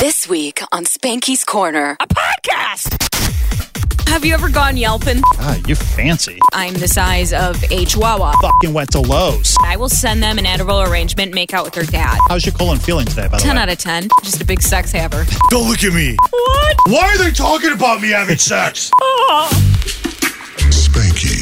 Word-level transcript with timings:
This 0.00 0.26
week 0.28 0.60
on 0.72 0.84
Spanky's 0.84 1.44
Corner. 1.44 1.96
a 2.00 2.06
podcast. 2.06 2.96
Have 4.08 4.24
you 4.24 4.32
ever 4.34 4.48
gone 4.48 4.76
yelping? 4.76 5.20
Ah, 5.34 5.58
you 5.68 5.74
fancy. 5.74 6.38
I'm 6.52 6.72
the 6.74 6.88
size 6.88 7.32
of 7.32 7.62
a 7.70 7.84
chihuahua. 7.84 8.32
Fucking 8.40 8.72
went 8.72 8.90
to 8.92 9.00
Lowe's. 9.00 9.54
I 9.62 9.76
will 9.76 9.88
send 9.90 10.22
them 10.22 10.38
an 10.38 10.46
edible 10.46 10.80
arrangement 10.82 11.32
make 11.34 11.52
out 11.54 11.64
with 11.64 11.74
their 11.74 11.84
dad. 11.84 12.18
How's 12.28 12.44
your 12.44 12.54
colon 12.54 12.78
feeling 12.78 13.06
today, 13.06 13.28
by 13.28 13.36
the 13.36 13.42
10 13.42 13.56
way? 13.56 13.62
out 13.62 13.68
of 13.68 13.78
10. 13.78 14.08
Just 14.24 14.40
a 14.40 14.44
big 14.44 14.62
sex 14.62 14.90
haver. 14.90 15.24
Don't 15.50 15.68
look 15.68 15.84
at 15.84 15.92
me. 15.92 16.16
What? 16.30 16.76
Why 16.88 17.02
are 17.14 17.18
they 17.18 17.30
talking 17.30 17.72
about 17.72 18.00
me 18.00 18.08
having 18.10 18.38
sex? 18.38 18.90
Spankies. 20.70 20.70
Spankies. 20.70 21.39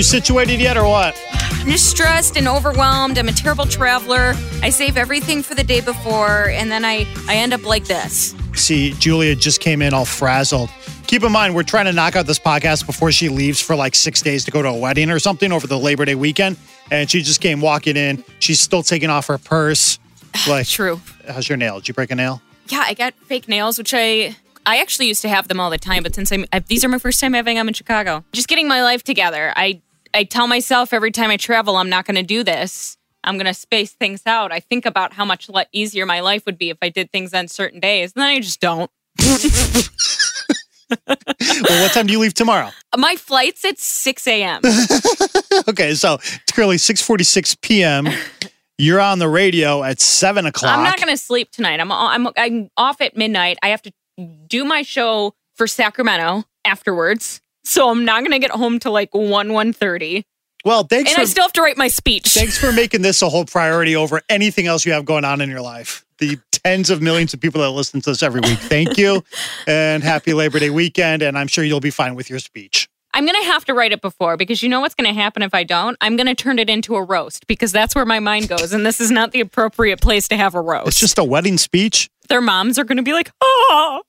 You 0.00 0.04
situated 0.04 0.62
yet 0.62 0.78
or 0.78 0.84
what? 0.88 1.14
I'm 1.30 1.66
just 1.66 1.90
stressed 1.90 2.38
and 2.38 2.48
overwhelmed. 2.48 3.18
I'm 3.18 3.28
a 3.28 3.32
terrible 3.32 3.66
traveler. 3.66 4.32
I 4.62 4.70
save 4.70 4.96
everything 4.96 5.42
for 5.42 5.54
the 5.54 5.62
day 5.62 5.82
before, 5.82 6.48
and 6.48 6.72
then 6.72 6.86
I, 6.86 7.06
I 7.28 7.36
end 7.36 7.52
up 7.52 7.66
like 7.66 7.84
this. 7.84 8.34
See, 8.54 8.92
Julia 8.94 9.34
just 9.34 9.60
came 9.60 9.82
in 9.82 9.92
all 9.92 10.06
frazzled. 10.06 10.70
Keep 11.06 11.24
in 11.24 11.30
mind, 11.30 11.54
we're 11.54 11.64
trying 11.64 11.84
to 11.84 11.92
knock 11.92 12.16
out 12.16 12.24
this 12.24 12.38
podcast 12.38 12.86
before 12.86 13.12
she 13.12 13.28
leaves 13.28 13.60
for 13.60 13.76
like 13.76 13.94
six 13.94 14.22
days 14.22 14.42
to 14.46 14.50
go 14.50 14.62
to 14.62 14.68
a 14.68 14.74
wedding 14.74 15.10
or 15.10 15.18
something 15.18 15.52
over 15.52 15.66
the 15.66 15.78
Labor 15.78 16.06
Day 16.06 16.14
weekend. 16.14 16.56
And 16.90 17.10
she 17.10 17.20
just 17.20 17.42
came 17.42 17.60
walking 17.60 17.98
in. 17.98 18.24
She's 18.38 18.58
still 18.58 18.82
taking 18.82 19.10
off 19.10 19.26
her 19.26 19.36
purse. 19.36 19.98
Like, 20.48 20.66
True. 20.66 20.98
how's 21.28 21.46
your 21.46 21.58
nail? 21.58 21.74
Did 21.80 21.88
you 21.88 21.94
break 21.94 22.10
a 22.10 22.14
nail? 22.14 22.40
Yeah, 22.68 22.84
I 22.86 22.94
got 22.94 23.12
fake 23.26 23.48
nails, 23.48 23.76
which 23.76 23.92
I 23.92 24.34
I 24.64 24.78
actually 24.78 25.08
used 25.08 25.20
to 25.22 25.28
have 25.28 25.48
them 25.48 25.60
all 25.60 25.68
the 25.68 25.76
time, 25.76 26.02
but 26.02 26.14
since 26.14 26.32
I'm 26.32 26.46
I, 26.54 26.60
these 26.60 26.86
are 26.86 26.88
my 26.88 26.98
first 26.98 27.20
time 27.20 27.34
having 27.34 27.56
them 27.56 27.68
in 27.68 27.74
Chicago, 27.74 28.24
just 28.32 28.48
getting 28.48 28.66
my 28.66 28.82
life 28.82 29.02
together. 29.02 29.52
I 29.56 29.82
I 30.14 30.24
tell 30.24 30.46
myself 30.46 30.92
every 30.92 31.10
time 31.12 31.30
I 31.30 31.36
travel, 31.36 31.76
I'm 31.76 31.88
not 31.88 32.04
going 32.06 32.16
to 32.16 32.22
do 32.22 32.42
this. 32.42 32.96
I'm 33.22 33.36
going 33.36 33.46
to 33.46 33.54
space 33.54 33.92
things 33.92 34.22
out. 34.26 34.50
I 34.52 34.60
think 34.60 34.86
about 34.86 35.12
how 35.12 35.24
much 35.24 35.48
le- 35.48 35.66
easier 35.72 36.06
my 36.06 36.20
life 36.20 36.46
would 36.46 36.56
be 36.58 36.70
if 36.70 36.78
I 36.82 36.88
did 36.88 37.12
things 37.12 37.34
on 37.34 37.48
certain 37.48 37.78
days, 37.80 38.12
and 38.14 38.22
then 38.22 38.28
I 38.28 38.40
just 38.40 38.60
don't. 38.60 38.90
Well, 41.06 41.82
what 41.82 41.92
time 41.92 42.06
do 42.06 42.12
you 42.12 42.18
leave 42.18 42.34
tomorrow? 42.34 42.70
My 42.96 43.14
flight's 43.16 43.64
at 43.64 43.78
6 43.78 44.26
a.m. 44.26 44.60
Okay, 45.68 45.94
so 45.94 46.14
it's 46.14 46.52
currently 46.52 46.76
6.46 46.76 47.60
p.m. 47.60 48.08
You're 48.78 49.00
on 49.00 49.18
the 49.18 49.28
radio 49.28 49.82
at 49.82 50.00
7 50.00 50.46
o'clock. 50.46 50.76
I'm 50.78 50.84
not 50.84 50.96
going 50.96 51.08
to 51.08 51.16
sleep 51.16 51.50
tonight. 51.50 51.80
I'm, 51.80 51.90
I'm 51.92 52.28
I'm 52.36 52.70
off 52.76 53.00
at 53.00 53.16
midnight. 53.16 53.58
I 53.62 53.68
have 53.68 53.82
to 53.82 53.92
do 54.46 54.64
my 54.64 54.82
show 54.82 55.34
for 55.54 55.66
Sacramento 55.66 56.44
afterwards, 56.64 57.40
so 57.70 57.88
I'm 57.90 58.04
not 58.04 58.20
going 58.20 58.32
to 58.32 58.38
get 58.38 58.50
home 58.50 58.78
till 58.78 58.92
like 58.92 59.14
1 59.14 59.48
1:30. 59.48 60.24
Well, 60.64 60.84
thanks 60.84 61.10
And 61.10 61.14
for 61.16 61.22
I 61.22 61.24
still 61.24 61.44
have 61.44 61.52
to 61.54 61.62
write 61.62 61.78
my 61.78 61.88
speech. 61.88 62.34
Thanks 62.34 62.58
for 62.58 62.70
making 62.72 63.00
this 63.02 63.22
a 63.22 63.28
whole 63.28 63.46
priority 63.46 63.96
over 63.96 64.20
anything 64.28 64.66
else 64.66 64.84
you 64.84 64.92
have 64.92 65.06
going 65.06 65.24
on 65.24 65.40
in 65.40 65.48
your 65.48 65.62
life. 65.62 66.04
The 66.18 66.38
tens 66.50 66.90
of 66.90 67.00
millions 67.00 67.32
of 67.32 67.40
people 67.40 67.62
that 67.62 67.70
listen 67.70 68.02
to 68.02 68.10
us 68.10 68.22
every 68.22 68.42
week. 68.42 68.58
Thank 68.58 68.98
you. 68.98 69.22
and 69.66 70.02
happy 70.02 70.34
Labor 70.34 70.58
Day 70.58 70.68
weekend. 70.68 71.22
And 71.22 71.38
I'm 71.38 71.46
sure 71.46 71.64
you'll 71.64 71.80
be 71.80 71.90
fine 71.90 72.14
with 72.14 72.28
your 72.28 72.40
speech. 72.40 72.88
I'm 73.14 73.24
going 73.24 73.40
to 73.40 73.46
have 73.46 73.64
to 73.64 73.74
write 73.74 73.92
it 73.92 74.02
before 74.02 74.36
because 74.36 74.62
you 74.62 74.68
know 74.68 74.80
what's 74.80 74.94
going 74.94 75.08
to 75.12 75.18
happen 75.18 75.42
if 75.42 75.54
I 75.54 75.64
don't? 75.64 75.96
I'm 76.00 76.16
going 76.16 76.28
to 76.28 76.34
turn 76.34 76.58
it 76.58 76.70
into 76.70 76.94
a 76.94 77.02
roast 77.02 77.46
because 77.46 77.72
that's 77.72 77.94
where 77.94 78.04
my 78.04 78.20
mind 78.20 78.48
goes. 78.48 78.72
And 78.72 78.84
this 78.84 79.00
is 79.00 79.10
not 79.10 79.32
the 79.32 79.40
appropriate 79.40 80.00
place 80.00 80.28
to 80.28 80.36
have 80.36 80.54
a 80.54 80.60
roast. 80.60 80.88
It's 80.88 81.00
just 81.00 81.18
a 81.18 81.24
wedding 81.24 81.58
speech. 81.58 82.10
Their 82.28 82.40
moms 82.40 82.78
are 82.78 82.84
going 82.84 82.98
to 82.98 83.02
be 83.02 83.12
like, 83.12 83.32
oh? 83.40 84.02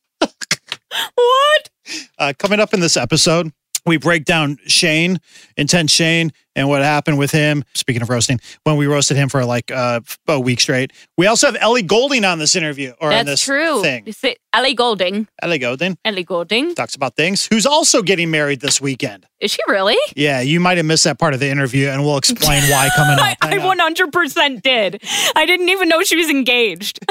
Uh, 2.22 2.34
coming 2.38 2.60
up 2.60 2.72
in 2.72 2.80
this 2.80 2.98
episode, 2.98 3.52
we 3.84 3.98
break 3.98 4.26
down 4.26 4.60
Shane, 4.68 5.18
intense 5.58 5.92
Shane, 5.92 6.32
and 6.56 6.70
what 6.70 6.84
happened 6.84 7.18
with 7.18 7.32
him. 7.32 7.64
Speaking 7.74 8.04
of 8.04 8.12
roasting, 8.12 8.40
when 8.64 8.78
we 8.78 8.86
roasted 8.86 9.18
him 9.18 9.28
for 9.28 9.44
like 9.44 9.72
uh, 9.72 10.02
a 10.28 10.40
week 10.40 10.60
straight. 10.60 10.94
We 11.18 11.26
also 11.26 11.48
have 11.48 11.58
Ellie 11.60 11.82
Goulding 11.82 12.24
on 12.24 12.38
this 12.38 12.56
interview 12.56 12.94
or 13.02 13.12
on 13.12 13.26
this 13.26 13.42
true. 13.42 13.82
thing. 13.82 14.04
Is 14.06 14.24
it 14.24 14.38
Ellie 14.54 14.76
Golding? 14.76 15.28
Ellie 15.42 15.58
Golding 15.58 15.98
Ellie 16.06 16.24
Golding? 16.24 16.76
talks 16.76 16.94
about 16.94 17.16
things. 17.16 17.48
Who's 17.52 17.66
also 17.66 18.04
getting 18.04 18.30
married 18.30 18.62
this 18.62 18.80
weekend? 18.80 19.26
Is 19.40 19.50
she 19.50 19.62
really? 19.68 19.98
Yeah, 20.16 20.42
you 20.42 20.60
might 20.60 20.78
have 20.78 20.86
missed 20.86 21.06
that 21.06 21.18
part 21.18 21.34
of 21.34 21.40
the 21.40 21.50
interview, 21.50 21.88
and 21.88 22.04
we'll 22.04 22.18
explain 22.18 22.62
why 22.70 22.90
coming 22.96 23.18
up. 23.18 23.36
I 23.42 23.58
100% 23.58 24.62
did. 24.62 25.02
I 25.36 25.48
didn't 25.48 25.70
even 25.70 25.90
know 25.90 26.04
she 26.04 26.18
was 26.18 26.30
engaged. 26.30 27.00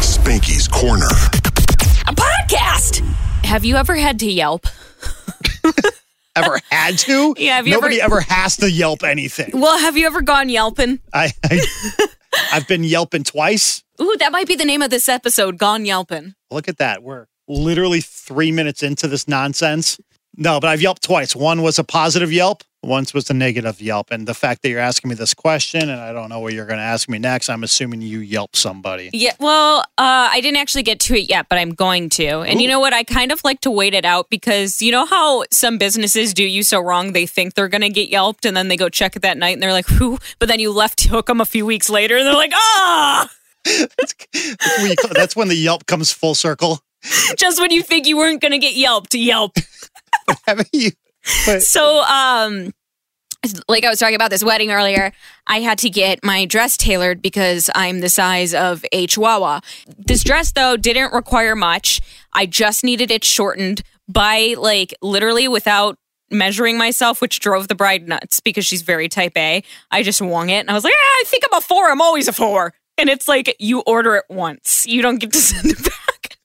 Spanky's 0.00 0.68
Corner. 0.68 1.08
a 2.06 2.14
podcast. 2.14 3.31
Have 3.52 3.66
you 3.66 3.76
ever 3.76 3.94
had 3.94 4.18
to 4.20 4.30
Yelp? 4.30 4.66
ever 6.36 6.58
had 6.70 6.96
to. 7.00 7.34
Yeah, 7.36 7.56
have 7.56 7.66
you 7.66 7.74
Nobody 7.74 8.00
ever- 8.00 8.20
ever, 8.20 8.20
has 8.22 8.56
to 8.56 8.70
Yelp 8.70 9.02
anything. 9.02 9.50
Well, 9.52 9.78
have 9.78 9.94
you 9.94 10.06
ever 10.06 10.22
gone 10.22 10.48
Yelping? 10.48 11.00
I, 11.12 11.32
I 11.44 11.60
I've 12.54 12.66
been 12.66 12.82
Yelping 12.82 13.24
twice. 13.24 13.84
Ooh, 14.00 14.16
that 14.20 14.32
might 14.32 14.46
be 14.46 14.54
the 14.54 14.64
name 14.64 14.80
of 14.80 14.88
this 14.88 15.06
episode, 15.06 15.58
Gone 15.58 15.84
Yelping. 15.84 16.34
Look 16.50 16.66
at 16.66 16.78
that. 16.78 17.02
We're 17.02 17.26
literally 17.46 18.00
three 18.00 18.52
minutes 18.52 18.82
into 18.82 19.06
this 19.06 19.28
nonsense. 19.28 20.00
No, 20.36 20.60
but 20.60 20.68
I've 20.68 20.80
Yelped 20.80 21.02
twice. 21.02 21.36
One 21.36 21.62
was 21.62 21.78
a 21.78 21.84
positive 21.84 22.32
Yelp. 22.32 22.62
Once 22.84 23.14
was 23.14 23.30
a 23.30 23.34
negative 23.34 23.80
Yelp. 23.80 24.10
And 24.10 24.26
the 24.26 24.34
fact 24.34 24.62
that 24.62 24.68
you're 24.70 24.80
asking 24.80 25.10
me 25.10 25.14
this 25.14 25.34
question 25.34 25.88
and 25.88 26.00
I 26.00 26.12
don't 26.12 26.28
know 26.28 26.40
what 26.40 26.52
you're 26.52 26.66
going 26.66 26.78
to 26.78 26.84
ask 26.84 27.08
me 27.08 27.18
next, 27.18 27.48
I'm 27.48 27.62
assuming 27.62 28.02
you 28.02 28.18
Yelp 28.20 28.56
somebody. 28.56 29.10
Yeah, 29.12 29.34
well, 29.38 29.80
uh, 29.98 30.28
I 30.32 30.40
didn't 30.40 30.56
actually 30.56 30.82
get 30.82 30.98
to 31.00 31.14
it 31.14 31.28
yet, 31.28 31.46
but 31.48 31.58
I'm 31.58 31.74
going 31.74 32.08
to. 32.10 32.40
And 32.40 32.60
you 32.60 32.66
know 32.66 32.80
what? 32.80 32.92
I 32.92 33.04
kind 33.04 33.30
of 33.30 33.40
like 33.44 33.60
to 33.60 33.70
wait 33.70 33.94
it 33.94 34.04
out 34.04 34.30
because 34.30 34.82
you 34.82 34.90
know 34.90 35.06
how 35.06 35.44
some 35.52 35.78
businesses 35.78 36.34
do 36.34 36.42
you 36.44 36.62
so 36.64 36.80
wrong 36.80 37.12
they 37.12 37.26
think 37.26 37.54
they're 37.54 37.68
going 37.68 37.82
to 37.82 37.88
get 37.90 38.08
Yelped 38.08 38.44
and 38.46 38.56
then 38.56 38.66
they 38.68 38.76
go 38.76 38.88
check 38.88 39.14
it 39.14 39.22
that 39.22 39.36
night 39.36 39.52
and 39.52 39.62
they're 39.62 39.72
like, 39.72 39.86
who? 39.86 40.18
But 40.40 40.48
then 40.48 40.58
you 40.58 40.72
left 40.72 41.04
hook 41.04 41.26
them 41.26 41.40
a 41.40 41.46
few 41.46 41.64
weeks 41.64 41.88
later 41.88 42.16
and 42.16 42.26
they're 42.26 42.34
like, 42.34 42.52
ah! 42.54 43.30
That's, 43.64 44.14
when 44.80 44.90
you- 44.90 44.96
that's 45.12 45.36
when 45.36 45.46
the 45.48 45.54
Yelp 45.54 45.86
comes 45.86 46.10
full 46.10 46.34
circle. 46.34 46.80
Just 47.36 47.60
when 47.60 47.70
you 47.70 47.82
think 47.82 48.06
you 48.08 48.16
weren't 48.16 48.40
going 48.40 48.52
to 48.52 48.58
get 48.58 48.74
Yelped, 48.74 49.14
Yelp. 49.14 49.56
You? 50.72 50.90
But 51.46 51.62
So, 51.62 52.02
um, 52.02 52.72
like 53.68 53.84
I 53.84 53.90
was 53.90 53.98
talking 53.98 54.14
about 54.14 54.30
this 54.30 54.44
wedding 54.44 54.70
earlier, 54.70 55.12
I 55.46 55.60
had 55.60 55.78
to 55.78 55.90
get 55.90 56.24
my 56.24 56.44
dress 56.44 56.76
tailored 56.76 57.22
because 57.22 57.70
I'm 57.74 58.00
the 58.00 58.08
size 58.08 58.54
of 58.54 58.84
a 58.92 59.06
chihuahua. 59.06 59.60
This 59.98 60.22
dress, 60.22 60.52
though, 60.52 60.76
didn't 60.76 61.12
require 61.12 61.56
much. 61.56 62.00
I 62.32 62.46
just 62.46 62.84
needed 62.84 63.10
it 63.10 63.24
shortened 63.24 63.82
by 64.08 64.54
like 64.58 64.94
literally 65.02 65.48
without 65.48 65.96
measuring 66.30 66.78
myself, 66.78 67.20
which 67.20 67.40
drove 67.40 67.68
the 67.68 67.74
bride 67.74 68.08
nuts 68.08 68.40
because 68.40 68.66
she's 68.66 68.82
very 68.82 69.08
type 69.08 69.36
A. 69.36 69.62
I 69.90 70.02
just 70.02 70.20
wung 70.20 70.50
it 70.50 70.60
and 70.60 70.70
I 70.70 70.74
was 70.74 70.84
like, 70.84 70.94
ah, 70.96 71.20
I 71.20 71.24
think 71.26 71.44
I'm 71.50 71.58
a 71.58 71.60
four. 71.60 71.90
I'm 71.90 72.00
always 72.00 72.28
a 72.28 72.32
four. 72.32 72.72
And 72.98 73.08
it's 73.08 73.28
like 73.28 73.54
you 73.58 73.80
order 73.80 74.16
it 74.16 74.24
once, 74.28 74.86
you 74.86 75.02
don't 75.02 75.18
get 75.18 75.32
to 75.32 75.38
send 75.40 75.66
it 75.66 75.82
back. 75.82 76.36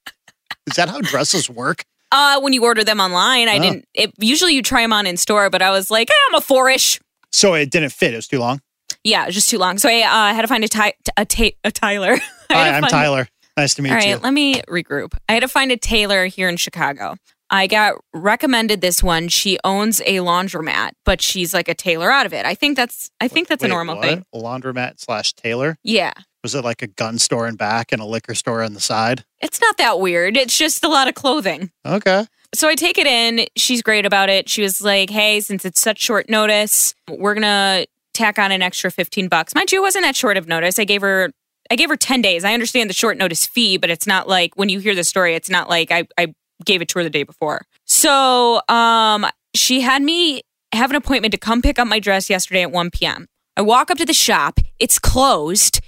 is 0.65 0.75
that 0.75 0.89
how 0.89 1.01
dresses 1.01 1.49
work? 1.49 1.83
Uh, 2.11 2.39
when 2.39 2.53
you 2.53 2.63
order 2.63 2.83
them 2.83 2.99
online, 2.99 3.49
I 3.49 3.57
Oh. 3.57 3.61
didn't. 3.61 3.85
It, 3.93 4.11
usually 4.19 4.53
you 4.53 4.61
try 4.61 4.81
them 4.81 4.93
on 4.93 5.05
in 5.07 5.17
store, 5.17 5.49
but 5.49 5.61
I 5.61 5.71
was 5.71 5.91
like, 5.91 6.09
eh, 6.09 6.13
I'm 6.29 6.35
a 6.35 6.41
four-ish. 6.41 6.99
So 7.31 7.53
it 7.53 7.69
didn't 7.71 7.89
fit. 7.91 8.13
It 8.13 8.17
was 8.17 8.27
too 8.27 8.39
long. 8.39 8.61
Yeah, 9.03 9.23
it 9.23 9.27
was 9.27 9.35
just 9.35 9.49
too 9.49 9.57
long. 9.57 9.77
So 9.77 9.89
I 9.89 10.01
uh, 10.01 10.33
had 10.33 10.41
to 10.41 10.47
find 10.47 10.63
a 10.63 10.67
ty- 10.69 10.93
a, 11.17 11.25
ta- 11.25 11.55
a 11.63 11.71
Tyler. 11.71 12.13
I 12.49 12.53
had 12.53 12.57
Hi, 12.57 12.69
to 12.69 12.75
I'm 12.75 12.81
find- 12.83 12.91
Tyler. 12.91 13.27
Nice 13.57 13.73
to 13.75 13.81
meet 13.81 13.89
you. 13.89 13.95
All 13.95 13.99
right, 13.99 14.09
you. 14.09 14.17
let 14.17 14.33
me 14.33 14.61
regroup. 14.69 15.13
I 15.27 15.33
had 15.33 15.39
to 15.41 15.47
find 15.47 15.71
a 15.71 15.77
tailor 15.77 16.27
here 16.27 16.47
in 16.47 16.57
Chicago. 16.57 17.15
I 17.49 17.65
got 17.67 17.95
recommended 18.13 18.81
this 18.81 19.01
one. 19.01 19.29
She 19.29 19.57
owns 19.63 19.99
a 20.01 20.17
laundromat, 20.17 20.91
but 21.05 21.21
she's 21.21 21.53
like 21.53 21.67
a 21.69 21.73
tailor 21.73 22.11
out 22.11 22.25
of 22.25 22.33
it. 22.33 22.45
I 22.45 22.53
think 22.55 22.75
that's 22.77 23.09
I 23.19 23.27
think 23.27 23.47
that's 23.47 23.63
a 23.63 23.65
Wait, 23.67 23.69
normal 23.71 23.95
what? 23.95 24.05
thing. 24.05 24.25
A 24.33 24.37
laundromat 24.37 24.99
slash 24.99 25.33
tailor. 25.33 25.77
Yeah. 25.83 26.11
Was 26.43 26.55
it 26.55 26.63
like 26.63 26.81
a 26.81 26.87
gun 26.87 27.17
store 27.17 27.47
in 27.47 27.55
back 27.55 27.91
and 27.91 28.01
a 28.01 28.05
liquor 28.05 28.35
store 28.35 28.61
on 28.61 28.73
the 28.73 28.79
side? 28.79 29.25
It's 29.41 29.59
not 29.59 29.77
that 29.77 29.99
weird. 29.99 30.37
It's 30.37 30.57
just 30.57 30.83
a 30.83 30.87
lot 30.87 31.07
of 31.07 31.15
clothing. 31.15 31.71
Okay. 31.85 32.25
So 32.53 32.69
I 32.69 32.75
take 32.75 32.97
it 32.97 33.07
in. 33.07 33.47
She's 33.57 33.81
great 33.81 34.05
about 34.05 34.29
it. 34.29 34.47
She 34.47 34.61
was 34.61 34.81
like, 34.81 35.09
"Hey, 35.09 35.41
since 35.41 35.65
it's 35.65 35.81
such 35.81 35.99
short 35.99 36.29
notice, 36.29 36.95
we're 37.09 37.33
gonna 37.33 37.85
tack 38.13 38.39
on 38.39 38.51
an 38.51 38.61
extra 38.61 38.89
15 38.91 39.27
bucks. 39.27 39.53
Mind 39.53 39.71
you, 39.71 39.79
it 39.79 39.81
wasn't 39.81 40.03
that 40.03 40.15
short 40.15 40.37
of 40.37 40.47
notice. 40.47 40.79
I 40.79 40.83
gave 40.85 41.01
her 41.01 41.31
I 41.69 41.75
gave 41.75 41.89
her 41.89 41.97
10 41.97 42.21
days. 42.21 42.45
I 42.45 42.53
understand 42.53 42.89
the 42.89 42.93
short 42.93 43.17
notice 43.17 43.45
fee, 43.45 43.77
but 43.77 43.89
it's 43.89 44.07
not 44.07 44.27
like 44.27 44.55
when 44.55 44.69
you 44.69 44.79
hear 44.79 44.95
the 44.95 45.03
story, 45.03 45.35
it's 45.35 45.49
not 45.49 45.69
like 45.69 45.91
I, 45.91 46.07
I 46.17 46.33
gave 46.65 46.81
it 46.81 46.87
to 46.89 46.99
her 46.99 47.03
the 47.03 47.09
day 47.09 47.23
before. 47.23 47.61
So 47.85 48.61
um 48.69 49.25
she 49.53 49.81
had 49.81 50.01
me 50.01 50.41
have 50.73 50.89
an 50.89 50.95
appointment 50.95 51.31
to 51.33 51.37
come 51.37 51.61
pick 51.61 51.79
up 51.79 51.87
my 51.87 51.99
dress 51.99 52.29
yesterday 52.29 52.63
at 52.63 52.71
1 52.71 52.91
p.m. 52.91 53.27
I 53.55 53.61
walk 53.61 53.89
up 53.89 53.97
to 53.97 54.05
the 54.05 54.13
shop, 54.13 54.59
it's 54.79 54.99
closed, 54.99 55.81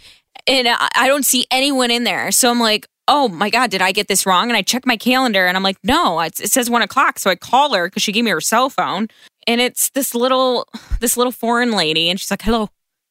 and 0.50 0.68
I 0.68 0.90
I 0.96 1.08
don't 1.08 1.26
see 1.26 1.46
anyone 1.52 1.92
in 1.92 2.04
there. 2.04 2.32
So 2.32 2.50
I'm 2.50 2.60
like, 2.60 2.88
oh 3.08 3.28
my 3.28 3.50
God, 3.50 3.72
did 3.72 3.82
I 3.82 3.92
get 3.92 4.08
this 4.08 4.26
wrong? 4.26 4.50
And 4.50 4.58
I 4.58 4.62
check 4.62 4.86
my 4.86 4.98
calendar 4.98 5.46
and 5.46 5.56
I'm 5.56 5.64
like, 5.64 5.78
no, 5.84 6.20
it, 6.20 6.38
says 6.38 6.70
one 6.70 6.82
o'clock. 6.82 7.20
So 7.20 7.30
I 7.30 7.36
call 7.36 7.74
her 7.74 7.88
because 7.88 8.04
she 8.04 8.12
gave 8.12 8.24
me 8.24 8.32
her 8.32 8.42
cell 8.42 8.70
phone. 8.70 9.08
And 9.48 9.62
it's 9.62 9.90
this 9.92 10.14
little 10.14 10.68
this 11.00 11.18
little 11.18 11.32
foreign 11.32 11.72
lady, 11.72 12.10
and 12.10 12.20
she's 12.20 12.30
like, 12.30 12.42
hello. 12.42 12.70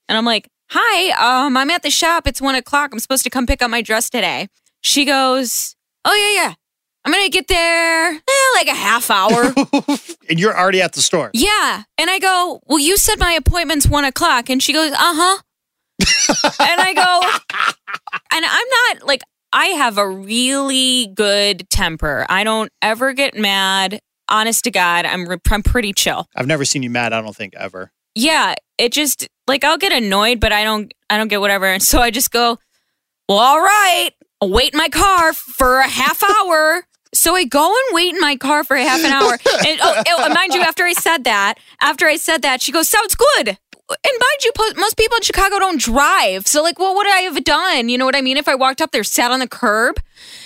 And 0.09 0.17
I'm 0.17 0.25
like, 0.25 0.49
hi, 0.71 1.47
um, 1.47 1.57
I'm 1.57 1.71
at 1.71 1.83
the 1.83 1.91
shop. 1.91 2.27
It's 2.27 2.41
one 2.41 2.55
o'clock. 2.55 2.91
I'm 2.93 3.01
supposed 3.01 3.25
to 3.25 3.31
come 3.31 3.47
pick 3.47 3.63
up 3.63 3.71
my 3.71 3.83
dress 3.83 4.09
today. 4.09 4.49
She 4.81 5.05
goes, 5.05 5.75
oh 6.05 6.15
yeah, 6.15 6.43
yeah. 6.43 6.55
I'm 7.05 7.13
gonna 7.13 7.31
get 7.31 7.49
there 7.49 8.11
eh, 8.13 8.55
like 8.57 8.69
a 8.69 8.75
half 8.75 9.11
hour. 9.11 9.55
and 10.29 10.39
you're 10.39 10.57
already 10.57 10.83
at 10.83 10.93
the 10.93 11.01
store. 11.01 11.31
Yeah. 11.33 11.85
And 11.97 12.11
I 12.11 12.19
go, 12.19 12.61
Well, 12.67 12.79
you 12.79 12.99
said 12.99 13.19
my 13.19 13.33
appointment's 13.33 13.89
one 13.89 14.05
o'clock. 14.05 14.51
And 14.51 14.63
she 14.63 14.73
goes, 14.73 14.93
Uh 14.93 14.97
huh. 14.99 15.43
And 16.01 16.81
I 16.81 16.93
go, 16.95 17.65
And 18.33 18.45
I'm 18.45 18.67
not 18.97 19.07
like, 19.07 19.23
I 19.53 19.67
have 19.67 19.99
a 19.99 20.09
really 20.09 21.09
good 21.15 21.69
temper. 21.71 22.27
I 22.29 22.45
don't 22.45 22.71
ever 22.83 23.13
get 23.13 23.37
mad. 23.37 24.01
Honest 24.29 24.65
to 24.65 24.71
God, 24.71 25.07
I'm, 25.07 25.27
re- 25.27 25.39
I'm 25.51 25.63
pretty 25.63 25.93
chill. 25.95 26.27
I've 26.37 26.47
never 26.47 26.65
seen 26.67 26.83
you 26.83 26.91
mad. 26.91 27.13
I 27.15 27.23
don't 27.23 27.35
think 27.35 27.55
ever. 27.57 27.91
Yeah. 28.15 28.55
It 28.77 28.93
just, 28.93 29.27
like, 29.47 29.65
I'll 29.65 29.79
get 29.79 29.93
annoyed, 29.93 30.39
but 30.39 30.53
I 30.53 30.65
don't, 30.65 30.93
I 31.09 31.17
don't 31.17 31.29
get 31.29 31.41
whatever. 31.41 31.67
And 31.67 31.83
so 31.83 32.01
I 32.01 32.11
just 32.11 32.31
go, 32.31 32.59
Well, 33.29 33.39
all 33.39 33.61
right. 33.61 34.11
I'll 34.41 34.51
wait 34.51 34.73
in 34.73 34.79
my 34.79 34.89
car 34.91 35.33
for 35.33 35.79
a 35.81 35.89
half 35.89 36.23
hour. 36.23 36.85
So 37.15 37.35
I 37.35 37.45
go 37.45 37.67
and 37.67 37.95
wait 37.95 38.15
in 38.15 38.21
my 38.21 38.37
car 38.37 38.65
for 38.65 38.77
a 38.77 38.83
half 38.85 39.03
an 39.03 39.13
hour. 39.13 39.33
And 39.33 39.81
oh, 39.83 40.03
oh, 40.09 40.35
mind 40.35 40.53
you, 40.53 40.61
after 40.61 40.85
I 40.85 40.93
said 40.93 41.25
that, 41.25 41.55
after 41.81 42.07
I 42.07 42.17
said 42.17 42.43
that, 42.43 42.61
she 42.61 42.71
goes, 42.71 42.89
"Sounds 42.89 43.15
good." 43.17 43.59
And 43.91 44.13
mind 44.13 44.45
you, 44.45 44.53
most 44.81 44.97
people 44.97 45.17
in 45.17 45.23
Chicago 45.23 45.59
don't 45.59 45.81
drive. 45.81 46.47
So 46.47 46.63
like, 46.63 46.79
what 46.79 46.95
would 46.95 47.07
I 47.07 47.21
have 47.21 47.43
done? 47.45 47.89
You 47.89 47.97
know 47.97 48.05
what 48.05 48.17
I 48.17 48.21
mean? 48.21 48.37
If 48.37 48.49
I 48.49 48.55
walked 48.55 48.83
up 48.83 48.93
there, 48.93 49.05
sat 49.05 49.31
on 49.31 49.41
the 49.41 49.49
curb. 49.49 50.01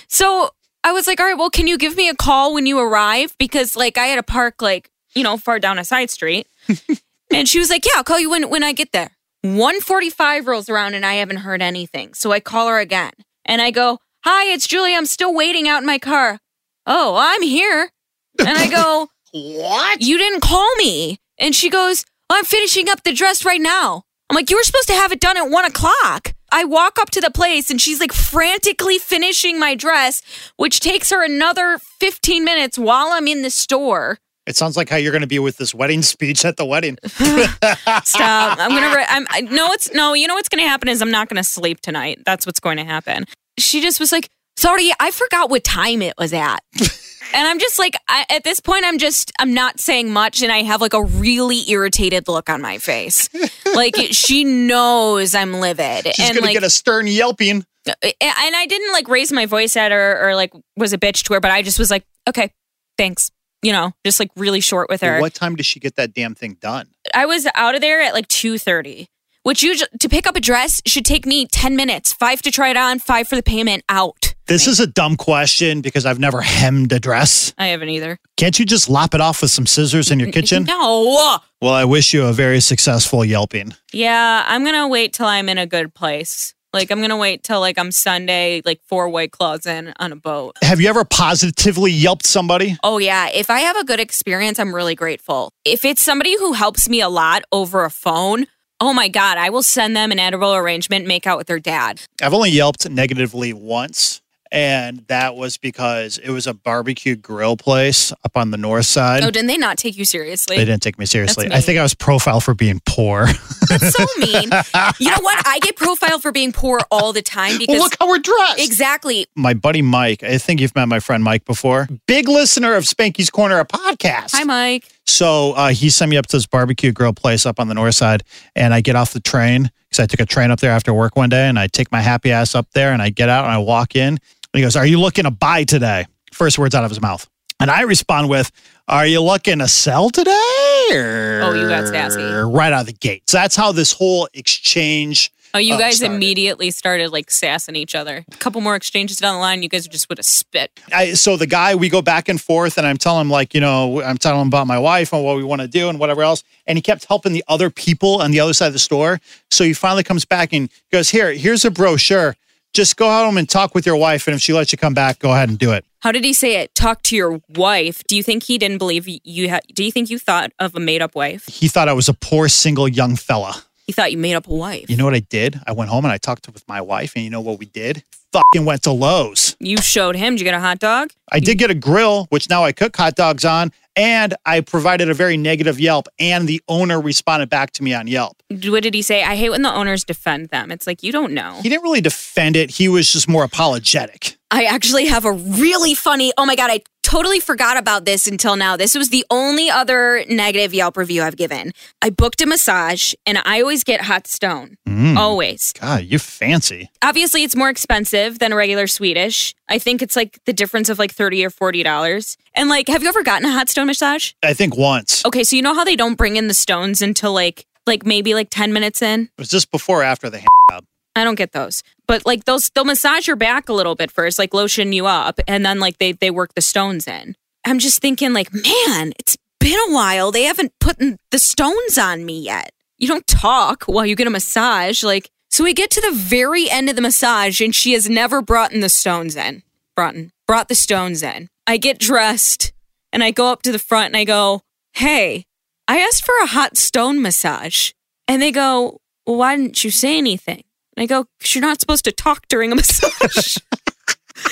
So 0.07 0.51
I 0.83 0.91
was 0.91 1.07
like, 1.07 1.19
"All 1.19 1.25
right, 1.25 1.37
well, 1.37 1.49
can 1.49 1.67
you 1.67 1.77
give 1.77 1.95
me 1.95 2.09
a 2.09 2.15
call 2.15 2.53
when 2.53 2.65
you 2.65 2.79
arrive?" 2.79 3.35
Because 3.37 3.75
like, 3.75 3.97
I 3.97 4.05
had 4.05 4.15
to 4.15 4.23
park 4.23 4.61
like 4.61 4.89
you 5.15 5.23
know 5.23 5.37
far 5.37 5.59
down 5.59 5.77
a 5.79 5.83
side 5.83 6.09
street. 6.09 6.47
and 7.33 7.47
she 7.47 7.59
was 7.59 7.69
like, 7.69 7.85
"Yeah, 7.85 7.93
I'll 7.97 8.03
call 8.03 8.19
you 8.19 8.29
when 8.29 8.49
when 8.49 8.63
I 8.63 8.71
get 8.71 8.91
there." 8.91 9.11
145 9.43 10.47
rolls 10.47 10.69
around 10.69 10.93
and 10.93 11.05
I 11.05 11.15
haven't 11.15 11.37
heard 11.37 11.61
anything. 11.61 12.13
So 12.13 12.31
I 12.31 12.39
call 12.39 12.69
her 12.69 12.79
again 12.79 13.11
and 13.43 13.61
I 13.61 13.71
go, 13.71 13.99
Hi, 14.23 14.45
it's 14.53 14.67
Julie. 14.67 14.95
I'm 14.95 15.05
still 15.05 15.33
waiting 15.33 15.67
out 15.67 15.81
in 15.81 15.85
my 15.85 15.99
car. 15.99 16.39
Oh, 16.85 17.15
I'm 17.19 17.41
here. 17.41 17.91
And 18.39 18.57
I 18.57 18.69
go, 18.69 19.09
What? 19.33 20.01
You 20.01 20.17
didn't 20.17 20.39
call 20.39 20.73
me. 20.77 21.19
And 21.37 21.53
she 21.53 21.69
goes, 21.69 22.05
I'm 22.29 22.45
finishing 22.45 22.89
up 22.89 23.03
the 23.03 23.13
dress 23.13 23.45
right 23.45 23.61
now. 23.61 24.03
I'm 24.29 24.35
like, 24.35 24.49
You 24.49 24.57
were 24.57 24.63
supposed 24.63 24.87
to 24.87 24.93
have 24.93 25.11
it 25.11 25.19
done 25.19 25.37
at 25.37 25.49
one 25.49 25.65
o'clock. 25.65 26.33
I 26.51 26.65
walk 26.65 26.99
up 26.99 27.09
to 27.11 27.21
the 27.21 27.31
place 27.31 27.69
and 27.71 27.81
she's 27.81 27.99
like 27.99 28.13
frantically 28.13 28.99
finishing 28.99 29.59
my 29.59 29.73
dress, 29.75 30.21
which 30.57 30.79
takes 30.79 31.09
her 31.09 31.23
another 31.23 31.79
15 31.99 32.43
minutes 32.43 32.77
while 32.77 33.07
I'm 33.11 33.27
in 33.27 33.41
the 33.41 33.49
store. 33.49 34.19
It 34.45 34.55
sounds 34.55 34.75
like 34.77 34.89
how 34.89 34.97
you're 34.97 35.11
going 35.11 35.21
to 35.21 35.27
be 35.27 35.39
with 35.39 35.57
this 35.57 35.73
wedding 35.73 36.01
speech 36.13 36.45
at 36.45 36.57
the 36.57 36.65
wedding. 36.65 36.97
Stop. 37.07 38.59
I'm 38.59 38.69
gonna. 38.71 38.95
Re- 38.95 39.05
I'm. 39.07 39.25
I, 39.29 39.41
no, 39.41 39.71
it's 39.71 39.91
no. 39.93 40.13
You 40.13 40.27
know 40.27 40.35
what's 40.35 40.49
gonna 40.49 40.67
happen 40.67 40.89
is 40.89 41.01
I'm 41.01 41.11
not 41.11 41.29
gonna 41.29 41.43
sleep 41.45 41.79
tonight. 41.79 42.19
That's 42.25 42.45
what's 42.45 42.59
going 42.59 42.77
to 42.77 42.83
happen. 42.83 43.23
She 43.57 43.81
just 43.81 43.99
was 44.01 44.11
like, 44.11 44.29
"Sorry, 44.57 44.91
I 44.99 45.11
forgot 45.11 45.49
what 45.49 45.63
time 45.63 46.01
it 46.01 46.13
was 46.17 46.33
at." 46.33 46.59
And 47.33 47.47
I'm 47.47 47.59
just 47.59 47.79
like, 47.79 47.95
I, 48.07 48.25
at 48.29 48.43
this 48.43 48.59
point, 48.59 48.85
I'm 48.85 48.97
just, 48.97 49.31
I'm 49.39 49.53
not 49.53 49.79
saying 49.79 50.13
much, 50.13 50.41
and 50.41 50.51
I 50.51 50.61
have 50.63 50.81
like 50.81 50.93
a 50.93 51.03
really 51.03 51.69
irritated 51.69 52.27
look 52.27 52.49
on 52.49 52.61
my 52.61 52.77
face. 52.77 53.29
like 53.75 53.95
she 54.11 54.43
knows 54.43 55.33
I'm 55.33 55.53
livid, 55.53 56.05
She's 56.15 56.29
and 56.29 56.37
going 56.37 56.47
to 56.47 56.53
get 56.53 56.63
a 56.63 56.69
stern 56.69 57.07
yelping. 57.07 57.65
Uh, 57.87 57.91
uh, 58.03 58.11
and 58.21 58.55
I 58.55 58.65
didn't 58.67 58.91
like 58.93 59.07
raise 59.07 59.31
my 59.31 59.45
voice 59.45 59.75
at 59.75 59.91
her 59.91 60.29
or 60.29 60.35
like 60.35 60.53
was 60.77 60.93
a 60.93 60.97
bitch 60.97 61.23
to 61.23 61.33
her, 61.33 61.39
but 61.41 61.51
I 61.51 61.61
just 61.61 61.79
was 61.79 61.91
like, 61.91 62.05
okay, 62.29 62.51
thanks, 62.97 63.31
you 63.61 63.71
know, 63.71 63.91
just 64.05 64.19
like 64.19 64.29
really 64.35 64.61
short 64.61 64.89
with 64.89 65.01
her. 65.01 65.19
What 65.19 65.33
time 65.33 65.55
does 65.55 65.65
she 65.65 65.79
get 65.79 65.95
that 65.95 66.13
damn 66.13 66.35
thing 66.35 66.57
done? 66.61 66.87
I 67.13 67.25
was 67.25 67.47
out 67.55 67.75
of 67.75 67.81
there 67.81 68.01
at 68.01 68.13
like 68.13 68.27
two 68.27 68.57
thirty, 68.57 69.07
which 69.43 69.63
usually 69.63 69.89
to 69.99 70.09
pick 70.09 70.25
up 70.27 70.35
a 70.35 70.41
dress 70.41 70.81
should 70.85 71.05
take 71.05 71.25
me 71.25 71.45
ten 71.45 71.75
minutes. 71.75 72.11
Five 72.11 72.41
to 72.41 72.51
try 72.51 72.69
it 72.69 72.77
on, 72.77 72.99
five 72.99 73.27
for 73.27 73.35
the 73.35 73.43
payment. 73.43 73.83
Out. 73.89 74.33
This 74.47 74.67
is 74.67 74.79
a 74.81 74.87
dumb 74.87 75.15
question 75.15 75.79
because 75.79 76.05
I've 76.05 76.19
never 76.19 76.41
hemmed 76.41 76.91
a 76.91 76.99
dress. 76.99 77.53
I 77.57 77.67
haven't 77.67 77.89
either. 77.89 78.19
Can't 78.35 78.59
you 78.59 78.65
just 78.65 78.89
lop 78.89 79.13
it 79.13 79.21
off 79.21 79.41
with 79.41 79.51
some 79.51 79.65
scissors 79.65 80.11
in 80.11 80.19
your 80.19 80.31
kitchen? 80.31 80.65
No. 80.65 81.37
Well, 81.61 81.73
I 81.73 81.85
wish 81.85 82.13
you 82.13 82.25
a 82.25 82.33
very 82.33 82.59
successful 82.59 83.23
yelping. 83.23 83.73
Yeah, 83.93 84.43
I'm 84.45 84.65
gonna 84.65 84.87
wait 84.87 85.13
till 85.13 85.27
I'm 85.27 85.47
in 85.47 85.57
a 85.57 85.65
good 85.65 85.93
place. 85.93 86.53
Like 86.73 86.91
I'm 86.91 86.99
gonna 86.99 87.17
wait 87.17 87.43
till 87.43 87.59
like 87.59 87.77
I'm 87.77 87.91
Sunday, 87.91 88.61
like 88.65 88.81
four 88.87 89.07
white 89.07 89.31
claws 89.31 89.65
in 89.65 89.93
on 89.97 90.11
a 90.11 90.15
boat. 90.15 90.57
Have 90.61 90.81
you 90.81 90.89
ever 90.89 91.05
positively 91.05 91.91
yelped 91.91 92.25
somebody? 92.25 92.77
Oh 92.83 92.97
yeah, 92.97 93.29
if 93.29 93.49
I 93.49 93.59
have 93.59 93.77
a 93.77 93.85
good 93.85 93.99
experience, 93.99 94.59
I'm 94.59 94.73
really 94.73 94.95
grateful. 94.95 95.51
If 95.63 95.85
it's 95.85 96.01
somebody 96.01 96.35
who 96.37 96.53
helps 96.53 96.89
me 96.89 96.99
a 96.99 97.09
lot 97.09 97.43
over 97.51 97.85
a 97.85 97.89
phone, 97.91 98.47
oh 98.83 98.93
my 98.93 99.07
god, 99.07 99.37
I 99.37 99.49
will 99.49 99.63
send 99.63 99.95
them 99.95 100.11
an 100.11 100.19
edible 100.19 100.53
arrangement, 100.53 101.07
make 101.07 101.25
out 101.25 101.37
with 101.37 101.47
their 101.47 101.59
dad. 101.59 102.01
I've 102.21 102.33
only 102.33 102.51
yelped 102.51 102.89
negatively 102.89 103.53
once, 103.53 104.21
and 104.53 104.99
that 105.07 105.35
was 105.35 105.57
because 105.57 106.19
it 106.19 106.29
was 106.29 106.45
a 106.45 106.53
barbecue 106.53 107.15
grill 107.15 107.57
place 107.57 108.13
up 108.23 108.37
on 108.37 108.51
the 108.51 108.57
north 108.57 108.85
side. 108.85 109.23
Oh, 109.23 109.31
didn't 109.31 109.47
they 109.47 109.57
not 109.57 109.79
take 109.79 109.97
you 109.97 110.05
seriously? 110.05 110.57
They 110.57 110.63
didn't 110.65 110.83
take 110.83 110.99
me 110.99 111.07
seriously. 111.07 111.51
I 111.51 111.59
think 111.59 111.79
I 111.79 111.83
was 111.83 111.95
profiled 111.95 112.43
for 112.43 112.53
being 112.53 112.79
poor. 112.85 113.25
That's 113.67 113.91
so 113.93 114.05
mean. 114.19 114.51
You 114.99 115.09
know 115.09 115.21
what? 115.21 115.47
I 115.47 115.57
get 115.61 115.75
profiled 115.75 116.21
for 116.21 116.31
being 116.31 116.51
poor 116.51 116.79
all 116.91 117.11
the 117.13 117.23
time 117.23 117.57
because 117.57 117.73
well, 117.73 117.81
look 117.81 117.95
how 117.99 118.07
we're 118.07 118.19
dressed. 118.19 118.59
exactly. 118.59 119.25
My 119.35 119.55
buddy 119.55 119.81
Mike, 119.81 120.21
I 120.21 120.37
think 120.37 120.61
you've 120.61 120.75
met 120.75 120.87
my 120.87 120.99
friend 120.99 121.23
Mike 121.23 121.45
before. 121.45 121.87
Big 122.05 122.29
listener 122.29 122.75
of 122.75 122.83
Spanky's 122.83 123.31
Corner, 123.31 123.59
a 123.59 123.65
podcast. 123.65 124.35
Hi, 124.35 124.43
Mike. 124.43 124.87
So 125.07 125.53
uh, 125.53 125.69
he 125.69 125.89
sent 125.89 126.11
me 126.11 126.17
up 126.17 126.27
to 126.27 126.37
this 126.37 126.45
barbecue 126.45 126.91
grill 126.91 127.13
place 127.13 127.47
up 127.47 127.59
on 127.59 127.69
the 127.69 127.73
north 127.73 127.95
side, 127.95 128.21
and 128.55 128.71
I 128.71 128.81
get 128.81 128.95
off 128.95 129.13
the 129.13 129.19
train 129.19 129.71
because 129.89 130.03
I 130.03 130.05
took 130.05 130.19
a 130.19 130.25
train 130.25 130.51
up 130.51 130.59
there 130.59 130.71
after 130.71 130.93
work 130.93 131.15
one 131.15 131.29
day, 131.29 131.47
and 131.49 131.57
I 131.57 131.65
take 131.67 131.91
my 131.91 132.01
happy 132.01 132.31
ass 132.31 132.53
up 132.53 132.67
there, 132.73 132.93
and 132.93 133.01
I 133.01 133.09
get 133.09 133.29
out 133.29 133.45
and 133.45 133.53
I 133.53 133.57
walk 133.57 133.95
in, 133.95 134.19
and 134.53 134.59
he 134.59 134.61
goes, 134.61 134.75
"Are 134.75 134.85
you 134.85 134.99
looking 134.99 135.23
to 135.23 135.31
buy 135.31 135.63
today?" 135.63 136.05
First 136.31 136.57
words 136.57 136.75
out 136.75 136.83
of 136.83 136.91
his 136.91 137.01
mouth, 137.01 137.27
and 137.59 137.69
I 137.71 137.81
respond 137.81 138.29
with, 138.29 138.51
"Are 138.87 139.05
you 139.05 139.21
looking 139.21 139.59
to 139.59 139.67
sell 139.67 140.09
today?" 140.09 140.31
Oh, 140.31 141.53
you 141.55 141.67
got 141.67 141.87
sassy. 141.87 142.21
right 142.21 142.73
out 142.73 142.81
of 142.81 142.85
the 142.87 142.93
gate. 142.93 143.23
So 143.29 143.37
that's 143.37 143.55
how 143.55 143.71
this 143.71 143.91
whole 143.93 144.27
exchange. 144.33 145.31
Oh, 145.55 145.59
you 145.59 145.75
uh, 145.75 145.77
guys 145.77 145.97
started. 145.97 146.15
immediately 146.15 146.71
started 146.71 147.11
like 147.11 147.29
sassing 147.29 147.75
each 147.75 147.93
other. 147.93 148.25
A 148.31 148.37
couple 148.37 148.59
more 148.59 148.75
exchanges 148.75 149.17
down 149.17 149.35
the 149.35 149.39
line, 149.39 149.61
you 149.61 149.69
guys 149.69 149.87
just 149.87 150.09
would 150.09 150.17
have 150.17 150.25
spit. 150.25 150.71
I, 150.91 151.13
so 151.13 151.37
the 151.37 151.45
guy, 151.45 151.75
we 151.75 151.89
go 151.89 152.01
back 152.01 152.27
and 152.27 152.41
forth, 152.41 152.79
and 152.79 152.87
I'm 152.87 152.97
telling 152.97 153.21
him 153.21 153.29
like, 153.29 153.53
you 153.53 153.61
know, 153.61 154.01
I'm 154.01 154.17
telling 154.17 154.41
him 154.41 154.47
about 154.47 154.65
my 154.65 154.79
wife 154.79 155.13
and 155.13 155.23
what 155.23 155.37
we 155.37 155.43
want 155.43 155.61
to 155.61 155.67
do 155.67 155.89
and 155.89 155.99
whatever 155.99 156.23
else, 156.23 156.43
and 156.65 156.75
he 156.75 156.81
kept 156.81 157.05
helping 157.05 157.33
the 157.33 157.43
other 157.47 157.69
people 157.69 158.19
on 158.21 158.31
the 158.31 158.39
other 158.39 158.53
side 158.53 158.67
of 158.67 158.73
the 158.73 158.79
store. 158.79 159.19
So 159.51 159.63
he 159.63 159.73
finally 159.73 160.03
comes 160.03 160.25
back 160.25 160.53
and 160.53 160.69
goes, 160.91 161.09
"Here, 161.11 161.33
here's 161.33 161.63
a 161.65 161.69
brochure. 161.71 162.35
Just 162.73 162.97
go 162.97 163.07
home 163.07 163.37
and 163.37 163.47
talk 163.47 163.75
with 163.75 163.85
your 163.85 163.95
wife, 163.95 164.27
and 164.27 164.35
if 164.35 164.41
she 164.41 164.53
lets 164.53 164.71
you 164.71 164.77
come 164.77 164.93
back, 164.93 165.19
go 165.19 165.31
ahead 165.31 165.49
and 165.49 165.57
do 165.59 165.71
it." 165.71 165.85
How 165.99 166.11
did 166.11 166.25
he 166.25 166.33
say 166.33 166.57
it? 166.57 166.75
Talk 166.75 167.01
to 167.03 167.15
your 167.15 167.39
wife. 167.49 168.03
Do 168.07 168.15
you 168.15 168.23
think 168.23 168.43
he 168.43 168.57
didn't 168.57 168.79
believe 168.79 169.07
you 169.07 169.49
had? 169.49 169.61
Do 169.73 169.83
you 169.83 169.91
think 169.91 170.09
you 170.09 170.19
thought 170.19 170.51
of 170.59 170.75
a 170.75 170.79
made 170.79 171.01
up 171.01 171.15
wife? 171.15 171.45
He 171.47 171.67
thought 171.67 171.87
I 171.87 171.93
was 171.93 172.09
a 172.09 172.13
poor 172.13 172.49
single 172.49 172.87
young 172.87 173.15
fella. 173.15 173.63
He 173.85 173.91
thought 173.91 174.11
you 174.13 174.17
made 174.17 174.35
up 174.35 174.47
a 174.47 174.53
wife. 174.53 174.89
You 174.89 174.95
know 174.95 175.03
what 175.03 175.13
I 175.13 175.19
did? 175.19 175.59
I 175.67 175.73
went 175.73 175.89
home 175.89 176.05
and 176.05 176.11
I 176.11 176.17
talked 176.17 176.47
with 176.51 176.65
my 176.69 176.79
wife, 176.79 177.13
and 177.15 177.23
you 177.23 177.29
know 177.29 177.41
what 177.41 177.59
we 177.59 177.65
did? 177.65 178.03
Fucking 178.31 178.65
went 178.65 178.83
to 178.83 178.91
Lowe's. 178.91 179.57
You 179.59 179.77
showed 179.77 180.15
him. 180.15 180.33
Did 180.33 180.39
you 180.39 180.45
get 180.45 180.53
a 180.53 180.59
hot 180.59 180.79
dog? 180.79 181.09
I 181.31 181.39
did 181.39 181.57
get 181.57 181.69
a 181.69 181.75
grill, 181.75 182.25
which 182.29 182.49
now 182.49 182.63
I 182.63 182.71
cook 182.71 182.95
hot 182.95 183.15
dogs 183.15 183.43
on, 183.43 183.71
and 183.95 184.35
I 184.45 184.61
provided 184.61 185.09
a 185.09 185.13
very 185.13 185.35
negative 185.37 185.79
Yelp, 185.79 186.07
and 186.17 186.47
the 186.47 186.61
owner 186.67 186.99
responded 186.99 187.49
back 187.49 187.71
to 187.71 187.83
me 187.83 187.93
on 187.93 188.07
Yelp. 188.07 188.41
What 188.49 188.83
did 188.83 188.93
he 188.93 189.01
say? 189.01 189.21
I 189.23 189.35
hate 189.35 189.49
when 189.49 189.61
the 189.63 189.73
owners 189.73 190.03
defend 190.03 190.49
them. 190.49 190.71
It's 190.71 190.87
like 190.87 191.03
you 191.03 191.11
don't 191.11 191.33
know. 191.33 191.59
He 191.61 191.69
didn't 191.69 191.83
really 191.83 192.01
defend 192.01 192.55
it. 192.55 192.71
He 192.71 192.87
was 192.87 193.11
just 193.11 193.27
more 193.27 193.43
apologetic. 193.43 194.37
I 194.53 194.65
actually 194.65 195.07
have 195.07 195.25
a 195.25 195.31
really 195.31 195.95
funny. 195.95 196.31
Oh 196.37 196.45
my 196.45 196.55
god, 196.55 196.69
I 196.69 196.81
totally 197.01 197.39
forgot 197.39 197.75
about 197.75 198.05
this 198.05 198.27
until 198.27 198.55
now. 198.55 198.77
This 198.77 198.93
was 198.93 199.09
the 199.09 199.25
only 199.31 199.67
other 199.67 200.23
negative 200.29 200.75
Yelp 200.75 200.95
review 200.95 201.23
I've 201.23 201.35
given. 201.35 201.71
I 202.03 202.11
booked 202.11 202.39
a 202.39 202.45
massage, 202.45 203.15
and 203.25 203.39
I 203.45 203.61
always 203.61 203.83
get 203.83 204.01
hot 204.01 204.27
stone. 204.27 204.77
Mm. 204.87 205.17
Always. 205.17 205.73
God, 205.73 206.03
you 206.03 206.19
fancy. 206.19 206.91
Obviously, 207.01 207.43
it's 207.43 207.55
more 207.55 207.71
expensive 207.71 208.37
than 208.37 208.51
a 208.51 208.55
regular 208.55 208.85
Swedish. 208.85 209.55
I 209.69 209.79
think 209.79 210.03
it's 210.03 210.15
like 210.15 210.37
the 210.45 210.53
difference 210.53 210.87
of 210.87 210.99
like 210.99 211.11
thirty 211.11 211.43
or 211.43 211.49
forty 211.49 211.81
dollars. 211.81 212.37
And 212.53 212.69
like, 212.69 212.87
have 212.89 213.01
you 213.01 213.09
ever 213.09 213.23
gotten 213.23 213.47
a 213.47 213.51
hot 213.51 213.69
stone 213.69 213.87
massage? 213.87 214.33
I 214.43 214.53
think 214.53 214.77
once. 214.77 215.25
Okay, 215.25 215.43
so 215.43 215.55
you 215.55 215.63
know 215.63 215.73
how 215.73 215.83
they 215.83 215.95
don't 215.95 216.13
bring 216.13 216.35
in 216.35 216.47
the 216.47 216.53
stones 216.53 217.01
until 217.01 217.33
like 217.33 217.65
like 217.87 218.05
maybe 218.05 218.33
like 218.33 218.49
10 218.49 218.71
minutes 218.71 219.01
in. 219.01 219.29
Was 219.37 219.49
this 219.49 219.65
before 219.65 220.01
or 220.01 220.03
after 220.03 220.29
the 220.29 220.37
hand 220.39 220.47
job? 220.69 220.85
I 221.15 221.23
don't 221.23 221.35
get 221.35 221.51
those. 221.51 221.83
But 222.07 222.25
like 222.25 222.45
those 222.45 222.69
they'll 222.69 222.85
massage 222.85 223.27
your 223.27 223.35
back 223.35 223.69
a 223.69 223.73
little 223.73 223.95
bit 223.95 224.11
first, 224.11 224.39
like 224.39 224.53
lotion 224.53 224.93
you 224.93 225.05
up, 225.05 225.39
and 225.47 225.65
then 225.65 225.79
like 225.79 225.97
they 225.97 226.13
they 226.13 226.31
work 226.31 226.53
the 226.55 226.61
stones 226.61 227.07
in. 227.07 227.35
I'm 227.65 227.79
just 227.79 228.01
thinking 228.01 228.33
like, 228.33 228.53
man, 228.53 229.13
it's 229.19 229.37
been 229.59 229.79
a 229.89 229.93
while. 229.93 230.31
They 230.31 230.43
haven't 230.43 230.73
put 230.79 230.97
the 230.99 231.39
stones 231.39 231.97
on 231.97 232.25
me 232.25 232.39
yet. 232.39 232.71
You 232.97 233.07
don't 233.07 233.27
talk 233.27 233.85
while 233.85 234.05
you 234.05 234.15
get 234.15 234.27
a 234.27 234.31
massage. 234.31 235.03
Like 235.03 235.29
so 235.49 235.63
we 235.63 235.73
get 235.73 235.91
to 235.91 236.01
the 236.01 236.11
very 236.11 236.69
end 236.69 236.89
of 236.89 236.95
the 236.95 237.01
massage 237.01 237.61
and 237.61 237.75
she 237.75 237.93
has 237.93 238.09
never 238.09 238.41
brought 238.41 238.73
in 238.73 238.79
the 238.79 238.89
stones 238.89 239.35
in. 239.35 239.61
Brought 239.95 240.15
in, 240.15 240.31
brought 240.47 240.67
the 240.67 240.73
stones 240.73 241.21
in. 241.21 241.47
I 241.67 241.77
get 241.77 241.99
dressed 241.99 242.73
and 243.11 243.23
I 243.23 243.29
go 243.29 243.51
up 243.51 243.61
to 243.61 243.71
the 243.71 243.77
front 243.77 244.07
and 244.07 244.17
I 244.17 244.23
go, 244.23 244.61
Hey, 244.93 245.45
I 245.87 245.99
asked 245.99 246.25
for 246.25 246.33
a 246.41 246.47
hot 246.47 246.75
stone 246.75 247.21
massage. 247.21 247.91
And 248.27 248.41
they 248.41 248.51
go, 248.51 248.99
Well, 249.27 249.37
why 249.37 249.55
didn't 249.55 249.83
you 249.83 249.91
say 249.91 250.17
anything? 250.17 250.63
And 250.95 251.03
I 251.03 251.05
go, 251.05 251.25
you're 251.45 251.61
not 251.61 251.79
supposed 251.79 252.05
to 252.05 252.11
talk 252.11 252.47
during 252.47 252.71
a 252.71 252.75
massage. 252.75 253.57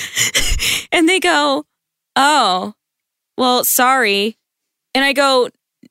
and 0.92 1.08
they 1.08 1.20
go, 1.20 1.64
Oh, 2.16 2.74
well, 3.38 3.64
sorry. 3.64 4.36
And 4.94 5.04
I 5.04 5.12
go, 5.12 5.48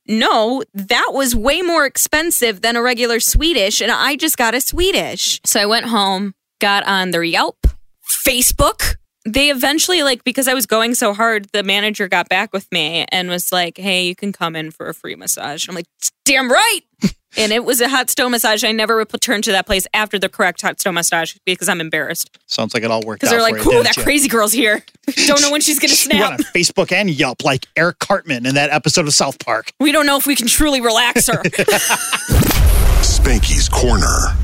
No, 0.08 0.64
that 0.74 1.10
was 1.12 1.36
way 1.36 1.62
more 1.62 1.86
expensive 1.86 2.62
than 2.62 2.76
a 2.76 2.82
regular 2.82 3.20
Swedish. 3.20 3.82
And 3.82 3.92
I 3.92 4.16
just 4.16 4.38
got 4.38 4.54
a 4.54 4.62
Swedish. 4.62 5.40
So 5.46 5.60
I 5.60 5.66
went 5.66 5.88
home, 5.88 6.34
got 6.60 6.86
on 6.88 7.12
their 7.12 7.24
Yelp, 7.24 7.68
Facebook. 8.08 8.96
They 9.24 9.52
eventually, 9.52 10.02
like, 10.02 10.24
because 10.24 10.48
I 10.48 10.56
was 10.56 10.66
going 10.66 10.96
so 10.96 11.14
hard, 11.14 11.48
the 11.54 11.62
manager 11.62 12.08
got 12.08 12.28
back 12.28 12.52
with 12.54 12.68
me 12.72 13.06
and 13.12 13.30
was 13.30 13.52
like, 13.52 13.78
Hey, 13.78 14.06
you 14.08 14.16
can 14.16 14.32
come 14.32 14.56
in 14.56 14.72
for 14.72 14.88
a 14.88 14.94
free 14.94 15.16
massage. 15.16 15.68
I'm 15.68 15.76
like, 15.76 15.88
Damn 16.26 16.52
right. 16.52 16.82
and 17.38 17.52
it 17.52 17.64
was 17.64 17.82
a 17.82 17.88
hot 17.90 18.10
stone 18.10 18.32
massage. 18.32 18.64
I 18.64 18.72
never 18.72 18.98
returned 18.98 19.44
to 19.46 19.52
that 19.52 19.66
place 19.66 19.88
after 19.94 20.20
the 20.20 20.30
correct 20.30 20.62
hot 20.62 20.80
stone 20.80 20.94
massage 20.96 21.36
because 21.46 21.70
I'm 21.70 21.80
embarrassed. 21.82 22.38
Sounds 22.48 22.74
like 22.74 22.84
it 22.84 22.92
all 22.92 23.02
worked 23.06 23.24
out. 23.24 23.30
Because 23.30 23.30
they're 23.32 23.42
like, 23.42 23.58
cool, 23.62 23.84
that 23.84 23.96
you? 23.98 24.04
crazy 24.04 24.28
girl's 24.28 24.52
here. 24.54 24.84
Don't 25.28 25.42
know 25.42 25.52
when 25.52 25.62
she's 25.62 25.80
going 25.80 25.90
to 25.92 26.14
You 26.14 26.20
went 26.20 26.40
snap. 26.40 26.48
on 26.48 26.54
Facebook 26.54 26.92
and 26.92 27.10
Yelp 27.10 27.44
like 27.44 27.66
Eric 27.76 28.00
Cartman 28.00 28.46
in 28.46 28.56
that 28.56 28.70
episode 28.70 29.08
of 29.08 29.14
South 29.14 29.40
Park. 29.44 29.72
We 29.80 29.92
don't 29.92 30.06
know 30.06 30.18
if 30.18 30.28
we 30.28 30.36
can 30.36 30.48
truly 30.48 30.82
relax 30.82 31.28
her. 31.28 31.42
Spanky's 33.02 33.68
Corner. 33.70 34.36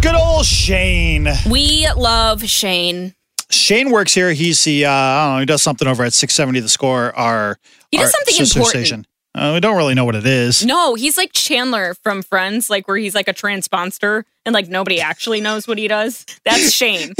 Good 0.00 0.14
old 0.14 0.44
Shane. 0.46 1.28
we 1.50 1.88
love 1.96 2.44
Shane. 2.44 3.14
Shane 3.50 3.90
works 3.90 4.14
here. 4.14 4.32
He's 4.32 4.62
the 4.64 4.86
uh, 4.86 4.90
I 4.90 5.24
don't 5.26 5.34
know. 5.36 5.40
He 5.40 5.46
does 5.46 5.62
something 5.62 5.86
over 5.88 6.04
at 6.04 6.12
670 6.12 6.60
The 6.60 6.68
Score. 6.68 7.16
Our 7.16 7.58
He 7.90 7.98
does 7.98 8.06
our 8.06 8.10
something 8.12 8.34
important. 8.60 8.86
Station. 8.86 9.06
Uh, 9.34 9.50
we 9.54 9.60
don't 9.60 9.76
really 9.76 9.94
know 9.94 10.04
what 10.04 10.14
it 10.14 10.26
is. 10.26 10.64
No, 10.64 10.94
he's 10.94 11.16
like 11.16 11.32
Chandler 11.32 11.94
from 11.94 12.22
Friends, 12.22 12.70
like 12.70 12.86
where 12.86 12.96
he's 12.96 13.16
like 13.16 13.26
a 13.26 13.32
transponster 13.32 14.24
and 14.46 14.52
like 14.52 14.68
nobody 14.68 15.00
actually 15.00 15.40
knows 15.40 15.66
what 15.66 15.76
he 15.76 15.88
does. 15.88 16.24
That's 16.44 16.70
Shane. 16.72 17.12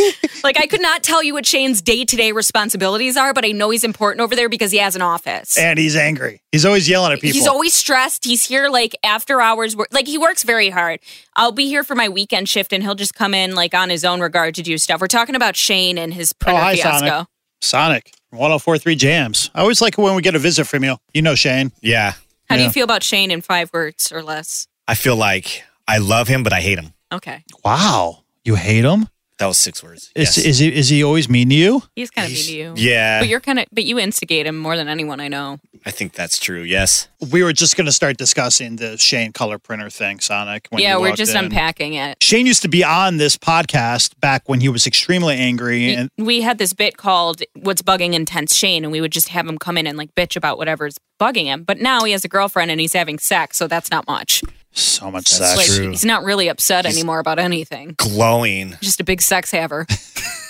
like 0.45 0.57
I 0.59 0.67
could 0.67 0.81
not 0.81 1.03
tell 1.03 1.25
you 1.25 1.35
what 1.35 1.45
Shane's 1.45 1.83
day 1.83 2.05
to 2.05 2.17
day 2.17 2.31
responsibilities 2.31 3.17
are, 3.17 3.35
but 3.35 3.45
I 3.45 3.49
know 3.49 3.71
he's 3.71 3.83
important 3.83 4.21
over 4.21 4.37
there 4.37 4.49
because 4.49 4.71
he 4.71 4.79
has 4.79 4.95
an 4.95 5.03
office. 5.03 5.59
And 5.59 5.77
he's 5.77 5.97
angry. 5.97 6.41
He's 6.53 6.65
always 6.65 6.89
yelling 6.89 7.13
at 7.13 7.21
people. 7.21 7.35
He's 7.35 7.49
always 7.49 7.75
stressed. 7.75 8.25
He's 8.25 8.45
here 8.45 8.69
like 8.69 8.95
after 9.03 9.41
hours. 9.41 9.75
Work. 9.75 9.89
Like 9.91 10.07
he 10.07 10.17
works 10.19 10.45
very 10.45 10.71
hard. 10.71 11.01
I'll 11.35 11.51
be 11.53 11.67
here 11.67 11.83
for 11.83 11.97
my 11.97 12.09
weekend 12.09 12.49
shift, 12.49 12.73
and 12.73 12.81
he'll 12.83 12.95
just 12.95 13.15
come 13.15 13.35
in 13.35 13.57
like 13.57 13.75
on 13.75 13.91
his 13.91 14.05
own 14.05 14.21
regard 14.21 14.55
to 14.55 14.63
do 14.63 14.79
stuff. 14.79 15.01
We're 15.01 15.09
talking 15.09 15.35
about 15.35 15.57
Shane 15.57 15.99
and 15.99 16.15
his 16.15 16.33
printer 16.33 16.61
Oh, 16.61 16.63
hi, 16.63 16.77
fiasco. 16.77 17.07
Sonic. 17.09 17.29
Sonic 17.65 18.13
1043 18.31 18.95
Jams. 18.97 19.51
I 19.55 19.61
always 19.63 19.81
like 19.81 19.99
it 19.99 20.01
when 20.03 20.15
we 20.15 20.23
get 20.23 20.35
a 20.35 20.39
visit 20.39 20.67
from 20.67 20.85
you. 20.85 20.97
You 21.13 21.23
know 21.23 21.35
Shane. 21.35 21.73
Yeah. 21.81 22.13
How 22.49 22.57
do 22.57 22.63
you 22.63 22.71
feel 22.71 22.85
about 22.85 23.03
Shane 23.03 23.31
in 23.31 23.41
five 23.41 23.71
words 23.73 24.13
or 24.13 24.23
less? 24.23 24.69
I 24.87 24.95
feel 24.95 25.17
like 25.17 25.65
I 25.89 25.99
love 25.99 26.29
him, 26.29 26.43
but 26.43 26.53
I 26.53 26.61
hate 26.61 26.79
him. 26.79 26.93
Okay, 27.13 27.43
Wow. 27.65 28.25
You 28.45 28.57
hate 28.57 28.85
him? 28.85 29.09
That 29.39 29.47
was 29.47 29.57
six 29.59 29.83
words. 29.83 30.13
Is, 30.15 30.37
Yes. 30.37 30.39
is 30.47 30.59
he 30.59 30.69
is 30.69 30.89
he 30.91 31.03
always 31.03 31.29
mean 31.29 31.49
to 31.49 31.55
you? 31.55 31.83
he's 31.97 32.11
kind 32.11 32.27
of 32.27 32.33
mean 32.35 32.45
to 32.45 32.53
you. 32.57 32.75
yeah, 32.77 33.19
but 33.21 33.29
you're 33.29 33.41
kind 33.41 33.59
of 33.59 33.67
but 33.73 33.85
you 33.85 33.99
instigate 33.99 34.47
him 34.47 34.57
more 34.59 34.77
than 34.77 34.87
anyone 34.89 35.19
I 35.21 35.29
know. 35.29 35.59
I 35.87 35.91
think 35.91 36.13
that's 36.15 36.39
true. 36.39 36.63
Yes. 36.63 37.09
We 37.31 37.43
were 37.43 37.53
just 37.53 37.77
going 37.77 37.85
to 37.85 37.93
start 37.93 38.17
discussing 38.17 38.77
the 38.77 38.97
Shane 38.97 39.33
color 39.33 39.59
printer 39.59 39.91
thing, 39.91 40.19
Sonic. 40.19 40.67
When 40.71 40.81
yeah, 40.83 40.97
we're 40.97 41.15
just 41.15 41.35
in. 41.35 41.45
unpacking 41.45 41.93
it. 41.93 42.17
Shane 42.23 42.47
used 42.47 42.63
to 42.63 42.69
be 42.69 42.83
on 42.83 43.19
this 43.19 43.37
podcast 43.37 44.19
back 44.19 44.49
when 44.49 44.61
he 44.61 44.69
was 44.71 44.87
extremely 44.87 45.35
angry, 45.37 45.93
and 45.95 46.09
we 46.17 46.41
had 46.41 46.57
this 46.59 46.73
bit 46.73 46.97
called 46.97 47.43
"What's 47.55 47.83
Bugging 47.83 48.15
Intense 48.15 48.57
Shane," 48.57 48.83
and 48.85 48.93
we 48.93 49.01
would 49.03 49.13
just 49.13 49.29
have 49.29 49.47
him 49.47 49.59
come 49.59 49.77
in 49.77 49.87
and 49.87 49.99
like 49.99 50.15
bitch 50.15 50.37
about 50.37 50.57
whatever's 50.57 50.97
bugging 51.21 51.45
him. 51.45 51.65
But 51.65 51.81
now 51.81 52.05
he 52.05 52.13
has 52.13 52.25
a 52.25 52.29
girlfriend 52.29 52.71
and 52.71 52.81
he's 52.81 52.95
having 52.95 53.19
sex, 53.19 53.59
so 53.59 53.67
that's 53.69 53.91
not 53.91 54.07
much. 54.07 54.43
so 54.73 55.11
much 55.11 55.25
That's 55.37 55.55
sex. 55.55 55.79
Like 55.79 55.91
he's 55.91 56.05
not 56.05 56.25
really 56.25 56.49
upset 56.49 56.85
He's- 56.87 56.97
anymore 56.97 57.19
about 57.19 57.39
anything. 57.39 57.95
Glowing. 57.99 58.75
Just 58.81 59.01
a 59.01 59.05
big 59.05 59.21
sex 59.21 59.51
haver. 59.51 59.87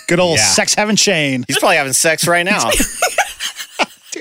Good 0.06 0.20
old 0.20 0.38
Yeah. 0.38 0.44
sex 0.44 0.74
having 0.74 0.96
Shane. 0.96 1.44
He's 1.48 1.58
probably 1.58 1.76
having 1.76 1.92
sex 1.92 2.26
right 2.28 2.44
now. 2.44 2.70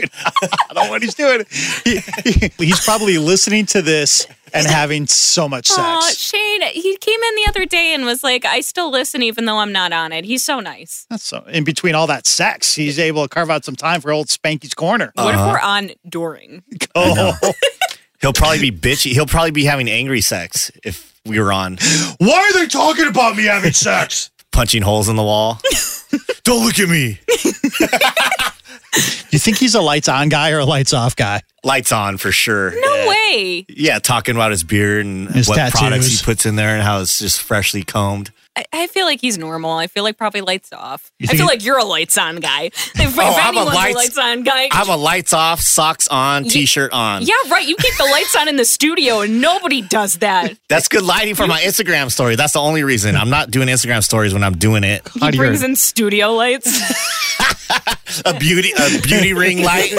I 0.16 0.74
don't 0.74 0.86
know 0.86 0.90
what 0.90 1.02
he's 1.02 1.14
doing. 1.16 1.46
He- 1.84 2.00
he- 2.24 2.52
he's 2.58 2.84
probably 2.84 3.18
listening 3.18 3.66
to 3.68 3.82
this 3.82 4.26
and 4.54 4.68
having 4.68 5.08
so 5.08 5.50
much 5.50 5.70
Aw, 5.72 6.02
sex. 6.02 6.18
Shane, 6.20 6.62
he 6.62 6.96
came 6.98 7.20
in 7.22 7.36
the 7.38 7.46
other 7.48 7.66
day 7.66 7.94
and 7.94 8.06
was 8.06 8.24
like, 8.24 8.46
"I 8.46 8.62
still 8.62 8.92
listen 8.92 9.22
even 9.24 9.46
though 9.46 9.58
I'm 9.60 9.72
not 9.72 9.92
on 9.92 10.12
it." 10.12 10.26
He's 10.26 10.44
so 10.44 10.60
nice. 10.60 11.06
That's 11.10 11.24
so. 11.24 11.44
In 11.48 11.64
between 11.64 11.96
all 11.96 12.08
that 12.08 12.28
sex, 12.28 12.76
he's 12.76 13.00
able 13.00 13.24
to 13.24 13.30
carve 13.30 13.50
out 13.50 13.66
some 13.66 13.76
time 13.76 14.00
for 14.02 14.12
old 14.12 14.28
Spanky's 14.28 14.74
corner. 14.74 15.12
What 15.16 15.34
Uh-huh. 15.34 15.48
if 15.48 15.52
we're 15.54 15.60
on 15.60 15.92
during? 16.08 16.64
Oh, 16.96 17.36
He'll 18.22 18.32
probably 18.34 18.70
be 18.70 18.72
bitchy. 18.72 19.12
He'll 19.12 19.26
probably 19.26 19.52
be 19.52 19.66
having 19.66 19.90
angry 19.90 20.22
sex 20.22 20.72
if 20.84 21.20
we 21.26 21.40
were 21.40 21.52
on 21.52 21.78
why 22.20 22.34
are 22.38 22.54
they 22.54 22.68
talking 22.68 23.08
about 23.08 23.36
me 23.36 23.46
having 23.46 23.72
sex? 23.74 24.30
Punching 24.54 24.84
holes 24.84 25.10
in 25.10 25.16
the 25.18 25.24
wall. 25.24 25.60
Don't 26.44 26.64
look 26.66 26.80
at 26.80 26.88
me. 26.88 27.20
You 29.32 29.40
think 29.40 29.58
he's 29.58 29.74
a 29.74 29.82
lights 29.82 30.08
on 30.08 30.30
guy 30.30 30.52
or 30.52 30.60
a 30.60 30.66
lights 30.66 30.94
off 30.94 31.16
guy? 31.16 31.42
Lights 31.64 31.92
on 31.92 32.18
for 32.18 32.32
sure. 32.32 32.70
No 32.80 33.08
way. 33.08 33.66
Yeah, 33.68 33.98
talking 33.98 34.36
about 34.36 34.52
his 34.52 34.64
beard 34.64 35.08
and 35.08 35.28
His 35.32 35.48
what 35.50 35.72
products 35.72 36.20
he 36.20 36.24
puts 36.24 36.46
in 36.46 36.56
there 36.56 36.76
and 36.76 36.84
how 36.84 37.02
it's 37.02 37.18
just 37.18 37.42
freshly 37.42 37.82
combed. 37.82 38.32
I, 38.56 38.66
I 38.72 38.88
feel 38.88 39.06
like 39.06 39.20
he's 39.20 39.38
normal. 39.38 39.72
I 39.72 39.88
feel 39.88 40.04
like 40.04 40.16
probably 40.18 40.42
lights 40.42 40.72
off. 40.74 41.12
I 41.24 41.36
feel 41.36 41.48
like 41.48 41.66
you're 41.66 41.80
a 41.80 41.84
lights 41.84 42.18
on 42.20 42.36
guy. 42.38 42.66
If, 42.96 43.00
if 43.18 43.20
Oh, 43.20 43.22
I'm 43.22 43.56
a 43.56 43.60
anyone's 43.60 43.72
a 43.72 43.76
lights- 43.76 43.96
lights 43.96 44.18
on 44.18 44.44
guy, 44.44 44.70
I'm 44.72 44.90
a 44.90 44.96
lights 44.96 45.34
off, 45.34 45.60
socks 45.60 46.08
on, 46.08 46.44
t-shirt 46.46 46.94
on. 46.94 47.24
yeah, 47.24 47.34
right. 47.50 47.68
You 47.68 47.76
keep 47.76 47.96
the 47.98 48.06
lights 48.06 48.36
on 48.36 48.48
in 48.48 48.56
the 48.56 48.66
studio, 48.66 49.22
and 49.22 49.42
nobody 49.42 49.82
does 49.82 50.20
that. 50.20 50.54
That's 50.70 50.88
good 50.88 51.04
lighting 51.04 51.36
for 51.36 51.46
my 51.48 51.60
Instagram 51.62 52.10
story. 52.12 52.36
That's 52.36 52.54
the 52.54 52.60
only 52.60 52.84
reason. 52.84 53.16
I'm 53.16 53.30
not 53.30 53.52
doing 53.52 53.68
Instagram 53.68 54.04
stories 54.04 54.34
when 54.34 54.44
I'm 54.44 54.58
doing 54.58 54.84
it. 54.84 55.02
How 55.20 55.32
do 55.32 55.38
He 55.38 55.44
you- 55.44 55.50
brings 55.50 55.64
in 55.64 55.76
studio 55.76 56.34
lights. 56.34 56.70
A 58.26 58.38
beauty 58.38 58.72
a 58.78 59.02
beauty 59.02 59.34
ring 59.34 59.64
light. 59.64 59.92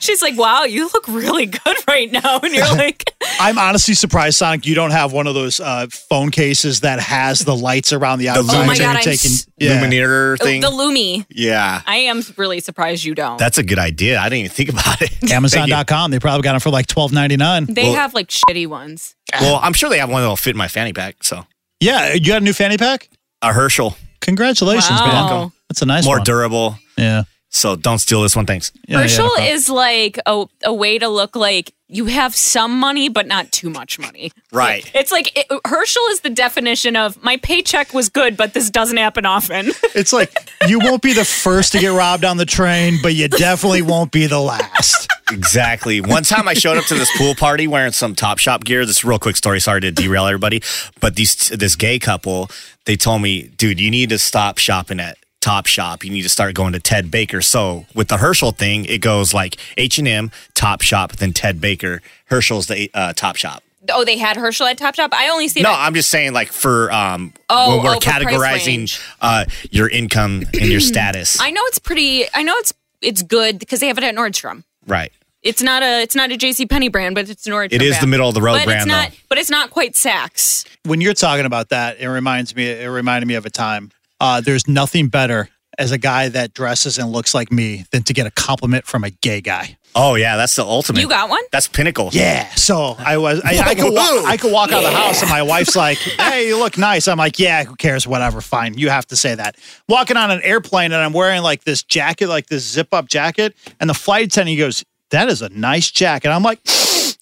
She's 0.00 0.20
like, 0.22 0.36
"Wow, 0.36 0.64
you 0.64 0.84
look 0.92 1.06
really 1.08 1.46
good 1.46 1.76
right 1.86 2.10
now," 2.10 2.40
and 2.42 2.52
you're 2.54 2.66
like, 2.74 3.14
I'm 3.38 3.58
honestly 3.58 3.94
surprised, 3.94 4.36
Sonic, 4.38 4.66
you 4.66 4.74
don't 4.74 4.90
have 4.90 5.12
one 5.12 5.26
of 5.26 5.34
those 5.34 5.60
uh, 5.60 5.86
phone 5.90 6.30
cases 6.30 6.80
that 6.80 6.98
has 7.00 7.40
the 7.44 7.54
lights 7.54 7.92
around 7.92 8.18
the 8.18 8.30
outside. 8.30 8.62
Oh 8.64 8.66
my 8.66 8.76
God, 8.76 8.96
I'm 8.96 9.02
taking, 9.02 9.30
s- 9.30 9.46
yeah. 9.58 9.80
Lumineer 9.82 10.38
thing. 10.38 10.60
"The 10.62 10.68
Lumee." 10.70 11.26
yeah. 11.30 11.82
I 11.86 11.96
am 11.96 12.22
really 12.36 12.60
surprised 12.60 13.04
you 13.04 13.14
don't. 13.14 13.38
That's 13.38 13.58
a 13.58 13.62
good 13.62 13.78
idea. 13.78 14.18
I 14.18 14.24
didn't 14.30 14.46
even 14.46 14.50
think 14.50 14.70
about 14.70 15.00
it. 15.02 15.30
Amazon.com. 15.32 16.10
They 16.10 16.18
probably 16.18 16.42
got 16.42 16.52
them 16.52 16.60
for 16.60 16.70
like 16.70 16.86
twelve 16.86 17.12
ninety 17.12 17.36
nine. 17.36 17.66
they 17.66 17.84
Well- 17.84 17.94
have 17.94 18.14
like 18.14 18.28
shitty 18.28 18.66
ones. 18.66 19.14
Well, 19.40 19.60
I'm 19.62 19.74
sure 19.74 19.88
they 19.90 19.98
have 19.98 20.10
one 20.10 20.22
that'll 20.22 20.36
fit 20.36 20.50
in 20.50 20.56
my 20.56 20.66
fanny 20.68 20.92
pack. 20.92 21.22
So 21.22 21.46
Yeah, 21.78 22.14
you 22.14 22.26
got 22.26 22.42
a 22.42 22.44
new 22.44 22.52
fanny 22.52 22.78
pack. 22.78 23.08
a 23.42 23.52
Herschel, 23.52 23.96
Congratulations, 24.20 25.00
Wow. 25.00 25.38
man. 25.40 25.52
That's 25.68 25.82
a 25.82 25.86
nice 25.86 26.04
one. 26.04 26.10
more 26.10 26.16
one. 26.18 26.24
durable. 26.24 26.78
yeah. 26.96 27.22
So 27.50 27.74
don't 27.74 27.98
steal 27.98 28.22
this 28.22 28.36
one. 28.36 28.46
Thanks. 28.46 28.70
Yeah, 28.86 28.96
yeah, 28.96 29.02
Herschel 29.02 29.30
no 29.36 29.44
is 29.44 29.68
like 29.68 30.18
a, 30.24 30.46
a 30.64 30.72
way 30.72 30.98
to 30.98 31.08
look 31.08 31.34
like 31.34 31.74
you 31.88 32.06
have 32.06 32.34
some 32.34 32.78
money, 32.78 33.08
but 33.08 33.26
not 33.26 33.50
too 33.50 33.68
much 33.68 33.98
money. 33.98 34.30
Right. 34.52 34.88
It's 34.94 35.10
like 35.10 35.36
it, 35.36 35.46
Herschel 35.66 36.02
is 36.10 36.20
the 36.20 36.30
definition 36.30 36.94
of 36.94 37.22
my 37.24 37.36
paycheck 37.38 37.92
was 37.92 38.08
good, 38.08 38.36
but 38.36 38.54
this 38.54 38.70
doesn't 38.70 38.96
happen 38.96 39.26
often. 39.26 39.72
It's 39.92 40.12
like 40.12 40.32
you 40.68 40.78
won't 40.78 41.02
be 41.02 41.12
the 41.12 41.24
first 41.24 41.72
to 41.72 41.80
get 41.80 41.88
robbed 41.88 42.24
on 42.24 42.36
the 42.36 42.46
train, 42.46 42.98
but 43.02 43.14
you 43.14 43.26
definitely 43.26 43.82
won't 43.82 44.12
be 44.12 44.26
the 44.26 44.38
last. 44.38 45.08
Exactly. 45.32 46.00
One 46.00 46.22
time 46.22 46.46
I 46.46 46.54
showed 46.54 46.78
up 46.78 46.84
to 46.86 46.94
this 46.94 47.10
pool 47.18 47.34
party 47.34 47.66
wearing 47.66 47.92
some 47.92 48.14
Top 48.14 48.38
Shop 48.38 48.64
gear. 48.64 48.86
This 48.86 48.98
is 48.98 49.04
a 49.04 49.08
real 49.08 49.18
quick 49.18 49.36
story. 49.36 49.60
Sorry 49.60 49.80
to 49.80 49.90
derail 49.90 50.26
everybody, 50.26 50.62
but 51.00 51.16
these 51.16 51.48
this 51.48 51.74
gay 51.74 51.98
couple 51.98 52.50
they 52.84 52.96
told 52.96 53.20
me, 53.20 53.42
dude, 53.42 53.80
you 53.80 53.90
need 53.90 54.10
to 54.10 54.18
stop 54.18 54.58
shopping 54.58 55.00
at 55.00 55.18
Top 55.40 55.66
Shop. 55.66 56.04
You 56.04 56.10
need 56.10 56.22
to 56.22 56.28
start 56.28 56.54
going 56.54 56.72
to 56.74 56.80
Ted 56.80 57.10
Baker. 57.10 57.40
So 57.40 57.86
with 57.94 58.08
the 58.08 58.18
Herschel 58.18 58.52
thing, 58.52 58.84
it 58.84 58.98
goes 59.00 59.32
like 59.34 59.56
H 59.76 59.98
and 59.98 60.06
M, 60.08 60.30
Top 60.54 60.82
Shop, 60.82 61.12
then 61.12 61.32
Ted 61.32 61.60
Baker. 61.60 62.02
Herschel's 62.26 62.66
the 62.66 62.90
uh, 62.94 63.12
Top 63.14 63.36
Shop. 63.36 63.62
oh, 63.92 64.04
they 64.04 64.18
had 64.18 64.36
Herschel 64.36 64.66
at 64.66 64.76
Top 64.78 64.94
Shop. 64.94 65.12
I 65.14 65.28
only 65.30 65.48
see 65.48 65.62
No, 65.62 65.70
that. 65.70 65.80
I'm 65.86 65.94
just 65.94 66.10
saying, 66.10 66.32
like 66.34 66.52
for 66.52 66.92
um, 66.92 67.32
Oh, 67.48 67.76
when 67.76 67.84
we're 67.86 67.96
oh, 67.96 67.98
categorizing 67.98 69.00
uh, 69.20 69.46
your 69.70 69.88
income 69.88 70.42
and 70.54 70.66
your 70.70 70.80
status. 70.80 71.40
I 71.40 71.50
know 71.50 71.62
it's 71.64 71.78
pretty. 71.78 72.26
I 72.34 72.42
know 72.42 72.54
it's 72.58 72.72
it's 73.00 73.22
good 73.22 73.58
because 73.58 73.80
they 73.80 73.86
have 73.88 73.96
it 73.98 74.04
at 74.04 74.14
Nordstrom. 74.14 74.64
right. 74.86 75.12
It's 75.42 75.62
not 75.62 75.82
a 75.82 76.02
it's 76.02 76.14
not 76.14 76.30
a 76.30 76.34
JC 76.36 76.68
Penney 76.68 76.90
brand, 76.90 77.14
but 77.14 77.30
it's 77.30 77.48
Nordstrom. 77.48 77.72
It 77.72 77.80
is 77.80 77.92
brand. 77.92 78.02
the 78.02 78.06
middle 78.08 78.28
of 78.28 78.34
the 78.34 78.42
road 78.42 78.56
but 78.56 78.64
brand, 78.66 78.80
It's 78.82 78.86
not, 78.86 79.08
though. 79.08 79.16
but 79.30 79.38
it's 79.38 79.48
not 79.48 79.70
quite 79.70 79.94
Saks. 79.94 80.66
when 80.84 81.00
you're 81.00 81.14
talking 81.14 81.46
about 81.46 81.70
that, 81.70 81.98
it 81.98 82.08
reminds 82.08 82.54
me. 82.54 82.66
It 82.68 82.86
reminded 82.88 83.26
me 83.26 83.36
of 83.36 83.46
a 83.46 83.50
time. 83.50 83.90
Uh, 84.20 84.40
there's 84.40 84.68
nothing 84.68 85.08
better 85.08 85.48
as 85.78 85.92
a 85.92 85.98
guy 85.98 86.28
that 86.28 86.52
dresses 86.52 86.98
and 86.98 87.10
looks 87.10 87.34
like 87.34 87.50
me 87.50 87.84
than 87.90 88.02
to 88.02 88.12
get 88.12 88.26
a 88.26 88.30
compliment 88.30 88.86
from 88.86 89.02
a 89.02 89.10
gay 89.10 89.40
guy. 89.40 89.78
Oh 89.94 90.14
yeah, 90.14 90.36
that's 90.36 90.54
the 90.54 90.62
ultimate. 90.62 91.00
You 91.00 91.08
got 91.08 91.28
one? 91.28 91.42
That's 91.50 91.66
pinnacle. 91.66 92.10
Yeah. 92.12 92.48
So 92.54 92.94
I 92.98 93.18
was. 93.18 93.40
I, 93.44 93.58
I 93.58 93.74
could 93.74 93.92
walk. 93.92 94.24
I 94.24 94.36
could 94.36 94.52
walk 94.52 94.70
out 94.70 94.84
of 94.84 94.90
the 94.90 94.96
house, 94.96 95.20
and 95.20 95.30
my 95.30 95.42
wife's 95.42 95.74
like, 95.74 95.98
"Hey, 96.20 96.46
you 96.48 96.58
look 96.58 96.78
nice." 96.78 97.08
I'm 97.08 97.18
like, 97.18 97.38
"Yeah, 97.40 97.64
who 97.64 97.74
cares? 97.74 98.06
Whatever. 98.06 98.40
Fine. 98.40 98.78
You 98.78 98.88
have 98.90 99.06
to 99.06 99.16
say 99.16 99.34
that." 99.34 99.56
Walking 99.88 100.16
on 100.16 100.30
an 100.30 100.42
airplane, 100.42 100.92
and 100.92 101.02
I'm 101.02 101.12
wearing 101.12 101.42
like 101.42 101.64
this 101.64 101.82
jacket, 101.82 102.28
like 102.28 102.46
this 102.46 102.62
zip 102.70 102.94
up 102.94 103.08
jacket, 103.08 103.56
and 103.80 103.90
the 103.90 103.94
flight 103.94 104.26
attendant 104.26 104.58
goes, 104.58 104.84
"That 105.10 105.28
is 105.28 105.42
a 105.42 105.48
nice 105.48 105.90
jacket." 105.90 106.28
I'm 106.28 106.44
like, 106.44 106.60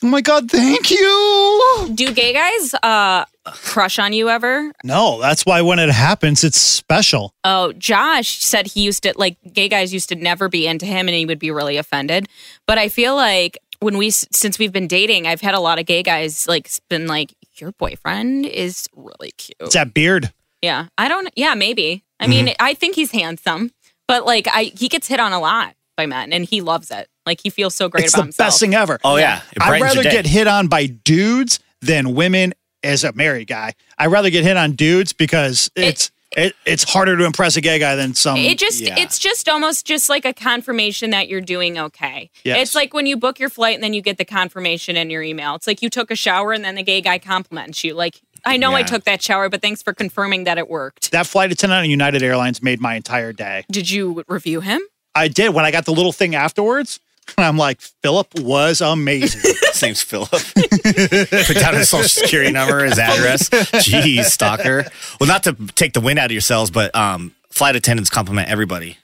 "Oh 0.03 0.09
my 0.09 0.21
god, 0.21 0.51
thank 0.51 0.91
you." 0.91 1.91
Do 1.95 2.13
gay 2.13 2.35
guys 2.35 2.75
uh 2.83 3.25
crush 3.53 3.99
on 3.99 4.13
you 4.13 4.29
ever? 4.29 4.73
No, 4.85 5.21
that's 5.21 5.45
why 5.47 5.63
when 5.63 5.79
it 5.79 5.91
happens, 5.91 6.45
it's 6.45 6.61
special. 6.61 7.35
Oh, 7.45 7.73
Josh 7.73 8.39
said 8.45 8.67
he 8.69 8.83
used 8.83 9.03
to 9.05 9.15
like 9.17 9.37
gay 9.53 9.69
guys 9.69 9.93
used 9.93 10.09
to 10.11 10.15
never 10.15 10.49
be 10.49 10.67
into 10.67 10.87
him 10.87 11.09
and 11.09 11.17
he 11.17 11.27
would 11.27 11.39
be 11.39 11.51
really 11.51 11.77
offended. 11.77 12.29
But 12.67 12.79
I 12.79 12.89
feel 12.89 13.15
like 13.17 13.59
when 13.81 13.97
we 13.97 14.11
since 14.11 14.59
we've 14.59 14.73
been 14.73 14.89
dating, 14.89 15.27
I've 15.27 15.41
had 15.41 15.55
a 15.55 15.61
lot 15.61 15.79
of 15.79 15.87
gay 15.87 16.03
guys 16.03 16.47
like 16.49 16.71
been 16.89 17.07
like 17.07 17.35
your 17.61 17.73
boyfriend 17.73 18.47
is 18.47 18.87
really 18.95 19.33
cute. 19.33 19.57
It's 19.61 19.75
that 19.75 19.95
beard. 19.95 20.33
Yeah. 20.63 20.87
I 20.97 21.09
don't 21.09 21.29
yeah, 21.37 21.55
maybe. 21.55 22.05
I 22.21 22.27
mean, 22.27 22.47
Mm-hmm. 22.47 22.55
I 22.61 22.75
think 22.75 22.95
he's 22.97 23.13
handsome, 23.13 23.71
but 24.09 24.27
like 24.27 24.47
I 24.51 24.73
he 24.77 24.89
gets 24.89 25.07
hit 25.09 25.21
on 25.21 25.33
a 25.33 25.39
lot 25.41 25.75
by 25.97 26.07
men 26.07 26.33
and 26.33 26.45
he 26.45 26.61
loves 26.61 26.91
it. 26.91 27.09
Like 27.27 27.41
he 27.43 27.51
feels 27.51 27.75
so 27.75 27.89
great 27.89 28.05
It's 28.07 28.15
about 28.15 28.23
the 28.23 28.27
himself. 28.27 28.47
best 28.49 28.61
thing 28.61 28.75
ever. 28.75 28.99
Oh 29.05 29.17
yeah, 29.17 29.43
it 29.53 29.63
I'd 29.63 29.81
rather 29.83 30.03
get 30.03 30.27
hit 30.27 30.47
on 30.49 30.67
by 30.67 30.87
dudes 30.87 31.61
than 31.81 32.15
women 32.15 32.55
as 32.83 33.05
a 33.05 33.13
married 33.13 33.49
guy. 33.49 33.75
I'd 33.97 34.07
rather 34.07 34.31
get 34.31 34.45
hit 34.45 34.57
on 34.57 34.73
dudes 34.73 35.13
because 35.13 35.71
it's 35.75 36.11
it, 36.37 36.55
it's 36.67 36.85
harder 36.85 37.17
to 37.17 37.25
impress 37.25 37.57
a 37.57 37.61
gay 37.61 37.79
guy 37.79 37.97
than 37.97 38.15
some. 38.15 38.37
It 38.37 38.59
just 38.59 38.81
yeah. 38.81 38.99
it's 38.99 39.19
just 39.19 39.49
almost 39.49 39.87
just 39.87 40.09
like 40.09 40.25
a 40.25 40.35
confirmation 40.35 41.11
that 41.11 41.29
you're 41.29 41.41
doing 41.41 41.79
okay. 41.79 42.31
Yes. 42.45 42.59
It's 42.61 42.75
like 42.75 42.93
when 42.93 43.07
you 43.07 43.17
book 43.17 43.41
your 43.41 43.49
flight 43.49 43.75
and 43.75 43.83
then 43.83 43.95
you 43.95 44.03
get 44.03 44.19
the 44.19 44.25
confirmation 44.25 44.97
in 44.97 45.11
your 45.11 45.23
email. 45.23 45.55
It's 45.55 45.67
like 45.67 45.83
you 45.83 45.89
took 45.89 46.11
a 46.11 46.17
shower 46.17 46.53
and 46.53 46.65
then 46.65 46.75
the 46.75 46.83
gay 46.83 47.01
guy 47.01 47.19
compliments 47.19 47.83
you. 47.83 47.95
Like, 47.95 48.21
I 48.45 48.57
know 48.57 48.75
I 48.75 48.83
took 48.83 49.05
that 49.05 49.23
shower, 49.23 49.49
but 49.49 49.61
thanks 49.63 49.83
for 49.83 49.93
confirming 49.93 50.45
that 50.45 50.59
it 50.59 50.69
worked. 50.69 51.11
that 51.11 51.27
flight 51.27 51.51
attendant 51.51 51.81
on 51.81 51.91
United 51.91 52.23
Airlines 52.23 52.63
made 52.63 52.81
my 52.81 52.95
entire 52.95 53.33
day. 53.33 53.65
Did 53.71 53.91
you 53.91 54.23
review 54.29 54.61
him? 54.61 54.81
I 55.15 55.29
did 55.29 55.55
when 55.55 55.65
I 55.65 55.71
got 55.71 55.87
the 55.87 55.93
little 55.93 56.13
thing 56.13 56.35
afterwards. 56.35 57.01
I'm 57.37 57.57
like, 57.57 57.81
Philip 57.81 58.29
was 58.41 58.81
amazing. 58.81 59.41
His 59.73 59.83
name's 59.83 60.03
Philip. 60.03 60.31
Put 60.31 61.57
down 61.57 61.75
his 61.75 61.89
social 61.89 62.09
security 62.09 62.51
number, 62.53 62.85
his 62.85 62.99
address. 62.99 63.49
Jeez, 63.51 64.25
stalker. 64.25 64.85
Well, 65.21 65.29
not 65.29 65.45
to 65.45 65.53
take 65.75 65.93
the 65.93 66.01
wind 66.01 66.19
out 66.19 66.27
of 66.27 66.33
yourselves, 66.33 66.71
but 66.71 66.95
um, 66.97 67.35
flight 67.51 67.77
attendants 67.77 68.11
compliment 68.11 68.49
everybody. 68.49 68.99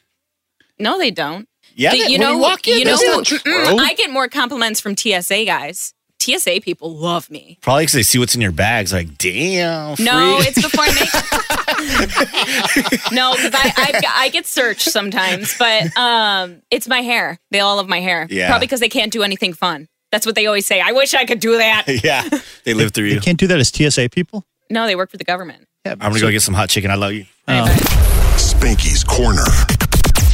No, 0.79 0.99
they 0.99 1.11
don't. 1.13 1.49
Yeah, 1.77 1.93
They- 1.93 1.99
they- 2.01 2.05
you 2.07 2.19
when 2.19 2.21
know, 2.29 2.33
you 2.35 2.39
walk 2.39 2.67
in, 2.69 2.79
you 2.79 2.85
know, 2.85 2.91
that's 2.97 3.05
not 3.07 3.25
true, 3.27 3.39
mm, 3.39 3.65
bro. 3.67 3.77
I 3.79 3.95
get 3.95 4.11
more 4.11 4.29
compliments 4.29 4.81
from 4.81 4.97
TSA 4.97 5.45
guys. 5.45 5.94
TSA 6.25 6.61
people 6.63 6.95
love 6.97 7.31
me. 7.31 7.59
Probably 7.61 7.83
because 7.83 7.93
they 7.93 8.03
see 8.03 8.19
what's 8.19 8.35
in 8.35 8.41
your 8.41 8.53
bags. 8.53 8.93
Like, 8.93 9.19
damn. 9.19 9.97
No, 9.99 10.39
it's 10.41 10.61
before 10.61 10.85
I 10.87 10.93
make. 10.95 11.13
no, 13.13 13.35
because 13.35 13.53
I, 13.55 13.73
I 13.77 14.03
I 14.25 14.29
get 14.31 14.47
searched 14.47 14.91
sometimes, 14.91 15.57
but 15.59 15.97
um, 15.97 16.63
it's 16.71 16.89
my 16.89 17.03
hair. 17.03 17.39
They 17.51 17.61
all 17.61 17.77
love 17.77 17.89
my 17.89 18.01
hair. 18.01 18.27
Yeah. 18.31 18.49
Probably 18.49 18.67
because 18.67 18.81
they 18.81 18.89
can't 18.89 19.13
do 19.13 19.23
anything 19.23 19.53
fun. 19.53 19.89
That's 20.11 20.27
what 20.27 20.35
they 20.37 20.47
always 20.47 20.65
say. 20.65 20.81
I 20.81 20.93
wish 20.93 21.13
I 21.15 21.25
could 21.25 21.41
do 21.41 21.59
that. 21.59 21.85
yeah, 22.05 22.29
they 22.65 22.73
live 22.73 22.93
through 22.93 23.07
you 23.07 23.15
you. 23.15 23.21
can't 23.21 23.39
do 23.39 23.49
that 23.49 23.59
as 23.59 23.69
TSA 23.69 24.11
people. 24.11 24.45
No, 24.71 24.87
they 24.87 24.95
work 24.95 25.11
for 25.11 25.17
the 25.17 25.25
government. 25.25 25.67
Yeah, 25.85 25.93
I'm 25.93 26.11
gonna 26.11 26.21
go 26.21 26.31
get 26.31 26.43
some 26.43 26.55
hot 26.55 26.69
chicken. 26.69 26.91
I 26.91 26.95
love 26.95 27.13
you. 27.13 27.27
Spanky's 28.37 29.03
Corner. 29.03 29.43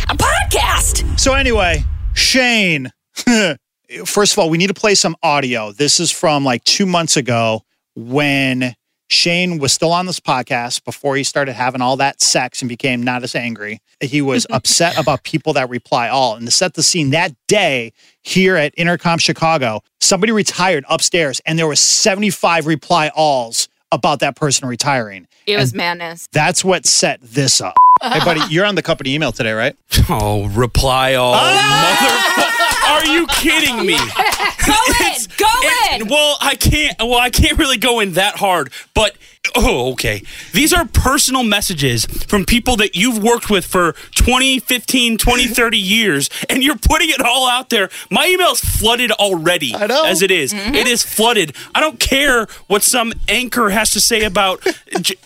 A 0.08 0.16
podcast. 0.16 1.18
So 1.18 1.34
anyway, 1.34 1.84
Shane. 2.14 2.90
First 4.04 4.32
of 4.32 4.38
all, 4.38 4.50
we 4.50 4.58
need 4.58 4.68
to 4.68 4.74
play 4.74 4.94
some 4.94 5.16
audio. 5.22 5.72
This 5.72 5.98
is 5.98 6.10
from 6.10 6.44
like 6.44 6.62
two 6.64 6.86
months 6.86 7.16
ago 7.16 7.62
when 7.96 8.74
Shane 9.08 9.58
was 9.58 9.72
still 9.72 9.92
on 9.92 10.06
this 10.06 10.20
podcast 10.20 10.84
before 10.84 11.16
he 11.16 11.24
started 11.24 11.54
having 11.54 11.80
all 11.80 11.96
that 11.96 12.22
sex 12.22 12.62
and 12.62 12.68
became 12.68 13.02
not 13.02 13.24
as 13.24 13.34
angry. 13.34 13.80
He 14.00 14.22
was 14.22 14.46
upset 14.50 14.96
about 14.96 15.24
people 15.24 15.52
that 15.54 15.68
reply 15.68 16.08
all. 16.08 16.36
And 16.36 16.46
to 16.46 16.52
set 16.52 16.74
the 16.74 16.82
scene 16.84 17.10
that 17.10 17.34
day 17.48 17.92
here 18.22 18.54
at 18.54 18.74
Entercom 18.76 19.20
Chicago, 19.20 19.82
somebody 20.00 20.30
retired 20.30 20.84
upstairs 20.88 21.40
and 21.44 21.58
there 21.58 21.66
was 21.66 21.80
75 21.80 22.66
reply 22.66 23.10
alls 23.16 23.68
about 23.90 24.20
that 24.20 24.36
person 24.36 24.68
retiring. 24.68 25.26
It 25.46 25.56
was 25.56 25.74
madness. 25.74 26.28
That's 26.30 26.64
what 26.64 26.86
set 26.86 27.20
this 27.22 27.60
up. 27.60 27.74
Hey, 28.00 28.20
buddy, 28.20 28.40
you're 28.50 28.66
on 28.66 28.76
the 28.76 28.82
company 28.82 29.14
email 29.14 29.32
today, 29.32 29.52
right? 29.52 29.76
Oh, 30.08 30.48
reply 30.50 31.14
all. 31.14 31.34
Ah! 31.34 32.36
Mother. 32.60 32.69
Are 32.86 33.06
you 33.06 33.26
kidding 33.28 33.84
me? 33.86 33.96
Go 34.66 34.74
in, 35.00 35.16
go 35.36 35.48
in. 35.92 36.08
well, 36.08 36.36
I 36.40 36.54
can't. 36.54 36.96
Well, 37.00 37.18
I 37.18 37.30
can't 37.30 37.58
really 37.58 37.78
go 37.78 38.00
in 38.00 38.12
that 38.12 38.36
hard. 38.36 38.70
But 38.94 39.16
oh, 39.54 39.92
okay. 39.92 40.22
These 40.52 40.72
are 40.72 40.84
personal 40.86 41.42
messages 41.42 42.04
from 42.04 42.44
people 42.44 42.76
that 42.76 42.94
you've 42.94 43.22
worked 43.22 43.50
with 43.50 43.64
for 43.64 43.94
20, 44.16 44.60
15, 44.60 45.18
20, 45.18 45.46
30 45.46 45.78
years, 45.90 46.30
and 46.48 46.62
you're 46.62 46.76
putting 46.76 47.08
it 47.10 47.20
all 47.20 47.48
out 47.48 47.70
there. 47.70 47.88
My 48.10 48.26
email's 48.26 48.60
flooded 48.60 49.10
already. 49.12 49.74
I 49.74 49.86
know. 49.86 50.04
As 50.04 50.22
it 50.22 50.30
is. 50.30 50.52
Mm-hmm. 50.52 50.74
It 50.74 50.86
is 50.86 51.02
flooded. 51.02 51.54
I 51.74 51.80
don't 51.80 51.98
care 51.98 52.46
what 52.66 52.82
some 52.82 53.12
anchor 53.28 53.70
has 53.70 53.90
to 53.92 54.00
say 54.00 54.24
about. 54.24 54.64
J- 55.00 55.16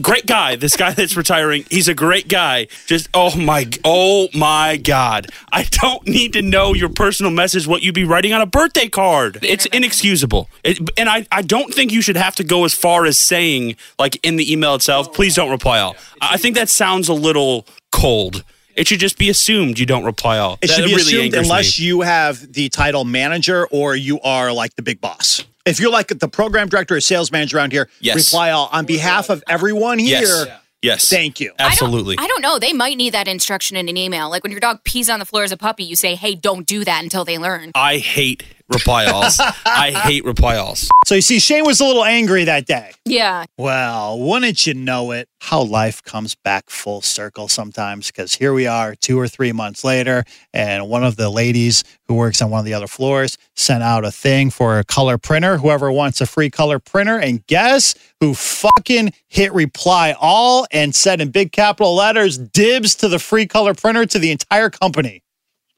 great 0.00 0.26
guy. 0.26 0.56
This 0.56 0.76
guy 0.76 0.92
that's 0.92 1.16
retiring. 1.16 1.64
He's 1.70 1.88
a 1.88 1.94
great 1.94 2.28
guy. 2.28 2.68
Just 2.86 3.08
oh 3.14 3.36
my, 3.36 3.68
oh 3.84 4.28
my 4.34 4.76
God. 4.76 5.28
I 5.52 5.64
don't 5.64 6.06
need 6.06 6.32
to 6.34 6.42
know 6.42 6.74
your 6.74 6.88
personal 6.88 7.32
message. 7.32 7.66
What 7.66 7.82
you'd 7.82 7.94
be 7.94 8.04
writing 8.04 8.32
on 8.32 8.40
a 8.40 8.46
birthday 8.46 8.88
card. 8.88 9.38
It's 9.42 9.66
inexcusable. 9.66 10.48
It, 10.62 10.78
and 10.96 11.08
I, 11.08 11.26
I 11.32 11.42
don't 11.42 11.72
think 11.74 11.92
you 11.92 12.02
should 12.02 12.16
have 12.16 12.36
to 12.36 12.44
go 12.44 12.64
as 12.64 12.74
far 12.74 13.06
as 13.06 13.18
saying 13.18 13.55
like 13.98 14.18
in 14.24 14.36
the 14.36 14.50
email 14.52 14.74
itself. 14.74 15.12
Please 15.12 15.34
don't 15.34 15.50
reply 15.50 15.80
all. 15.80 15.96
I 16.20 16.36
think 16.36 16.54
that 16.56 16.68
sounds 16.68 17.08
a 17.08 17.14
little 17.14 17.66
cold. 17.92 18.44
It 18.76 18.86
should 18.86 19.00
just 19.00 19.16
be 19.18 19.30
assumed 19.30 19.78
you 19.78 19.86
don't 19.86 20.04
reply 20.04 20.38
all. 20.38 20.54
It 20.60 20.66
That 20.66 20.74
should 20.74 20.84
be 20.84 20.90
really 20.90 21.00
assumed 21.02 21.22
angers 21.24 21.40
me. 21.42 21.48
unless 21.48 21.78
you 21.78 22.02
have 22.02 22.52
the 22.52 22.68
title 22.68 23.04
manager 23.04 23.66
or 23.68 23.96
you 23.96 24.20
are 24.20 24.52
like 24.52 24.74
the 24.76 24.82
big 24.82 25.00
boss. 25.00 25.44
If 25.64 25.80
you're 25.80 25.90
like 25.90 26.08
the 26.08 26.28
program 26.28 26.68
director 26.68 26.94
or 26.96 27.00
sales 27.00 27.32
manager 27.32 27.56
around 27.56 27.72
here, 27.72 27.88
Yes. 28.00 28.16
reply 28.16 28.50
all 28.50 28.68
on 28.72 28.84
behalf 28.84 29.30
of 29.30 29.42
everyone 29.48 29.98
here. 29.98 30.20
Yes. 30.20 30.46
Yes. 30.82 31.08
Thank 31.08 31.40
you. 31.40 31.52
Absolutely. 31.58 32.14
I 32.18 32.20
don't, 32.20 32.24
I 32.24 32.28
don't 32.28 32.42
know. 32.42 32.58
They 32.60 32.72
might 32.74 32.96
need 32.98 33.14
that 33.14 33.26
instruction 33.26 33.76
in 33.78 33.88
an 33.88 33.96
email. 33.96 34.28
Like 34.30 34.44
when 34.44 34.52
your 34.52 34.60
dog 34.60 34.84
pees 34.84 35.08
on 35.10 35.18
the 35.18 35.24
floor 35.24 35.42
as 35.42 35.50
a 35.50 35.56
puppy, 35.56 35.82
you 35.82 35.96
say, 35.96 36.14
"Hey, 36.14 36.34
don't 36.36 36.64
do 36.66 36.84
that 36.84 37.02
until 37.02 37.24
they 37.24 37.38
learn." 37.38 37.72
I 37.74 37.96
hate 37.96 38.44
reply 38.68 39.06
alls. 39.06 39.40
I 39.66 39.90
hate 39.90 40.24
reply 40.24 40.56
alls. 40.56 40.88
So 41.06 41.14
you 41.14 41.20
see, 41.20 41.38
Shane 41.38 41.64
was 41.64 41.80
a 41.80 41.84
little 41.84 42.04
angry 42.04 42.42
that 42.42 42.66
day. 42.66 42.90
Yeah. 43.04 43.44
Well, 43.56 44.18
wouldn't 44.18 44.66
you 44.66 44.74
know 44.74 45.12
it? 45.12 45.28
How 45.40 45.62
life 45.62 46.02
comes 46.02 46.34
back 46.34 46.68
full 46.68 47.00
circle 47.00 47.46
sometimes. 47.46 48.08
Because 48.08 48.34
here 48.34 48.52
we 48.52 48.66
are, 48.66 48.96
two 48.96 49.16
or 49.16 49.28
three 49.28 49.52
months 49.52 49.84
later, 49.84 50.24
and 50.52 50.88
one 50.88 51.04
of 51.04 51.14
the 51.14 51.30
ladies 51.30 51.84
who 52.08 52.14
works 52.14 52.42
on 52.42 52.50
one 52.50 52.58
of 52.58 52.64
the 52.64 52.74
other 52.74 52.88
floors 52.88 53.38
sent 53.54 53.84
out 53.84 54.04
a 54.04 54.10
thing 54.10 54.50
for 54.50 54.80
a 54.80 54.84
color 54.84 55.16
printer. 55.16 55.58
Whoever 55.58 55.92
wants 55.92 56.20
a 56.20 56.26
free 56.26 56.50
color 56.50 56.80
printer, 56.80 57.20
and 57.20 57.46
guess 57.46 57.94
who 58.18 58.34
fucking 58.34 59.12
hit 59.28 59.52
reply 59.52 60.16
all 60.18 60.66
and 60.72 60.92
said 60.92 61.20
in 61.20 61.30
big 61.30 61.52
capital 61.52 61.94
letters, 61.94 62.36
"Dibs 62.36 62.96
to 62.96 63.06
the 63.06 63.20
free 63.20 63.46
color 63.46 63.74
printer 63.74 64.06
to 64.06 64.18
the 64.18 64.32
entire 64.32 64.70
company." 64.70 65.22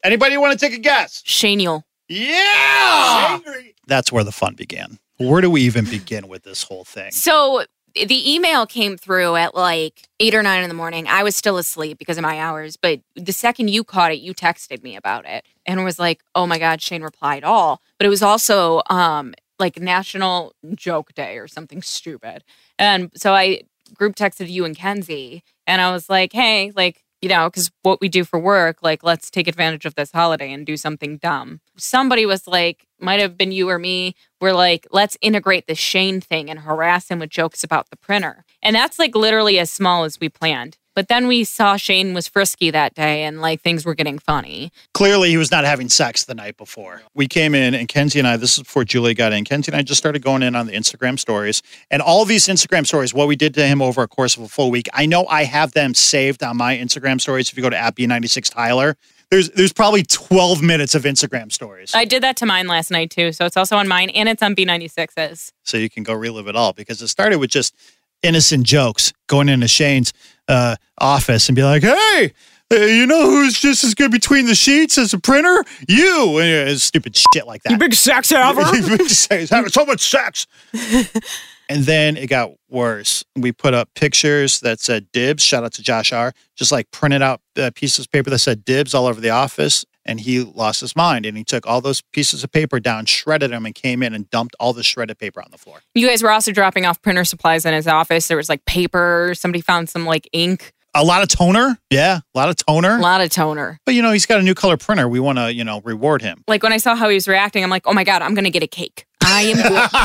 Anybody 0.02 0.38
want 0.38 0.58
to 0.58 0.66
take 0.66 0.74
a 0.74 0.80
guess? 0.80 1.20
Shane 1.26 1.60
Yule. 1.60 1.84
Yeah. 2.08 3.40
That's 3.86 4.10
where 4.10 4.24
the 4.24 4.32
fun 4.32 4.54
began. 4.54 4.98
Where 5.18 5.40
do 5.40 5.50
we 5.50 5.62
even 5.62 5.84
begin 5.84 6.28
with 6.28 6.44
this 6.44 6.62
whole 6.62 6.84
thing? 6.84 7.10
So 7.10 7.64
the 7.94 8.34
email 8.34 8.66
came 8.66 8.96
through 8.96 9.36
at 9.36 9.54
like 9.54 10.08
eight 10.20 10.34
or 10.34 10.42
nine 10.42 10.62
in 10.62 10.68
the 10.68 10.74
morning. 10.74 11.06
I 11.08 11.22
was 11.22 11.34
still 11.34 11.58
asleep 11.58 11.98
because 11.98 12.16
of 12.18 12.22
my 12.22 12.38
hours, 12.38 12.76
but 12.76 13.00
the 13.16 13.32
second 13.32 13.68
you 13.68 13.82
caught 13.82 14.12
it, 14.12 14.20
you 14.20 14.34
texted 14.34 14.82
me 14.82 14.94
about 14.94 15.26
it 15.26 15.44
and 15.66 15.84
was 15.84 15.98
like, 15.98 16.22
"Oh 16.34 16.46
my 16.46 16.58
god!" 16.58 16.80
Shane 16.80 17.02
replied 17.02 17.44
all, 17.44 17.82
but 17.98 18.06
it 18.06 18.10
was 18.10 18.22
also 18.22 18.82
um 18.90 19.34
like 19.58 19.80
National 19.80 20.54
Joke 20.74 21.12
Day 21.14 21.38
or 21.38 21.48
something 21.48 21.82
stupid, 21.82 22.44
and 22.78 23.10
so 23.16 23.34
I 23.34 23.62
group 23.94 24.14
texted 24.14 24.48
you 24.48 24.64
and 24.64 24.76
Kenzie, 24.76 25.42
and 25.66 25.80
I 25.80 25.90
was 25.92 26.08
like, 26.08 26.32
"Hey, 26.32 26.72
like." 26.76 27.04
You 27.20 27.28
know, 27.28 27.50
because 27.50 27.70
what 27.82 28.00
we 28.00 28.08
do 28.08 28.24
for 28.24 28.38
work, 28.38 28.78
like, 28.80 29.02
let's 29.02 29.28
take 29.28 29.48
advantage 29.48 29.84
of 29.84 29.96
this 29.96 30.12
holiday 30.12 30.52
and 30.52 30.64
do 30.64 30.76
something 30.76 31.16
dumb. 31.16 31.60
Somebody 31.76 32.24
was 32.26 32.46
like, 32.46 32.86
might 33.00 33.18
have 33.18 33.36
been 33.36 33.50
you 33.50 33.68
or 33.68 33.78
me, 33.78 34.14
we're 34.40 34.52
like, 34.52 34.86
let's 34.92 35.16
integrate 35.20 35.66
the 35.66 35.74
Shane 35.74 36.20
thing 36.20 36.48
and 36.48 36.60
harass 36.60 37.08
him 37.08 37.18
with 37.18 37.30
jokes 37.30 37.64
about 37.64 37.90
the 37.90 37.96
printer. 37.96 38.44
And 38.62 38.76
that's 38.76 39.00
like 39.00 39.16
literally 39.16 39.58
as 39.58 39.68
small 39.68 40.04
as 40.04 40.20
we 40.20 40.28
planned. 40.28 40.78
But 40.98 41.06
then 41.06 41.28
we 41.28 41.44
saw 41.44 41.76
Shane 41.76 42.12
was 42.12 42.26
frisky 42.26 42.72
that 42.72 42.92
day 42.92 43.22
and 43.22 43.40
like 43.40 43.60
things 43.60 43.84
were 43.84 43.94
getting 43.94 44.18
funny. 44.18 44.72
Clearly, 44.94 45.30
he 45.30 45.36
was 45.36 45.52
not 45.52 45.62
having 45.64 45.88
sex 45.88 46.24
the 46.24 46.34
night 46.34 46.56
before. 46.56 47.02
We 47.14 47.28
came 47.28 47.54
in, 47.54 47.72
and 47.72 47.86
Kenzie 47.86 48.18
and 48.18 48.26
I, 48.26 48.36
this 48.36 48.58
is 48.58 48.64
before 48.64 48.82
Julie 48.82 49.14
got 49.14 49.32
in. 49.32 49.44
Kenzie 49.44 49.70
and 49.70 49.78
I 49.78 49.82
just 49.82 49.98
started 49.98 50.22
going 50.22 50.42
in 50.42 50.56
on 50.56 50.66
the 50.66 50.72
Instagram 50.72 51.16
stories. 51.16 51.62
And 51.88 52.02
all 52.02 52.24
these 52.24 52.48
Instagram 52.48 52.84
stories, 52.84 53.14
what 53.14 53.28
we 53.28 53.36
did 53.36 53.54
to 53.54 53.64
him 53.64 53.80
over 53.80 54.02
a 54.02 54.08
course 54.08 54.36
of 54.36 54.42
a 54.42 54.48
full 54.48 54.72
week, 54.72 54.88
I 54.92 55.06
know 55.06 55.24
I 55.28 55.44
have 55.44 55.70
them 55.70 55.94
saved 55.94 56.42
on 56.42 56.56
my 56.56 56.76
Instagram 56.76 57.20
stories. 57.20 57.48
If 57.48 57.56
you 57.56 57.62
go 57.62 57.70
to 57.70 57.78
at 57.78 57.94
B96 57.94 58.52
Tyler, 58.52 58.96
there's, 59.30 59.50
there's 59.50 59.72
probably 59.72 60.02
12 60.02 60.62
minutes 60.62 60.96
of 60.96 61.02
Instagram 61.02 61.52
stories. 61.52 61.92
I 61.94 62.06
did 62.06 62.24
that 62.24 62.36
to 62.38 62.46
mine 62.46 62.66
last 62.66 62.90
night 62.90 63.10
too. 63.10 63.30
So 63.30 63.44
it's 63.44 63.56
also 63.56 63.76
on 63.76 63.86
mine 63.86 64.10
and 64.10 64.28
it's 64.28 64.42
on 64.42 64.56
B96's. 64.56 65.52
so 65.62 65.76
you 65.76 65.90
can 65.90 66.02
go 66.02 66.14
relive 66.14 66.48
it 66.48 66.56
all 66.56 66.72
because 66.72 67.00
it 67.02 67.08
started 67.08 67.38
with 67.38 67.50
just 67.50 67.76
innocent 68.22 68.64
jokes 68.64 69.12
going 69.26 69.48
into 69.48 69.68
Shane's 69.68 70.12
uh, 70.48 70.76
office 70.98 71.48
and 71.48 71.56
be 71.56 71.62
like, 71.62 71.82
"Hey, 71.82 72.32
you 72.70 73.06
know 73.06 73.30
who's 73.30 73.58
just 73.58 73.84
as 73.84 73.94
good 73.94 74.10
between 74.10 74.46
the 74.46 74.54
sheets 74.54 74.98
as 74.98 75.12
a 75.12 75.18
printer? 75.18 75.64
You!" 75.88 76.38
And 76.38 76.70
uh, 76.70 76.76
stupid 76.76 77.16
shit 77.16 77.46
like 77.46 77.62
that. 77.62 77.72
You 77.72 77.78
big 77.78 77.94
sex 77.94 78.30
haver. 78.30 78.64
He's 78.96 79.50
having 79.50 79.70
so 79.70 79.84
much 79.84 80.00
sex. 80.00 80.46
and 81.68 81.84
then 81.84 82.16
it 82.16 82.28
got 82.28 82.50
worse. 82.68 83.24
We 83.36 83.52
put 83.52 83.74
up 83.74 83.90
pictures 83.94 84.60
that 84.60 84.80
said 84.80 85.10
dibs. 85.12 85.42
Shout 85.42 85.64
out 85.64 85.72
to 85.74 85.82
Josh 85.82 86.12
R. 86.12 86.32
Just 86.56 86.72
like 86.72 86.90
printed 86.90 87.22
out 87.22 87.40
uh, 87.56 87.70
pieces 87.74 88.06
of 88.06 88.10
paper 88.10 88.30
that 88.30 88.38
said 88.38 88.64
dibs 88.64 88.94
all 88.94 89.06
over 89.06 89.20
the 89.20 89.30
office. 89.30 89.84
And 90.08 90.18
he 90.18 90.40
lost 90.40 90.80
his 90.80 90.96
mind 90.96 91.24
and 91.26 91.36
he 91.36 91.44
took 91.44 91.66
all 91.66 91.80
those 91.80 92.00
pieces 92.12 92.42
of 92.42 92.50
paper 92.50 92.80
down, 92.80 93.04
shredded 93.04 93.52
them, 93.52 93.64
and 93.66 93.74
came 93.74 94.02
in 94.02 94.14
and 94.14 94.28
dumped 94.30 94.56
all 94.58 94.72
the 94.72 94.82
shredded 94.82 95.18
paper 95.18 95.40
on 95.40 95.50
the 95.52 95.58
floor. 95.58 95.80
You 95.94 96.08
guys 96.08 96.22
were 96.22 96.30
also 96.30 96.50
dropping 96.50 96.86
off 96.86 97.00
printer 97.02 97.24
supplies 97.24 97.64
in 97.66 97.74
his 97.74 97.86
office. 97.86 98.26
There 98.26 98.36
was 98.36 98.48
like 98.48 98.64
paper. 98.64 99.32
Somebody 99.34 99.60
found 99.60 99.88
some 99.88 100.06
like 100.06 100.26
ink, 100.32 100.72
A 100.94 101.04
lot 101.04 101.22
of 101.22 101.28
toner. 101.28 101.78
Yeah, 101.90 102.20
a 102.34 102.38
lot 102.38 102.48
of 102.48 102.56
toner. 102.56 102.96
a 102.96 103.00
lot 103.00 103.20
of 103.20 103.28
toner. 103.30 103.78
But 103.84 103.94
you 103.94 104.02
know, 104.02 104.10
he's 104.10 104.24
got 104.26 104.40
a 104.40 104.42
new 104.42 104.54
color 104.54 104.76
printer. 104.78 105.08
We 105.08 105.20
want 105.20 105.38
to, 105.38 105.52
you 105.52 105.62
know, 105.62 105.82
reward 105.82 106.22
him. 106.22 106.42
Like 106.48 106.62
when 106.62 106.72
I 106.72 106.78
saw 106.78 106.96
how 106.96 107.08
he 107.10 107.14
was 107.14 107.28
reacting, 107.28 107.62
I'm 107.62 107.70
like, 107.70 107.86
oh 107.86 107.92
my 107.92 108.02
God, 108.04 108.22
I'm 108.22 108.34
going 108.34 108.44
to 108.44 108.50
get 108.50 108.62
a 108.62 108.66
cake. 108.66 109.04
I 109.22 109.42
am 109.42 109.58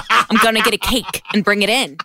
I'm 0.30 0.38
going 0.44 0.56
to 0.56 0.62
get 0.62 0.74
a 0.74 0.78
cake 0.78 1.22
and 1.34 1.46
bring 1.46 1.62
it 1.62 1.70
in. 1.70 1.98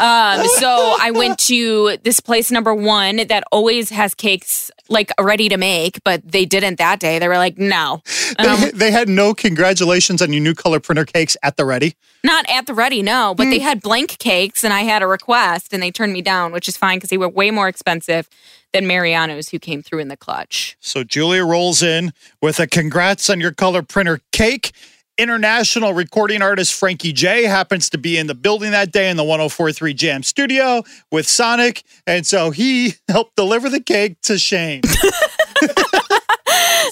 Um, 0.00 0.46
so 0.58 0.96
I 1.00 1.10
went 1.12 1.38
to 1.40 1.96
this 2.04 2.20
place 2.20 2.50
number 2.50 2.74
one 2.74 3.16
that 3.28 3.44
always 3.52 3.90
has 3.90 4.14
cakes 4.14 4.70
like 4.88 5.10
ready 5.20 5.48
to 5.48 5.56
make, 5.56 6.02
but 6.04 6.22
they 6.24 6.44
didn't 6.46 6.78
that 6.78 6.98
day. 7.00 7.18
They 7.18 7.28
were 7.28 7.36
like, 7.36 7.58
no, 7.58 8.02
And 8.38 8.48
I'm- 8.48 8.60
They, 8.60 8.70
they 8.70 8.90
had 8.90 9.08
no 9.08 9.34
congratulations 9.34 10.22
on 10.22 10.32
your 10.32 10.42
new 10.42 10.54
color 10.54 10.80
printer 10.80 11.04
cakes 11.04 11.36
at 11.42 11.56
the 11.56 11.64
ready. 11.64 11.94
not 12.24 12.44
at 12.48 12.66
the 12.66 12.74
ready, 12.74 13.02
no, 13.02 13.34
but 13.36 13.44
they 13.44 13.58
had 13.58 13.82
blank 13.82 14.18
cakes 14.18 14.64
and 14.64 14.72
I 14.72 14.82
had 14.82 15.02
a 15.02 15.06
request 15.06 15.72
and 15.72 15.82
they 15.82 15.90
turned 15.90 16.12
me 16.12 16.22
down, 16.22 16.52
which 16.52 16.68
is 16.68 16.76
fine 16.76 16.96
because 16.98 17.10
they 17.10 17.18
were 17.18 17.28
way 17.28 17.50
more 17.50 17.68
expensive 17.68 18.28
than 18.72 18.86
Mariano's 18.86 19.48
who 19.50 19.58
came 19.58 19.82
through 19.82 19.98
in 20.00 20.08
the 20.08 20.16
clutch. 20.16 20.76
So 20.80 21.02
Julia 21.04 21.44
rolls 21.44 21.82
in 21.82 22.12
with 22.42 22.58
a 22.60 22.66
congrats 22.66 23.28
on 23.30 23.40
your 23.40 23.52
color 23.52 23.82
printer 23.82 24.20
cake. 24.32 24.72
International 25.18 25.92
recording 25.94 26.42
artist 26.42 26.74
Frankie 26.74 27.12
J 27.12 27.42
happens 27.42 27.90
to 27.90 27.98
be 27.98 28.16
in 28.16 28.28
the 28.28 28.36
building 28.36 28.70
that 28.70 28.92
day 28.92 29.10
in 29.10 29.16
the 29.16 29.24
1043 29.24 29.92
Jam 29.92 30.22
studio 30.22 30.84
with 31.10 31.28
Sonic. 31.28 31.82
And 32.06 32.24
so 32.24 32.52
he 32.52 32.94
helped 33.08 33.34
deliver 33.34 33.68
the 33.68 33.80
cake 33.80 34.20
to 34.22 34.38
Shane. 34.38 34.82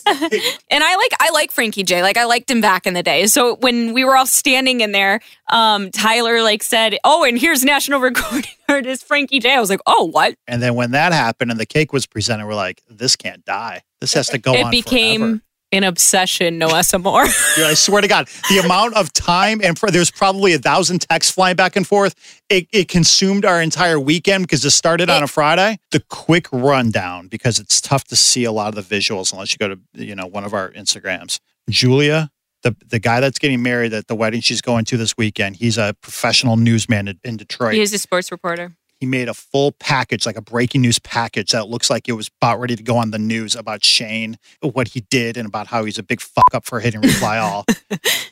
And 0.08 0.84
I 0.84 0.96
like 0.96 1.12
I 1.20 1.30
like 1.32 1.50
Frankie 1.50 1.82
J. 1.82 2.02
Like 2.02 2.16
I 2.16 2.24
liked 2.24 2.50
him 2.50 2.60
back 2.60 2.86
in 2.86 2.94
the 2.94 3.02
day. 3.02 3.26
So 3.26 3.56
when 3.56 3.92
we 3.92 4.04
were 4.04 4.16
all 4.16 4.26
standing 4.26 4.80
in 4.80 4.92
there, 4.92 5.20
um, 5.50 5.90
Tyler 5.90 6.42
like 6.42 6.62
said, 6.62 6.96
"Oh, 7.02 7.24
and 7.24 7.38
here's 7.38 7.64
national 7.64 8.00
recording 8.00 8.50
artist 8.68 9.04
Frankie 9.04 9.40
J." 9.40 9.54
I 9.54 9.60
was 9.60 9.70
like, 9.70 9.80
"Oh, 9.86 10.04
what?" 10.04 10.36
and 10.46 10.62
then 10.62 10.74
when 10.74 10.92
that 10.92 11.12
happened 11.12 11.50
and 11.50 11.58
the 11.58 11.66
cake 11.66 11.92
was 11.92 12.06
presented, 12.06 12.46
we're 12.46 12.54
like, 12.54 12.82
this 12.88 13.16
can't 13.16 13.44
die. 13.44 13.82
This 14.00 14.12
has 14.14 14.28
to 14.28 14.38
go 14.38 14.52
it 14.52 14.64
on 14.64 14.68
It 14.68 14.84
became 14.84 15.20
forever. 15.20 15.40
An 15.76 15.84
obsession. 15.84 16.58
No 16.58 16.68
more. 16.98 17.24
Dude, 17.56 17.64
I 17.64 17.74
swear 17.74 18.02
to 18.02 18.08
God, 18.08 18.28
the 18.48 18.58
amount 18.58 18.94
of 18.94 19.12
time 19.12 19.60
and 19.62 19.78
for, 19.78 19.90
there's 19.90 20.10
probably 20.10 20.52
a 20.54 20.58
thousand 20.58 21.00
texts 21.00 21.32
flying 21.32 21.56
back 21.56 21.76
and 21.76 21.86
forth. 21.86 22.14
It, 22.48 22.68
it 22.72 22.88
consumed 22.88 23.44
our 23.44 23.60
entire 23.60 23.98
weekend 23.98 24.44
because 24.44 24.64
it 24.64 24.70
started 24.70 25.10
on 25.10 25.22
a 25.22 25.26
Friday. 25.26 25.78
The 25.90 26.00
quick 26.08 26.46
rundown 26.52 27.28
because 27.28 27.58
it's 27.58 27.80
tough 27.80 28.04
to 28.04 28.16
see 28.16 28.44
a 28.44 28.52
lot 28.52 28.76
of 28.76 28.88
the 28.88 28.96
visuals 28.96 29.32
unless 29.32 29.52
you 29.52 29.58
go 29.58 29.68
to 29.74 29.80
you 29.92 30.14
know 30.14 30.26
one 30.26 30.44
of 30.44 30.54
our 30.54 30.70
Instagrams. 30.72 31.40
Julia, 31.68 32.30
the 32.62 32.76
the 32.86 32.98
guy 32.98 33.20
that's 33.20 33.38
getting 33.38 33.62
married 33.62 33.92
at 33.92 34.06
the 34.06 34.14
wedding 34.14 34.40
she's 34.40 34.60
going 34.60 34.84
to 34.86 34.96
this 34.96 35.16
weekend, 35.16 35.56
he's 35.56 35.78
a 35.78 35.94
professional 36.00 36.56
newsman 36.56 37.08
in, 37.08 37.18
in 37.24 37.36
Detroit 37.36 37.74
he 37.74 37.80
was 37.80 37.92
a 37.92 37.98
sports 37.98 38.30
reporter. 38.30 38.76
He 38.98 39.06
made 39.06 39.28
a 39.28 39.34
full 39.34 39.72
package, 39.72 40.24
like 40.24 40.36
a 40.36 40.42
breaking 40.42 40.80
news 40.80 40.98
package 40.98 41.52
that 41.52 41.68
looks 41.68 41.90
like 41.90 42.08
it 42.08 42.12
was 42.12 42.30
about 42.40 42.58
ready 42.60 42.76
to 42.76 42.82
go 42.82 42.96
on 42.96 43.10
the 43.10 43.18
news 43.18 43.54
about 43.54 43.84
Shane, 43.84 44.38
what 44.60 44.88
he 44.88 45.00
did, 45.00 45.36
and 45.36 45.46
about 45.46 45.66
how 45.66 45.84
he's 45.84 45.98
a 45.98 46.02
big 46.02 46.20
fuck 46.20 46.54
up 46.54 46.64
for 46.64 46.80
hitting 46.80 47.00
reply 47.00 47.38
all. 47.38 47.64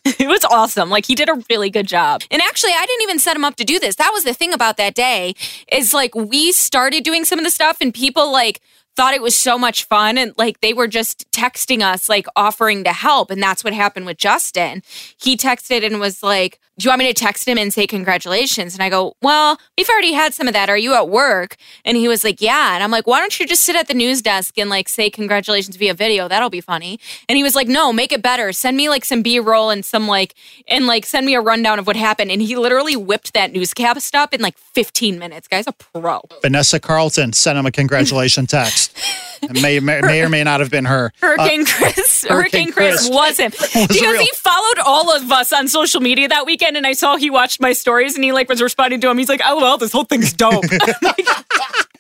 it 0.05 0.29
was 0.29 0.45
awesome. 0.47 0.89
Like 0.89 1.07
he 1.07 1.15
did 1.15 1.29
a 1.29 1.43
really 1.51 1.71
good 1.71 1.87
job. 1.87 2.23
And 2.31 2.41
actually, 2.41 2.73
I 2.73 2.87
didn't 2.87 3.03
even 3.03 3.19
set 3.19 3.37
him 3.37 3.45
up 3.45 3.57
to 3.57 3.65
do 3.65 3.79
this. 3.79 3.97
That 3.97 4.11
was 4.13 4.25
the 4.25 4.35
thing 4.35 4.53
about 4.53 4.77
that 4.79 4.95
day 4.95 5.35
is 5.71 5.93
like 5.93 6.15
we 6.15 6.53
started 6.53 7.05
doing 7.05 7.25
some 7.25 7.39
of 7.39 7.45
the 7.45 7.51
stuff 7.51 7.79
and 7.81 7.93
people 7.93 8.33
like 8.33 8.61
thought 8.97 9.15
it 9.15 9.23
was 9.23 9.35
so 9.35 9.59
much 9.59 9.85
fun 9.85 10.17
and 10.17 10.33
like 10.39 10.61
they 10.61 10.73
were 10.73 10.87
just 10.87 11.31
texting 11.33 11.83
us 11.83 12.09
like 12.09 12.27
offering 12.37 12.85
to 12.85 12.93
help 12.93 13.31
and 13.31 13.43
that's 13.43 13.65
what 13.65 13.73
happened 13.73 14.07
with 14.07 14.17
Justin. 14.17 14.83
He 15.21 15.37
texted 15.37 15.85
and 15.85 15.99
was 15.99 16.23
like, 16.23 16.61
"Do 16.79 16.85
you 16.85 16.91
want 16.91 17.01
me 17.01 17.07
to 17.07 17.15
text 17.15 17.47
him 17.47 17.59
and 17.59 17.73
say 17.73 17.87
congratulations?" 17.87 18.75
And 18.75 18.83
I 18.83 18.91
go, 18.91 19.17
"Well, 19.23 19.59
we've 19.77 19.89
already 19.89 20.13
had 20.13 20.35
some 20.35 20.47
of 20.47 20.55
that. 20.55 20.69
Are 20.69 20.77
you 20.77 20.95
at 20.95 21.09
work?" 21.09 21.57
And 21.85 21.97
he 21.97 22.09
was 22.09 22.25
like, 22.25 22.41
"Yeah." 22.41 22.75
And 22.75 22.83
I'm 22.83 22.91
like, 22.91 23.07
"Why 23.07 23.21
don't 23.21 23.39
you 23.39 23.47
just 23.47 23.63
sit 23.63 23.77
at 23.77 23.89
the 23.89 23.95
news 23.95 24.23
desk 24.23 24.59
and 24.59 24.71
like 24.71 24.89
say 24.89 25.11
congratulations 25.11 25.77
via 25.77 25.95
video? 25.95 26.29
That'll 26.29 26.51
be 26.51 26.61
funny." 26.61 26.99
And 27.29 27.37
he 27.37 27.43
was 27.43 27.55
like, 27.55 27.69
"No, 27.69 27.93
make 27.93 28.13
it 28.13 28.23
better. 28.23 28.53
Send 28.53 28.77
me 28.77 28.89
like 28.89 29.05
some 29.05 29.23
B-roll 29.23 29.71
and 29.71 29.85
some 29.85 30.07
like 30.09 30.35
and 30.69 30.87
like 30.87 31.07
send 31.07 31.27
me 31.27 31.35
a 31.35 31.41
rundown 31.41 31.79
of 31.79 31.87
what 31.87 31.97
happened." 31.97 32.31
And 32.31 32.43
he 32.43 32.57
literally 32.57 32.97
whipped 32.97 33.35
that 33.35 33.53
newscast 33.53 34.15
up 34.15 34.35
in 34.35 34.41
like 34.41 34.59
15 34.59 35.19
minutes. 35.19 35.49
Guy's 35.49 35.67
a 35.67 35.73
pro. 35.73 36.21
Vanessa 36.43 36.81
Carlton 36.81 37.33
sent 37.33 37.59
him 37.59 37.67
a 37.67 37.73
congratulation 37.73 38.47
text. 38.47 38.97
May, 39.61 39.81
may, 39.81 40.01
may 40.01 40.23
or 40.23 40.29
may 40.29 40.45
not 40.45 40.61
have 40.61 40.71
been 40.71 40.85
her. 40.85 41.13
Hurricane 41.21 41.65
Chris. 41.65 42.25
Hurricane, 42.25 42.69
Hurricane 42.69 42.73
Chris, 42.73 43.09
Chris 43.09 43.11
was 43.11 43.39
him 43.39 43.51
because 43.89 44.01
real. 44.01 44.21
he 44.21 44.31
followed 44.35 44.79
all 44.85 45.15
of 45.15 45.31
us 45.31 45.53
on 45.53 45.69
social 45.69 46.01
media 46.01 46.29
that 46.29 46.47
weekend, 46.47 46.77
and 46.77 46.87
I 46.87 46.93
saw 46.93 47.17
he 47.17 47.31
watched 47.31 47.61
my 47.61 47.73
stories, 47.73 48.15
and 48.15 48.25
he 48.25 48.33
like 48.33 48.49
was 48.49 48.63
responding 48.63 49.01
to 49.03 49.11
him. 49.11 49.19
He's 49.19 49.29
like, 49.29 49.41
"Oh 49.45 49.57
well, 49.57 49.79
this 49.79 49.93
whole 49.93 50.05
thing's 50.05 50.33
dope." 50.33 50.65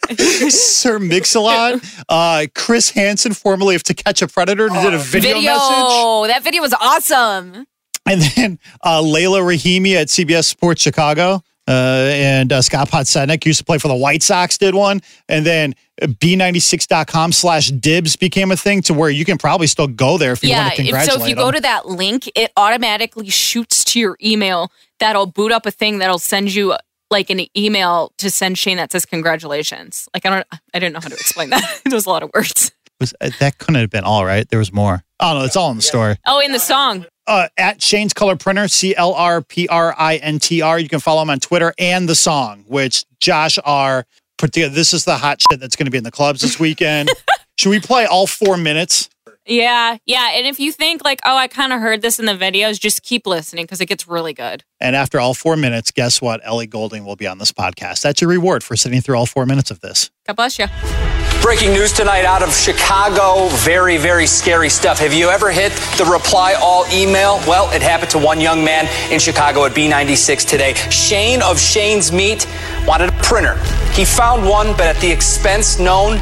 Sir 0.18 0.98
Mix-a-Lot, 0.98 1.80
uh, 2.08 2.46
Chris 2.54 2.90
Hansen, 2.90 3.32
formerly 3.32 3.74
of 3.74 3.82
To 3.84 3.94
Catch 3.94 4.20
a 4.22 4.28
Predator, 4.28 4.68
did 4.68 4.92
a 4.94 4.98
video, 4.98 5.34
video. 5.36 5.52
message. 5.52 6.28
That 6.28 6.40
video 6.42 6.60
was 6.60 6.74
awesome. 6.74 7.66
And 8.06 8.20
then 8.20 8.58
uh, 8.84 9.00
Leila 9.00 9.40
Rahimi 9.40 9.94
at 9.94 10.08
CBS 10.08 10.44
Sports 10.44 10.82
Chicago. 10.82 11.42
Uh, 11.66 12.10
and 12.12 12.52
uh, 12.52 12.60
Scott 12.60 12.90
Podsednik 12.90 13.44
used 13.46 13.58
to 13.58 13.64
play 13.64 13.78
for 13.78 13.88
the 13.88 13.94
White 13.94 14.22
Sox, 14.22 14.58
did 14.58 14.74
one. 14.74 15.00
And 15.28 15.46
then 15.46 15.74
B96.com 16.00 17.32
slash 17.32 17.70
dibs 17.70 18.16
became 18.16 18.50
a 18.50 18.56
thing 18.56 18.82
to 18.82 18.94
where 18.94 19.10
you 19.10 19.24
can 19.24 19.38
probably 19.38 19.66
still 19.66 19.86
go 19.86 20.18
there 20.18 20.32
if 20.32 20.42
you 20.42 20.50
yeah. 20.50 20.64
want 20.64 20.74
to 20.74 20.82
if- 20.82 20.86
congratulate 20.86 21.18
so 21.18 21.22
if 21.22 21.28
you 21.28 21.34
them. 21.34 21.44
go 21.44 21.50
to 21.50 21.60
that 21.60 21.86
link, 21.86 22.30
it 22.34 22.52
automatically 22.56 23.28
shoots 23.30 23.84
to 23.84 24.00
your 24.00 24.16
email. 24.22 24.70
That'll 24.98 25.26
boot 25.26 25.52
up 25.52 25.66
a 25.66 25.70
thing 25.70 25.98
that'll 25.98 26.18
send 26.18 26.54
you 26.54 26.74
like 27.10 27.30
an 27.30 27.46
email 27.56 28.12
to 28.18 28.30
send 28.30 28.58
Shane 28.58 28.76
that 28.76 28.92
says 28.92 29.06
congratulations. 29.06 30.08
Like 30.12 30.26
I 30.26 30.30
don't, 30.30 30.46
I 30.74 30.78
didn't 30.78 30.94
know 30.94 31.00
how 31.00 31.08
to 31.08 31.14
explain 31.14 31.50
that. 31.50 31.80
it 31.86 31.92
was 31.92 32.06
a 32.06 32.10
lot 32.10 32.22
of 32.22 32.30
words. 32.34 32.72
Was- 33.04 33.14
uh, 33.20 33.30
that 33.40 33.58
couldn't 33.58 33.80
have 33.80 33.90
been 33.90 34.04
all 34.04 34.24
right. 34.24 34.48
There 34.48 34.58
was 34.58 34.72
more. 34.72 35.02
Oh, 35.20 35.34
no, 35.38 35.44
it's 35.44 35.56
all 35.56 35.70
in 35.70 35.76
the 35.76 35.82
story. 35.82 36.16
Oh, 36.26 36.40
in 36.40 36.52
the 36.52 36.58
song. 36.58 37.06
uh, 37.26 37.48
at 37.56 37.80
Shane's 37.80 38.12
Color 38.12 38.36
Printer, 38.36 38.68
C 38.68 38.94
L 38.96 39.14
R 39.14 39.40
P 39.42 39.66
R 39.68 39.94
I 39.98 40.16
N 40.16 40.38
T 40.38 40.60
R. 40.62 40.78
You 40.78 40.88
can 40.88 41.00
follow 41.00 41.22
him 41.22 41.30
on 41.30 41.40
Twitter 41.40 41.72
and 41.78 42.08
the 42.08 42.14
song, 42.14 42.64
which 42.66 43.04
Josh 43.20 43.58
R 43.64 44.04
put 44.38 44.52
together. 44.52 44.74
This 44.74 44.92
is 44.92 45.04
the 45.04 45.16
hot 45.16 45.40
shit 45.50 45.60
that's 45.60 45.76
going 45.76 45.86
to 45.86 45.90
be 45.90 45.98
in 45.98 46.04
the 46.04 46.10
clubs 46.10 46.40
this 46.42 46.58
weekend. 46.58 47.10
Should 47.58 47.70
we 47.70 47.80
play 47.80 48.04
all 48.04 48.26
four 48.26 48.56
minutes? 48.56 49.08
Yeah, 49.46 49.98
yeah. 50.06 50.30
And 50.32 50.46
if 50.46 50.58
you 50.58 50.72
think 50.72 51.04
like, 51.04 51.20
oh, 51.24 51.36
I 51.36 51.48
kind 51.48 51.72
of 51.72 51.80
heard 51.80 52.00
this 52.02 52.18
in 52.18 52.24
the 52.26 52.32
videos, 52.34 52.80
just 52.80 53.02
keep 53.02 53.26
listening 53.26 53.64
because 53.64 53.80
it 53.80 53.86
gets 53.86 54.08
really 54.08 54.32
good. 54.32 54.64
And 54.80 54.96
after 54.96 55.20
all 55.20 55.34
four 55.34 55.56
minutes, 55.56 55.90
guess 55.90 56.20
what? 56.22 56.40
Ellie 56.44 56.66
Goulding 56.66 57.04
will 57.04 57.16
be 57.16 57.26
on 57.26 57.38
this 57.38 57.52
podcast. 57.52 58.02
That's 58.02 58.20
your 58.22 58.30
reward 58.30 58.64
for 58.64 58.74
sitting 58.74 59.00
through 59.02 59.16
all 59.16 59.26
four 59.26 59.44
minutes 59.46 59.70
of 59.70 59.80
this. 59.80 60.10
God 60.26 60.36
bless 60.36 60.58
you. 60.58 61.23
Breaking 61.44 61.74
news 61.74 61.92
tonight 61.92 62.24
out 62.24 62.42
of 62.42 62.54
Chicago. 62.54 63.48
Very, 63.58 63.98
very 63.98 64.26
scary 64.26 64.70
stuff. 64.70 64.98
Have 64.98 65.12
you 65.12 65.28
ever 65.28 65.52
hit 65.52 65.72
the 65.98 66.04
reply 66.06 66.54
all 66.54 66.86
email? 66.90 67.38
Well, 67.46 67.70
it 67.70 67.82
happened 67.82 68.10
to 68.12 68.18
one 68.18 68.40
young 68.40 68.64
man 68.64 68.88
in 69.12 69.20
Chicago 69.20 69.66
at 69.66 69.72
B96 69.72 70.48
today. 70.48 70.72
Shane 70.72 71.42
of 71.42 71.60
Shane's 71.60 72.10
Meat 72.10 72.46
wanted 72.86 73.10
a 73.10 73.22
printer. 73.22 73.58
He 73.92 74.06
found 74.06 74.48
one, 74.48 74.68
but 74.68 74.86
at 74.86 74.96
the 75.02 75.10
expense 75.10 75.78
known 75.78 76.18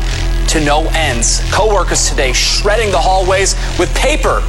to 0.48 0.60
no 0.60 0.90
ends. 0.92 1.40
Coworkers 1.52 2.10
today 2.10 2.32
shredding 2.32 2.90
the 2.90 2.98
hallways 2.98 3.54
with 3.78 3.94
paper 3.94 4.42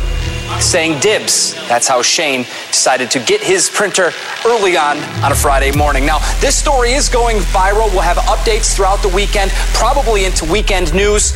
saying 0.60 1.00
dibs. 1.00 1.54
That's 1.68 1.88
how 1.88 2.02
Shane 2.02 2.44
decided 2.68 3.12
to 3.12 3.20
get 3.20 3.42
his 3.42 3.70
printer 3.70 4.12
early 4.46 4.78
on 4.78 4.98
on 5.24 5.32
a 5.32 5.36
Friday 5.36 5.72
morning. 5.72 6.06
Now, 6.06 6.20
this 6.40 6.58
story 6.58 6.94
is 6.94 7.10
going 7.10 7.38
viral. 7.38 7.92
We'll 7.92 8.02
have 8.02 8.18
updates 8.18 8.76
throughout 8.76 9.02
the 9.02 9.10
weekend, 9.10 9.52
probably 9.74 10.26
into 10.26 10.46
weekend 10.46 10.94
news. 10.94 11.34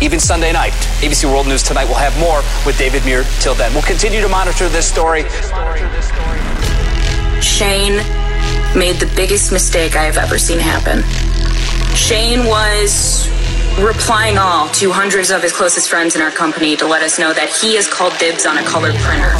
Even 0.00 0.18
Sunday 0.18 0.52
night. 0.52 0.72
ABC 1.00 1.26
World 1.26 1.46
News 1.46 1.62
Tonight 1.62 1.84
will 1.84 1.94
have 1.94 2.18
more 2.18 2.42
with 2.66 2.76
David 2.76 3.04
Muir. 3.04 3.22
Till 3.38 3.54
then, 3.54 3.72
we'll 3.72 3.84
continue 3.84 4.20
to 4.20 4.28
monitor 4.28 4.68
this 4.68 4.86
story. 4.86 5.22
Shane 7.40 7.96
made 8.76 8.96
the 8.96 9.10
biggest 9.14 9.52
mistake 9.52 9.94
I 9.94 10.02
have 10.02 10.16
ever 10.16 10.38
seen 10.38 10.58
happen. 10.58 11.02
Shane 11.94 12.46
was 12.46 13.28
replying 13.80 14.38
all 14.38 14.68
to 14.68 14.90
hundreds 14.92 15.30
of 15.30 15.42
his 15.42 15.52
closest 15.52 15.88
friends 15.88 16.14
in 16.14 16.22
our 16.22 16.30
company 16.30 16.76
to 16.76 16.86
let 16.86 17.02
us 17.02 17.18
know 17.18 17.32
that 17.32 17.48
he 17.48 17.76
has 17.76 17.88
called 17.88 18.12
dibs 18.18 18.44
on 18.44 18.58
a 18.58 18.64
colored 18.64 18.94
printer. 18.96 19.32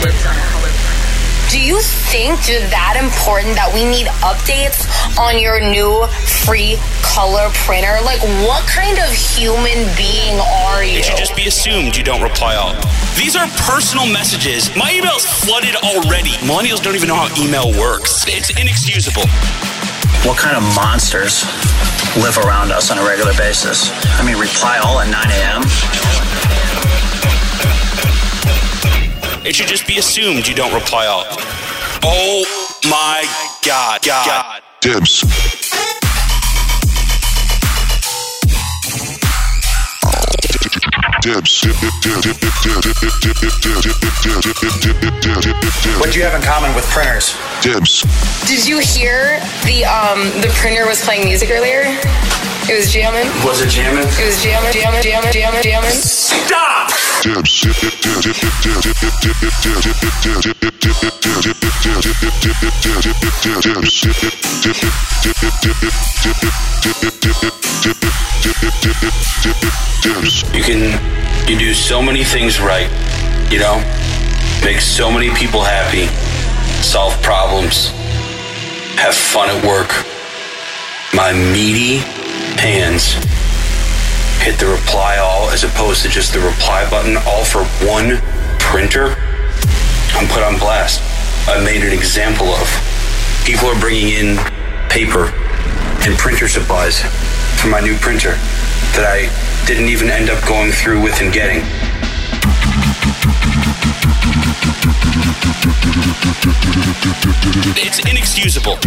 Do 1.51 1.61
you 1.61 1.83
think 2.09 2.49
you're 2.49 2.65
that 2.73 2.97
important 2.97 3.53
that 3.61 3.69
we 3.77 3.85
need 3.85 4.09
updates 4.25 4.89
on 5.21 5.37
your 5.37 5.61
new 5.61 6.09
free 6.49 6.81
color 7.05 7.53
printer? 7.69 8.01
Like, 8.01 8.25
what 8.49 8.65
kind 8.65 8.97
of 8.97 9.13
human 9.13 9.85
being 10.01 10.41
are 10.41 10.81
you? 10.81 10.97
It 10.97 11.05
should 11.05 11.21
just 11.21 11.37
be 11.37 11.45
assumed 11.45 11.93
you 11.93 12.03
don't 12.03 12.23
reply 12.25 12.57
all. 12.57 12.73
These 13.21 13.37
are 13.37 13.45
personal 13.69 14.09
messages. 14.09 14.73
My 14.81 14.97
email's 14.97 15.29
flooded 15.29 15.77
already. 15.77 16.41
Millennials 16.41 16.81
don't 16.81 16.97
even 16.97 17.13
know 17.13 17.21
how 17.21 17.29
email 17.37 17.69
works. 17.77 18.25
It's 18.27 18.49
inexcusable. 18.57 19.29
What 20.25 20.39
kind 20.39 20.57
of 20.57 20.63
monsters 20.77 21.43
live 22.15 22.39
around 22.39 22.71
us 22.71 22.93
on 22.93 22.99
a 22.99 23.05
regular 23.05 23.33
basis? 23.35 23.91
I 24.21 24.25
mean, 24.25 24.39
reply 24.39 24.79
all 24.79 25.01
at 25.01 25.11
9 25.11 25.19
a.m. 25.19 25.63
It 29.45 29.57
should 29.57 29.67
just 29.67 29.85
be 29.85 29.99
assumed 29.99 30.47
you 30.47 30.55
don't 30.55 30.73
reply 30.73 31.07
all. 31.07 31.25
Oh 32.05 32.45
my 32.85 33.27
God. 33.67 34.01
God. 34.07 34.63
Dibs. 34.81 35.23
Dibs. 41.21 41.67
What 45.99 46.13
do 46.13 46.19
you 46.19 46.25
have 46.25 46.35
in 46.35 46.43
common 46.43 46.73
with 46.77 46.87
printers? 46.91 47.35
Dibs. 47.63 48.03
Did 48.49 48.67
you 48.67 48.81
hear 48.81 49.39
the 49.63 49.85
um 49.87 50.19
the 50.43 50.51
printer 50.59 50.85
was 50.85 51.01
playing 51.05 51.25
music 51.25 51.49
earlier? 51.49 51.83
It 52.67 52.75
was 52.75 52.93
jamming. 52.93 53.31
Was 53.47 53.63
it 53.63 53.69
jamming? 53.69 54.03
It 54.03 54.27
was 54.27 54.43
jamming, 54.43 54.73
jamming, 54.73 55.01
jamming, 55.01 55.31
jamming, 55.31 55.63
jamming. 55.63 55.91
Stop! 55.91 56.91
Dibs. 57.23 57.63
You 70.53 70.63
can 70.63 71.49
you 71.49 71.59
do 71.59 71.75
so 71.75 72.03
many 72.03 72.25
things 72.25 72.61
right, 72.61 72.91
you 73.53 73.61
know? 73.61 73.79
Make 74.65 74.81
so 74.81 75.11
many 75.11 75.31
people 75.35 75.63
happy, 75.63 76.07
solve 76.83 77.21
problems, 77.23 77.89
have 78.99 79.15
fun 79.15 79.49
at 79.49 79.65
work. 79.65 79.91
My 81.15 81.33
meaty 81.33 81.99
hands 82.59 83.15
hit 84.43 84.59
the 84.59 84.67
reply 84.67 85.19
all 85.19 85.51
as 85.51 85.65
opposed 85.65 86.03
to 86.03 86.09
just 86.09 86.35
the 86.35 86.41
reply 86.41 86.89
button 86.91 87.17
all 87.27 87.45
for 87.45 87.65
one 87.87 88.19
printer. 88.59 89.15
I'm 90.15 90.27
put 90.29 90.43
on 90.43 90.59
blast. 90.59 91.01
I 91.49 91.63
made 91.65 91.83
an 91.83 91.93
example 91.93 92.49
of. 92.49 92.69
People 93.45 93.69
are 93.69 93.81
bringing 93.81 94.11
in 94.11 94.37
paper 94.89 95.31
and 96.05 96.19
printer 96.19 96.49
supplies 96.49 97.01
for 97.61 97.69
my 97.69 97.81
new 97.81 97.97
printer 97.97 98.35
that 98.99 99.07
I 99.07 99.31
didn't 99.67 99.89
even 99.89 100.11
end 100.11 100.31
up 100.31 100.45
going 100.47 100.73
through 100.73 101.03
with 101.03 101.21
and 101.21 101.33
getting. 101.33 101.63
It's 107.77 107.99
inexcusable. 108.01 108.79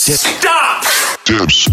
Stop! 0.00 0.84
Dibs. 1.24 1.66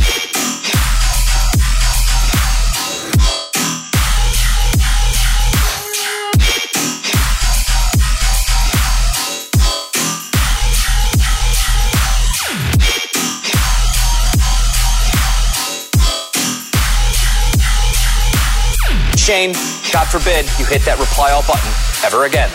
Shane, 19.23 19.53
God 19.93 20.05
forbid 20.09 20.45
you 20.59 20.65
hit 20.65 20.81
that 20.83 20.97
reply 20.99 21.31
all 21.31 21.43
button 21.47 21.71
ever 22.03 22.25
again. 22.25 22.49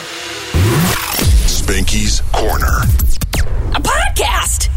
Spanky's 1.49 2.21
Corner. 2.33 2.83
A 3.75 3.81
podcast. 3.81 4.69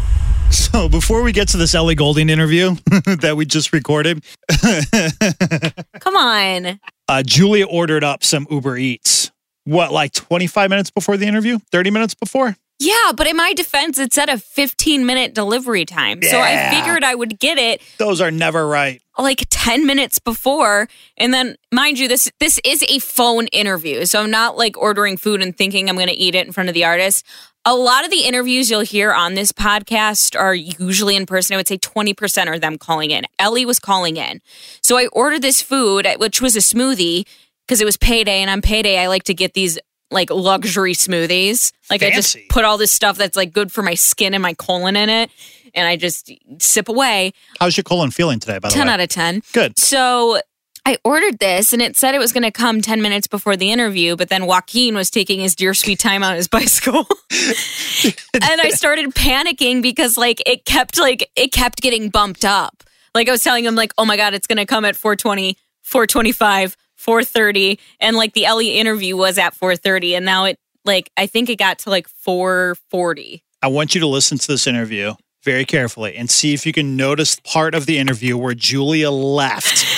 So 0.50 0.88
before 0.88 1.22
we 1.22 1.32
get 1.32 1.48
to 1.48 1.58
this 1.58 1.74
Ellie 1.74 1.94
Goulding 1.94 2.30
interview 2.30 2.76
that 3.20 3.34
we 3.36 3.44
just 3.44 3.74
recorded, 3.74 4.24
Come 6.00 6.16
on. 6.16 6.80
uh, 7.08 7.22
Julia 7.26 7.66
ordered 7.66 8.04
up 8.04 8.24
some 8.24 8.46
Uber 8.50 8.78
Eats. 8.78 9.30
What, 9.64 9.92
like 9.92 10.12
25 10.14 10.70
minutes 10.70 10.90
before 10.90 11.18
the 11.18 11.26
interview? 11.26 11.58
30 11.72 11.90
minutes 11.90 12.14
before? 12.14 12.56
Yeah, 12.84 13.12
but 13.16 13.26
in 13.26 13.36
my 13.36 13.52
defense, 13.52 13.98
it 13.98 14.12
said 14.12 14.28
a 14.28 14.38
15 14.38 15.06
minute 15.06 15.34
delivery 15.34 15.84
time. 15.84 16.20
So 16.22 16.40
I 16.40 16.70
figured 16.70 17.04
I 17.04 17.14
would 17.14 17.38
get 17.38 17.58
it 17.58 17.80
Those 17.98 18.20
are 18.20 18.30
never 18.30 18.66
right. 18.66 19.00
like 19.18 19.46
10 19.50 19.86
minutes 19.86 20.18
before. 20.18 20.88
And 21.16 21.32
then 21.32 21.56
mind 21.70 21.98
you, 21.98 22.08
this 22.08 22.30
this 22.40 22.58
is 22.64 22.84
a 22.88 22.98
phone 22.98 23.46
interview. 23.48 24.04
So 24.04 24.20
I'm 24.22 24.30
not 24.30 24.56
like 24.56 24.76
ordering 24.76 25.16
food 25.16 25.42
and 25.42 25.56
thinking 25.56 25.88
I'm 25.88 25.96
gonna 25.96 26.12
eat 26.14 26.34
it 26.34 26.46
in 26.46 26.52
front 26.52 26.68
of 26.68 26.74
the 26.74 26.84
artist. 26.84 27.24
A 27.64 27.76
lot 27.76 28.04
of 28.04 28.10
the 28.10 28.24
interviews 28.24 28.68
you'll 28.70 28.80
hear 28.80 29.12
on 29.12 29.34
this 29.34 29.52
podcast 29.52 30.36
are 30.36 30.52
usually 30.54 31.14
in 31.14 31.26
person. 31.26 31.54
I 31.54 31.58
would 31.58 31.68
say 31.68 31.78
20% 31.78 32.48
are 32.48 32.58
them 32.58 32.76
calling 32.76 33.12
in. 33.12 33.24
Ellie 33.38 33.64
was 33.64 33.78
calling 33.78 34.16
in. 34.16 34.40
So 34.82 34.98
I 34.98 35.06
ordered 35.12 35.42
this 35.42 35.62
food, 35.62 36.08
which 36.18 36.40
was 36.42 36.56
a 36.56 36.58
smoothie, 36.58 37.24
because 37.64 37.80
it 37.80 37.84
was 37.84 37.96
payday. 37.96 38.40
And 38.40 38.50
on 38.50 38.62
payday, 38.62 38.98
I 38.98 39.06
like 39.06 39.22
to 39.24 39.34
get 39.34 39.54
these 39.54 39.78
like 40.12 40.30
luxury 40.30 40.94
smoothies. 40.94 41.72
Like 41.90 42.02
I 42.02 42.10
just 42.10 42.36
put 42.48 42.64
all 42.64 42.78
this 42.78 42.92
stuff 42.92 43.18
that's 43.18 43.36
like 43.36 43.52
good 43.52 43.72
for 43.72 43.82
my 43.82 43.94
skin 43.94 44.34
and 44.34 44.42
my 44.42 44.54
colon 44.54 44.96
in 44.96 45.08
it. 45.08 45.30
And 45.74 45.88
I 45.88 45.96
just 45.96 46.30
sip 46.58 46.88
away. 46.88 47.32
How's 47.58 47.76
your 47.76 47.84
colon 47.84 48.10
feeling 48.10 48.38
today, 48.38 48.58
by 48.58 48.68
the 48.68 48.74
10 48.74 48.86
way? 48.86 48.92
out 48.92 49.00
of 49.00 49.08
10. 49.08 49.42
Good. 49.54 49.78
So 49.78 50.38
I 50.84 50.98
ordered 51.04 51.38
this 51.38 51.72
and 51.72 51.80
it 51.80 51.96
said 51.96 52.14
it 52.14 52.18
was 52.18 52.32
going 52.32 52.42
to 52.42 52.50
come 52.50 52.80
10 52.80 53.00
minutes 53.00 53.26
before 53.28 53.56
the 53.56 53.70
interview, 53.70 54.16
but 54.16 54.28
then 54.28 54.46
Joaquin 54.46 54.94
was 54.94 55.10
taking 55.10 55.40
his 55.40 55.54
dear 55.54 55.74
sweet 55.74 55.98
time 55.98 56.24
on 56.24 56.34
his 56.34 56.48
bicycle. 56.48 57.06
and 57.30 58.60
I 58.60 58.70
started 58.70 59.14
panicking 59.14 59.80
because 59.80 60.18
like 60.18 60.42
it 60.44 60.64
kept 60.64 60.98
like 60.98 61.30
it 61.36 61.52
kept 61.52 61.80
getting 61.80 62.10
bumped 62.10 62.44
up. 62.44 62.82
Like 63.14 63.28
I 63.28 63.30
was 63.30 63.44
telling 63.44 63.64
him 63.64 63.74
like, 63.74 63.92
"Oh 63.96 64.04
my 64.04 64.16
god, 64.16 64.34
it's 64.34 64.46
going 64.46 64.58
to 64.58 64.66
come 64.66 64.84
at 64.84 64.96
420, 64.96 65.56
425, 65.82 66.76
430." 67.02 67.78
And 68.00 68.16
like 68.16 68.32
the 68.32 68.46
Ellie 68.46 68.78
interview 68.78 69.16
was 69.16 69.36
at 69.38 69.54
430 69.54 70.14
and 70.14 70.24
now 70.24 70.44
it 70.44 70.58
like 70.84 71.10
I 71.16 71.26
think 71.26 71.50
it 71.50 71.58
got 71.58 71.78
to 71.80 71.90
like 71.90 72.08
440. 72.08 73.42
I 73.62 73.68
want 73.68 73.94
you 73.94 74.00
to 74.00 74.06
listen 74.06 74.38
to 74.38 74.46
this 74.46 74.66
interview 74.66 75.14
very 75.44 75.64
carefully 75.64 76.16
and 76.16 76.30
see 76.30 76.54
if 76.54 76.64
you 76.64 76.72
can 76.72 76.96
notice 76.96 77.38
part 77.40 77.74
of 77.74 77.86
the 77.86 77.98
interview 77.98 78.36
where 78.36 78.54
Julia 78.54 79.10
left. 79.10 79.91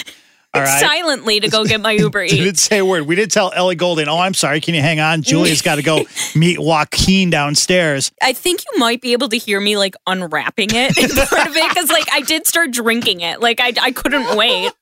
All 0.54 0.62
right. 0.62 0.80
Silently 0.80 1.40
to 1.40 1.48
go 1.48 1.64
get 1.64 1.80
my 1.80 1.92
Uber 1.92 2.26
Didn't 2.28 2.58
say 2.58 2.78
a 2.78 2.84
word. 2.84 3.06
We 3.06 3.16
did 3.16 3.30
tell 3.30 3.52
Ellie 3.52 3.74
Goulding, 3.74 4.06
oh, 4.08 4.18
I'm 4.18 4.34
sorry. 4.34 4.60
Can 4.60 4.74
you 4.74 4.82
hang 4.82 5.00
on? 5.00 5.22
Julia's 5.22 5.62
got 5.62 5.76
to 5.76 5.82
go 5.82 6.04
meet 6.36 6.60
Joaquin 6.60 7.30
downstairs. 7.30 8.12
I 8.22 8.32
think 8.32 8.62
you 8.70 8.78
might 8.78 9.00
be 9.00 9.12
able 9.12 9.28
to 9.30 9.36
hear 9.36 9.60
me 9.60 9.76
like 9.76 9.96
unwrapping 10.06 10.68
it 10.72 10.96
in 10.96 11.10
part 11.28 11.48
of 11.48 11.56
it 11.56 11.68
because 11.68 11.90
like 11.90 12.06
I 12.12 12.20
did 12.20 12.46
start 12.46 12.70
drinking 12.70 13.20
it. 13.20 13.40
Like 13.40 13.60
I, 13.60 13.72
I 13.80 13.90
couldn't 13.90 14.36
wait. 14.36 14.72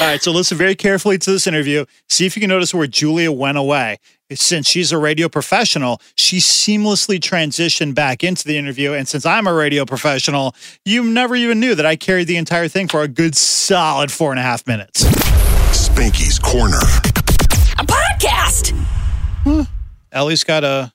All 0.00 0.06
right. 0.06 0.20
So 0.22 0.30
listen 0.30 0.56
very 0.56 0.76
carefully 0.76 1.18
to 1.18 1.30
this 1.32 1.46
interview. 1.46 1.84
See 2.08 2.26
if 2.26 2.36
you 2.36 2.40
can 2.40 2.48
notice 2.48 2.72
where 2.72 2.86
Julia 2.86 3.32
went 3.32 3.58
away. 3.58 3.98
Since 4.32 4.68
she's 4.68 4.92
a 4.92 4.98
radio 4.98 5.28
professional, 5.28 6.00
she 6.16 6.38
seamlessly 6.38 7.18
transitioned 7.18 7.94
back 7.94 8.22
into 8.22 8.44
the 8.46 8.56
interview. 8.56 8.92
And 8.92 9.08
since 9.08 9.26
I'm 9.26 9.46
a 9.46 9.52
radio 9.52 9.84
professional, 9.84 10.54
you 10.84 11.02
never 11.02 11.34
even 11.34 11.58
knew 11.58 11.74
that 11.74 11.84
I 11.86 11.96
carried 11.96 12.28
the 12.28 12.36
entire 12.36 12.68
thing 12.68 12.86
for 12.88 13.02
a 13.02 13.08
good 13.08 13.34
solid 13.34 14.12
four 14.12 14.30
and 14.30 14.38
a 14.38 14.42
half 14.42 14.66
minutes. 14.66 15.04
Spanky's 15.72 16.38
Corner. 16.38 16.78
A 17.78 17.84
podcast. 17.84 18.76
Ellie's 20.12 20.44
got 20.44 20.64
a 20.64 20.92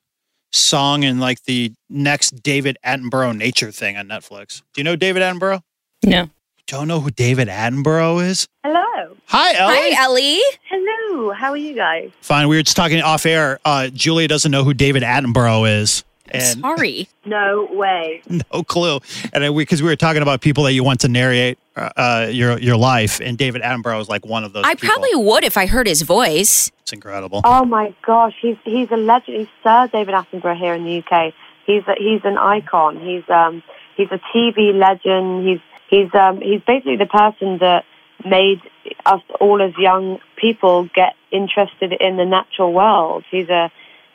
song 0.52 1.04
in 1.04 1.20
like 1.20 1.44
the 1.44 1.74
next 1.90 2.42
David 2.42 2.78
Attenborough 2.86 3.36
nature 3.36 3.72
thing 3.72 3.98
on 3.98 4.08
Netflix. 4.08 4.62
Do 4.74 4.82
you 4.82 4.84
know 4.84 4.96
David 4.96 5.22
Attenborough? 5.22 5.62
No. 6.04 6.30
Don't 6.68 6.88
know 6.88 7.00
who 7.00 7.12
David 7.12 7.48
Attenborough 7.48 8.26
is? 8.26 8.48
Hello. 8.64 9.16
Hi, 9.28 9.54
Ellie. 9.56 9.94
Hi, 9.94 10.04
Ellie. 10.04 10.42
Hello. 10.70 11.32
How 11.32 11.52
are 11.52 11.58
you 11.58 11.76
guys? 11.76 12.12
Fine. 12.22 12.48
We 12.48 12.56
were 12.58 12.64
just 12.64 12.76
talking 12.76 13.02
off 13.02 13.26
air. 13.26 13.60
Uh, 13.64 13.90
Julia 13.90 14.28
doesn't 14.28 14.52
know 14.52 14.64
who 14.64 14.74
David 14.74 15.04
Attenborough 15.04 15.82
is. 15.82 16.04
And 16.30 16.60
Sorry. 16.62 17.08
No 17.28 17.68
way. 17.72 18.22
no 18.30 18.64
clue. 18.64 19.00
And 19.34 19.56
because 19.56 19.82
we, 19.82 19.90
were 19.90 19.96
talking 19.96 20.22
about 20.22 20.42
people 20.42 20.64
that 20.66 20.74
you 20.74 20.84
want 20.84 21.00
to 21.02 21.08
narrate 21.08 21.58
uh, 21.76 21.90
uh, 21.98 22.28
your 22.32 22.60
your 22.60 22.78
life, 22.78 23.20
and 23.20 23.36
David 23.36 23.64
Attenborough 23.64 24.00
is 24.00 24.08
like 24.08 24.26
one 24.28 24.44
of 24.44 24.54
those. 24.54 24.64
I 24.64 24.76
people. 24.76 24.90
probably 24.90 25.16
would 25.16 25.44
if 25.44 25.58
I 25.58 25.66
heard 25.66 25.88
his 25.88 26.04
voice. 26.04 26.72
It's 26.82 26.94
incredible. 26.94 27.42
Oh 27.44 27.66
my 27.66 27.96
gosh, 28.06 28.36
he's 28.40 28.58
he's 28.64 28.92
a 28.92 28.98
legend. 28.98 29.38
He's 29.38 29.48
Sir 29.64 29.90
David 29.92 30.14
Attenborough 30.14 30.56
here 30.56 30.76
in 30.76 30.84
the 30.86 31.00
UK. 31.00 31.34
He's 31.66 31.82
a, 31.88 31.96
he's 31.98 32.22
an 32.26 32.38
icon. 32.38 33.00
He's 33.00 33.28
um 33.28 33.64
he's 33.98 34.10
a 34.12 34.20
TV 34.32 34.72
legend. 34.72 35.48
He's 35.48 35.62
he's 35.96 36.14
um 36.14 36.42
he's 36.42 36.62
basically 36.62 36.98
the 36.98 37.06
person 37.06 37.58
that 37.60 37.86
made 38.26 38.62
us 39.06 39.22
all 39.40 39.62
as 39.62 39.74
young 39.78 40.20
people 40.36 40.90
get 40.94 41.16
interested 41.32 41.94
in 41.94 42.18
the 42.18 42.26
natural 42.26 42.74
world. 42.74 43.24
He's 43.30 43.50
a 43.50 43.72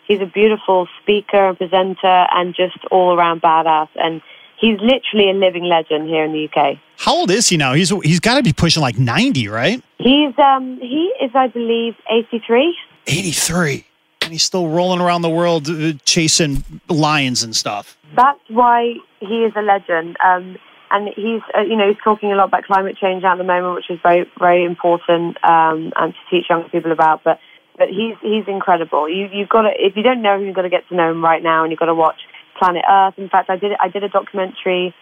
he's 0.06 0.20
a 0.20 0.26
beautiful 0.26 0.88
speaker 1.02 1.48
and 1.48 1.58
presenter 1.58 2.26
and 2.32 2.54
just 2.54 2.78
all 2.90 3.16
around 3.16 3.42
badass 3.42 3.88
and 3.96 4.22
he's 4.58 4.78
literally 4.80 5.30
a 5.30 5.34
living 5.34 5.64
legend 5.64 6.08
here 6.08 6.24
in 6.24 6.32
the 6.32 6.48
UK. 6.48 6.78
How 6.96 7.16
old 7.16 7.30
is 7.30 7.48
he 7.48 7.56
now? 7.56 7.74
He's 7.74 7.90
he's 8.02 8.20
got 8.20 8.36
to 8.36 8.42
be 8.42 8.52
pushing 8.52 8.82
like 8.82 8.98
ninety, 8.98 9.48
right? 9.48 9.82
He's 9.98 10.38
um 10.38 10.78
he 10.80 11.12
is 11.20 11.30
I 11.34 11.48
believe 11.48 11.94
83. 12.10 12.76
Eighty 13.06 13.32
three, 13.32 13.86
and 14.20 14.32
he's 14.32 14.42
still 14.42 14.68
rolling 14.68 15.00
around 15.00 15.22
the 15.22 15.30
world 15.30 15.68
uh, 15.68 15.94
chasing 16.04 16.62
lions 16.88 17.42
and 17.42 17.56
stuff. 17.56 17.96
That's 18.14 18.40
why 18.48 18.94
he 19.20 19.44
is 19.44 19.52
a 19.56 19.62
legend. 19.62 20.16
Um, 20.24 20.58
and 20.90 21.08
he's, 21.14 21.42
uh, 21.56 21.62
you 21.62 21.76
know, 21.76 21.88
he's 21.88 22.02
talking 22.02 22.32
a 22.32 22.34
lot 22.34 22.48
about 22.48 22.64
climate 22.64 22.96
change 23.00 23.24
at 23.24 23.36
the 23.36 23.44
moment, 23.44 23.74
which 23.74 23.90
is 23.90 23.98
very, 24.02 24.30
very 24.38 24.64
important 24.64 25.36
um, 25.44 25.92
and 25.96 26.12
to 26.12 26.20
teach 26.30 26.46
young 26.50 26.68
people 26.70 26.92
about. 26.92 27.22
But, 27.24 27.38
but 27.78 27.88
he's 27.88 28.16
he's 28.20 28.44
incredible. 28.46 29.08
You 29.08 29.28
you've 29.32 29.48
got 29.48 29.62
to 29.62 29.70
if 29.74 29.96
you 29.96 30.02
don't 30.02 30.20
know 30.20 30.36
him, 30.36 30.46
you've 30.46 30.56
got 30.56 30.62
to 30.62 30.68
get 30.68 30.88
to 30.88 30.94
know 30.94 31.10
him 31.10 31.24
right 31.24 31.42
now, 31.42 31.62
and 31.62 31.70
you've 31.72 31.78
got 31.78 31.86
to 31.86 31.94
watch 31.94 32.20
Planet 32.58 32.84
Earth. 32.88 33.14
In 33.16 33.28
fact, 33.28 33.48
I 33.48 33.56
did 33.56 33.72
I 33.80 33.88
did 33.88 34.04
a 34.04 34.08
documentary. 34.08 34.94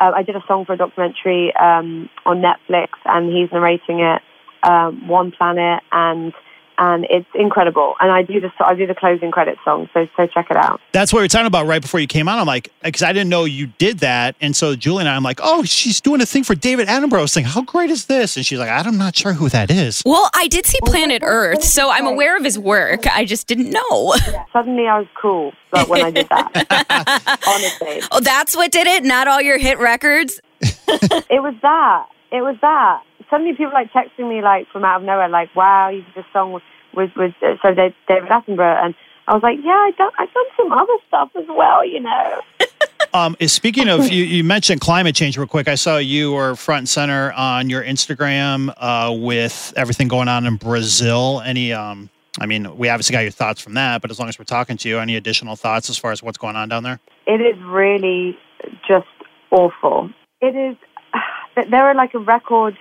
Uh, 0.00 0.12
I 0.14 0.22
did 0.22 0.36
a 0.36 0.44
song 0.46 0.64
for 0.64 0.74
a 0.74 0.76
documentary 0.76 1.52
um, 1.56 2.08
on 2.26 2.42
Netflix, 2.42 2.90
and 3.04 3.32
he's 3.32 3.50
narrating 3.50 4.00
it. 4.00 4.22
Um, 4.62 5.08
One 5.08 5.32
Planet, 5.32 5.82
and 5.90 6.32
and 6.78 7.06
it's 7.10 7.26
incredible. 7.34 7.94
And 8.00 8.10
I 8.10 8.22
do 8.22 8.40
the 8.40 8.50
I 8.60 8.74
do 8.74 8.86
the 8.86 8.94
closing 8.94 9.30
credits 9.30 9.60
song, 9.64 9.88
so 9.92 10.06
so 10.16 10.26
check 10.26 10.46
it 10.50 10.56
out. 10.56 10.80
That's 10.92 11.12
what 11.12 11.18
we 11.18 11.24
were 11.24 11.28
talking 11.28 11.46
about 11.46 11.66
right 11.66 11.82
before 11.82 12.00
you 12.00 12.06
came 12.06 12.28
on. 12.28 12.38
I'm 12.38 12.46
like, 12.46 12.70
because 12.82 13.02
I 13.02 13.12
didn't 13.12 13.28
know 13.30 13.44
you 13.44 13.66
did 13.78 13.98
that, 13.98 14.36
and 14.40 14.54
so 14.56 14.74
Julie 14.76 15.00
and 15.00 15.08
I, 15.08 15.16
I'm 15.16 15.22
like, 15.22 15.40
oh, 15.42 15.64
she's 15.64 16.00
doing 16.00 16.20
a 16.20 16.26
thing 16.26 16.44
for 16.44 16.54
David 16.54 16.88
Attenborough. 16.88 17.18
I 17.18 17.22
was 17.22 17.34
thinking, 17.34 17.52
how 17.52 17.62
great 17.62 17.90
is 17.90 18.06
this? 18.06 18.36
And 18.36 18.46
she's 18.46 18.58
like, 18.58 18.70
I'm 18.70 18.96
not 18.96 19.16
sure 19.16 19.32
who 19.32 19.48
that 19.50 19.70
is. 19.70 20.02
Well, 20.06 20.30
I 20.34 20.48
did 20.48 20.66
see 20.66 20.78
Planet 20.84 21.22
Earth, 21.24 21.62
so 21.64 21.90
I'm 21.90 22.06
aware 22.06 22.36
of 22.36 22.44
his 22.44 22.58
work. 22.58 23.06
I 23.06 23.24
just 23.24 23.46
didn't 23.46 23.70
know. 23.70 24.14
Suddenly, 24.52 24.86
I 24.86 24.98
was 24.98 25.08
cool, 25.20 25.52
but 25.70 25.88
when 25.88 26.02
I 26.04 26.10
did 26.10 26.28
that, 26.28 27.38
honestly, 27.46 28.02
Oh, 28.10 28.20
that's 28.20 28.56
what 28.56 28.70
did 28.72 28.86
it? 28.86 29.04
Not 29.04 29.28
all 29.28 29.40
your 29.42 29.58
hit 29.58 29.78
records? 29.78 30.40
it 30.60 31.42
was 31.42 31.54
that. 31.62 32.06
It 32.30 32.42
was 32.42 32.56
that. 32.60 33.02
Suddenly, 33.30 33.52
people 33.52 33.72
like 33.72 33.92
texting 33.92 34.28
me 34.28 34.42
like 34.42 34.68
from 34.70 34.84
out 34.84 35.00
of 35.00 35.06
nowhere, 35.06 35.28
like, 35.28 35.54
"Wow, 35.54 35.88
you 35.88 36.02
did 36.02 36.14
this 36.14 36.24
song 36.32 36.52
with 36.52 36.62
with, 36.94 37.10
with 37.16 37.34
uh, 37.42 37.56
so 37.62 37.74
Dave, 37.74 37.94
David 38.06 38.28
Attenborough," 38.28 38.84
and 38.84 38.94
I 39.26 39.34
was 39.34 39.42
like, 39.42 39.58
"Yeah, 39.62 39.72
I 39.72 39.92
done 39.96 40.10
I've 40.18 40.32
done 40.32 40.44
some 40.56 40.72
other 40.72 40.96
stuff 41.06 41.30
as 41.36 41.46
well, 41.48 41.84
you 41.84 42.00
know." 42.00 42.40
Um, 43.14 43.36
speaking 43.46 43.88
of 43.88 44.10
you, 44.10 44.24
you 44.24 44.44
mentioned 44.44 44.80
climate 44.80 45.14
change 45.14 45.38
real 45.38 45.46
quick. 45.46 45.66
I 45.66 45.76
saw 45.76 45.96
you 45.96 46.32
were 46.32 46.54
front 46.56 46.80
and 46.80 46.88
center 46.88 47.32
on 47.32 47.70
your 47.70 47.82
Instagram 47.82 48.72
uh, 48.76 49.12
with 49.12 49.72
everything 49.76 50.08
going 50.08 50.28
on 50.28 50.44
in 50.44 50.56
Brazil. 50.56 51.40
Any, 51.44 51.72
um, 51.72 52.10
I 52.38 52.46
mean, 52.46 52.76
we 52.76 52.88
obviously 52.88 53.14
got 53.14 53.20
your 53.20 53.30
thoughts 53.30 53.60
from 53.62 53.74
that, 53.74 54.02
but 54.02 54.10
as 54.10 54.18
long 54.18 54.28
as 54.28 54.38
we're 54.38 54.44
talking 54.44 54.76
to 54.76 54.88
you, 54.88 54.98
any 54.98 55.16
additional 55.16 55.56
thoughts 55.56 55.88
as 55.88 55.96
far 55.96 56.12
as 56.12 56.22
what's 56.22 56.38
going 56.38 56.56
on 56.56 56.68
down 56.68 56.82
there? 56.82 57.00
It 57.26 57.40
is 57.40 57.60
really 57.64 58.38
just 58.86 59.06
awful. 59.50 60.10
It 60.40 60.54
is. 60.54 60.76
There 61.70 61.82
are 61.82 61.94
like 61.94 62.14
a 62.14 62.20
record 62.20 62.78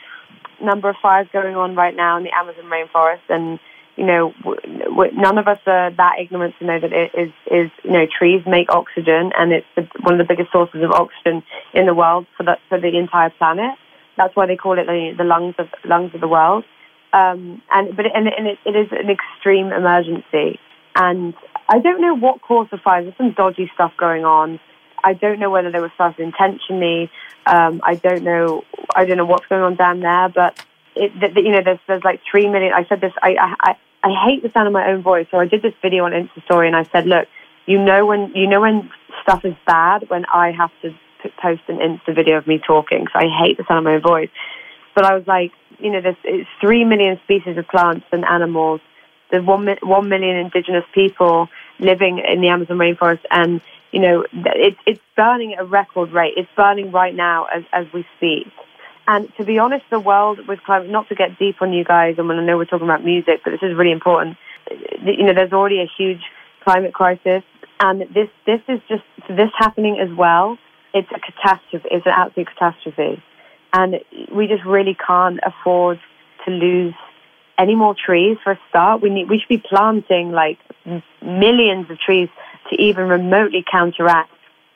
number 0.62 0.89
of 0.89 0.96
fires 1.02 1.28
going 1.32 1.56
on 1.56 1.76
right 1.76 1.96
now 1.96 2.17
in 2.17 2.24
the 2.24 2.36
Amazon 2.36 2.65
rainforest, 2.65 3.28
and 3.30 3.60
you 3.96 4.06
know, 4.06 4.34
w- 4.43 4.80
w- 4.84 5.12
none 5.15 5.38
of 5.38 5.48
us 5.48 5.60
are 5.65 5.91
that 5.91 6.13
ignorant 6.20 6.56
to 6.60 6.65
know 6.65 6.80
that 6.80 6.93
it 6.93 7.12
is 7.17 7.32
is 7.52 7.72
you 7.84 7.91
know 7.91 8.06
trees 8.06 8.43
make 8.46 8.72
oxygen, 8.72 9.32
and 9.38 9.52
it's 9.52 9.65
the, 9.76 9.88
one 10.02 10.20
of 10.20 10.20
the 10.20 10.34
biggest 10.34 10.52
sources 10.52 10.84
of 10.84 10.91
oxygen 10.91 11.43
in 11.74 11.86
the 11.86 11.93
world 11.93 12.28
for 12.38 12.43
the 12.43 12.58
for 12.70 12.80
the 12.80 12.98
entire 12.98 13.32
planet. 13.32 13.76
That's 14.15 14.36
why 14.36 14.48
they 14.48 14.56
call 14.56 14.80
it 14.80 14.86
the, 14.86 15.13
the 15.17 15.24
lungs 15.24 15.56
of 15.58 15.67
lungs 15.86 16.13
of 16.13 16.22
the 16.22 16.28
world. 16.28 16.63
Um, 17.13 17.62
and 17.72 17.96
but 17.96 18.06
and, 18.13 18.28
and 18.28 18.48
it, 18.48 18.60
it 18.65 18.76
is 18.76 18.88
an 18.91 19.10
extreme 19.10 19.72
emergency, 19.72 20.60
and 20.96 21.34
I 21.70 21.80
don't 21.80 22.02
know 22.02 22.15
what 22.15 22.41
caused 22.41 22.72
the 22.72 22.78
fires. 22.78 23.06
There's 23.06 23.17
some 23.17 23.34
dodgy 23.34 23.70
stuff 23.74 23.93
going 23.98 24.26
on. 24.26 24.60
I 25.03 25.13
don't 25.13 25.39
know 25.39 25.49
whether 25.49 25.71
they 25.71 25.79
were 25.79 25.91
started 25.95 26.21
intentionally. 26.21 27.10
Um, 27.45 27.81
I 27.83 27.95
don't 27.95 28.23
know. 28.23 28.63
I 28.95 29.05
don't 29.05 29.17
know 29.17 29.25
what's 29.25 29.45
going 29.47 29.62
on 29.62 29.75
down 29.75 29.99
there, 30.01 30.29
but 30.29 30.63
it, 30.95 31.12
th- 31.19 31.33
th- 31.33 31.45
you 31.45 31.51
know, 31.51 31.62
there's 31.63 31.79
there's 31.88 32.03
like 32.03 32.21
three 32.29 32.47
million. 32.47 32.73
I 32.73 32.86
said 32.86 33.01
this. 33.01 33.13
I, 33.21 33.55
I 33.60 33.75
I 34.03 34.25
hate 34.25 34.43
the 34.43 34.51
sound 34.51 34.67
of 34.67 34.73
my 34.73 34.89
own 34.89 35.01
voice, 35.01 35.27
so 35.31 35.38
I 35.38 35.45
did 35.45 35.62
this 35.62 35.73
video 35.81 36.05
on 36.05 36.12
Insta 36.12 36.43
Story, 36.45 36.67
and 36.67 36.75
I 36.75 36.83
said, 36.91 37.05
look, 37.05 37.27
you 37.65 37.77
know 37.77 38.05
when 38.05 38.31
you 38.36 38.47
know 38.47 38.62
when 38.62 38.89
stuff 39.21 39.45
is 39.45 39.55
bad 39.65 40.10
when 40.10 40.25
I 40.25 40.51
have 40.51 40.71
to 40.81 40.93
post 41.41 41.62
an 41.67 41.77
Insta 41.77 42.15
video 42.15 42.38
of 42.38 42.47
me 42.47 42.60
talking. 42.65 43.07
So 43.12 43.19
I 43.19 43.27
hate 43.43 43.57
the 43.57 43.65
sound 43.67 43.79
of 43.79 43.83
my 43.86 43.95
own 43.95 44.01
voice. 44.01 44.29
But 44.95 45.05
I 45.05 45.13
was 45.13 45.27
like, 45.27 45.51
you 45.79 45.91
know, 45.91 46.01
there's 46.01 46.45
three 46.60 46.83
million 46.83 47.19
species 47.23 47.57
of 47.57 47.67
plants 47.67 48.05
and 48.12 48.25
animals. 48.25 48.81
There's 49.29 49.45
one 49.45 49.67
one 49.83 50.10
million 50.10 50.38
indigenous 50.38 50.86
people 50.93 51.49
living 51.79 52.19
in 52.19 52.41
the 52.41 52.47
Amazon 52.47 52.77
rainforest, 52.77 53.21
and 53.29 53.62
you 53.91 54.00
know, 54.00 54.26
it's 54.34 54.80
it's 54.86 55.02
burning 55.15 55.54
at 55.54 55.62
a 55.62 55.65
record 55.65 56.12
rate. 56.12 56.34
It's 56.38 56.50
burning 56.56 56.91
right 56.91 57.15
now 57.15 57.45
as 57.45 57.63
as 57.71 57.86
we 57.93 58.06
speak. 58.17 58.47
And 59.08 59.34
to 59.38 59.45
be 59.45 59.58
honest, 59.58 59.86
the 59.89 60.00
world 60.00 60.45
with 60.47 60.62
climate, 60.63 60.89
not 60.89 61.08
to 61.08 61.15
get 61.15 61.39
deep 61.39 61.62
on 61.62 61.71
you 61.71 61.86
guys, 61.86 62.15
and 62.17 62.28
when 62.28 62.38
I 62.38 62.43
know 62.43 62.58
we're 62.58 62.65
talking 62.65 62.88
about 62.88 63.06
music, 63.06 63.41
but 63.43 63.52
this 63.52 63.63
is 63.63 63.76
really 63.76 63.93
important. 63.93 64.38
Uh, 64.69 64.76
you 65.06 65.23
know, 65.23 65.34
there's 65.34 65.54
already 65.54 65.80
a 65.80 65.89
huge 65.97 66.21
climate 66.63 66.93
crisis, 66.93 67.43
and 67.80 68.02
this 68.13 68.30
this 68.45 68.62
is 68.67 68.82
just 68.89 69.04
this 69.30 69.52
happening 69.58 70.00
as 70.00 70.15
well. 70.15 70.58
It's 70.93 71.10
a 71.15 71.19
catastrophe. 71.19 71.88
It's 71.89 72.06
an 72.06 72.13
absolute 72.15 72.50
catastrophe, 72.50 73.23
and 73.71 74.02
we 74.34 74.47
just 74.47 74.65
really 74.65 74.95
can't 74.95 75.39
afford 75.45 76.00
to 76.45 76.52
lose 76.52 76.93
any 77.58 77.76
more 77.76 77.95
trees 77.95 78.38
for 78.43 78.52
a 78.52 78.60
start. 78.69 79.02
We 79.02 79.10
need 79.10 79.30
we 79.30 79.39
should 79.39 79.47
be 79.47 79.63
planting 79.69 80.32
like 80.32 80.60
millions 81.21 81.89
of 81.89 82.00
trees 82.00 82.30
to 82.69 82.82
even 82.82 83.08
remotely 83.08 83.63
counteract 83.69 84.32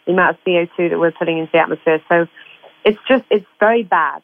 the 0.06 0.14
amount 0.14 0.38
of 0.38 0.44
CO2 0.44 0.90
that 0.90 1.00
we're 1.00 1.12
putting 1.12 1.38
into 1.38 1.52
the 1.52 1.60
atmosphere. 1.60 2.02
So 2.10 2.28
it's 2.84 3.00
just 3.08 3.24
it's 3.30 3.46
very 3.60 3.84
bad. 3.84 4.22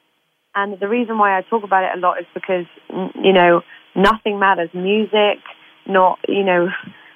And 0.55 0.79
the 0.79 0.87
reason 0.87 1.17
why 1.17 1.37
I 1.37 1.41
talk 1.41 1.63
about 1.63 1.83
it 1.83 1.97
a 1.97 1.99
lot 1.99 2.19
is 2.19 2.25
because 2.33 2.65
you 2.89 3.33
know 3.33 3.61
nothing 3.95 4.39
matters. 4.39 4.69
Music, 4.73 5.39
not 5.85 6.19
you 6.27 6.43
know 6.43 6.69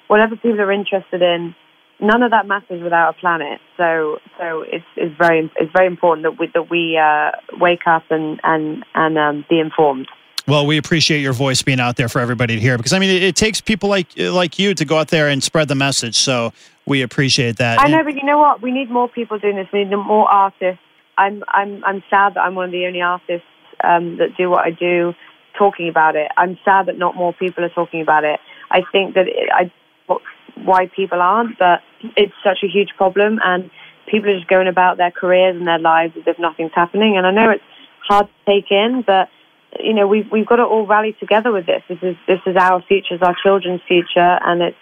whatever 0.08 0.36
people 0.36 0.60
are 0.60 0.72
interested 0.72 1.22
in. 1.22 1.54
None 2.00 2.22
of 2.22 2.32
that 2.32 2.46
matters 2.46 2.82
without 2.82 3.10
a 3.10 3.20
planet. 3.20 3.60
So 3.76 4.18
so 4.38 4.62
it's 4.62 4.84
it's 4.96 5.16
very 5.16 5.50
it's 5.56 5.72
very 5.72 5.86
important 5.86 6.24
that 6.24 6.38
we 6.38 6.50
that 6.54 6.70
we 6.70 6.98
uh, 6.98 7.32
wake 7.58 7.86
up 7.86 8.04
and 8.10 8.40
and 8.44 8.84
and 8.94 9.18
um, 9.18 9.44
be 9.48 9.58
informed. 9.58 10.08
Well, 10.46 10.66
we 10.66 10.76
appreciate 10.76 11.20
your 11.20 11.32
voice 11.32 11.62
being 11.62 11.78
out 11.78 11.96
there 11.96 12.08
for 12.08 12.20
everybody 12.20 12.56
to 12.56 12.60
hear 12.60 12.76
because 12.76 12.92
I 12.92 12.98
mean 12.98 13.10
it, 13.10 13.22
it 13.22 13.36
takes 13.36 13.60
people 13.60 13.88
like 13.88 14.08
like 14.16 14.58
you 14.58 14.74
to 14.74 14.84
go 14.84 14.98
out 14.98 15.08
there 15.08 15.28
and 15.28 15.42
spread 15.42 15.68
the 15.68 15.74
message. 15.74 16.16
So 16.16 16.52
we 16.86 17.02
appreciate 17.02 17.58
that. 17.58 17.80
I 17.80 17.88
know, 17.88 18.02
but 18.02 18.14
you 18.14 18.24
know 18.24 18.38
what? 18.38 18.60
We 18.60 18.72
need 18.72 18.90
more 18.90 19.08
people 19.08 19.38
doing 19.38 19.56
this. 19.56 19.68
We 19.72 19.84
need 19.84 19.94
more 19.94 20.28
artists. 20.28 20.82
I'm 21.16 21.44
I'm 21.48 21.84
I'm 21.84 22.02
sad 22.10 22.34
that 22.34 22.40
I'm 22.40 22.54
one 22.54 22.66
of 22.66 22.72
the 22.72 22.86
only 22.86 23.02
artists 23.02 23.46
um, 23.84 24.16
that 24.18 24.36
do 24.36 24.50
what 24.50 24.66
I 24.66 24.70
do, 24.70 25.14
talking 25.56 25.88
about 25.88 26.16
it. 26.16 26.30
I'm 26.36 26.58
sad 26.64 26.86
that 26.86 26.98
not 26.98 27.14
more 27.14 27.32
people 27.32 27.64
are 27.64 27.70
talking 27.70 28.00
about 28.00 28.24
it. 28.24 28.40
I 28.70 28.82
think 28.90 29.14
that 29.14 29.28
it, 29.28 29.48
I 29.52 29.70
why 30.56 30.86
people 30.86 31.20
aren't, 31.20 31.58
but 31.58 31.82
it's 32.16 32.34
such 32.42 32.58
a 32.62 32.66
huge 32.66 32.90
problem, 32.96 33.38
and 33.44 33.70
people 34.06 34.30
are 34.30 34.36
just 34.36 34.48
going 34.48 34.66
about 34.66 34.96
their 34.96 35.10
careers 35.10 35.56
and 35.56 35.66
their 35.66 35.78
lives 35.78 36.14
as 36.16 36.24
if 36.26 36.38
nothing's 36.38 36.72
happening. 36.74 37.16
And 37.16 37.26
I 37.26 37.30
know 37.30 37.50
it's 37.50 37.64
hard 38.06 38.26
to 38.26 38.52
take 38.52 38.70
in, 38.70 39.02
but 39.06 39.28
you 39.80 39.94
know 39.94 40.06
we've 40.06 40.30
we've 40.30 40.46
got 40.46 40.56
to 40.56 40.64
all 40.64 40.86
rally 40.86 41.16
together 41.18 41.52
with 41.52 41.66
this. 41.66 41.82
This 41.88 41.98
is 42.02 42.16
this 42.26 42.40
is 42.46 42.56
our 42.56 42.82
future, 42.82 43.14
it's 43.14 43.22
our 43.22 43.36
children's 43.42 43.80
future, 43.86 44.38
and 44.44 44.62
it's 44.62 44.76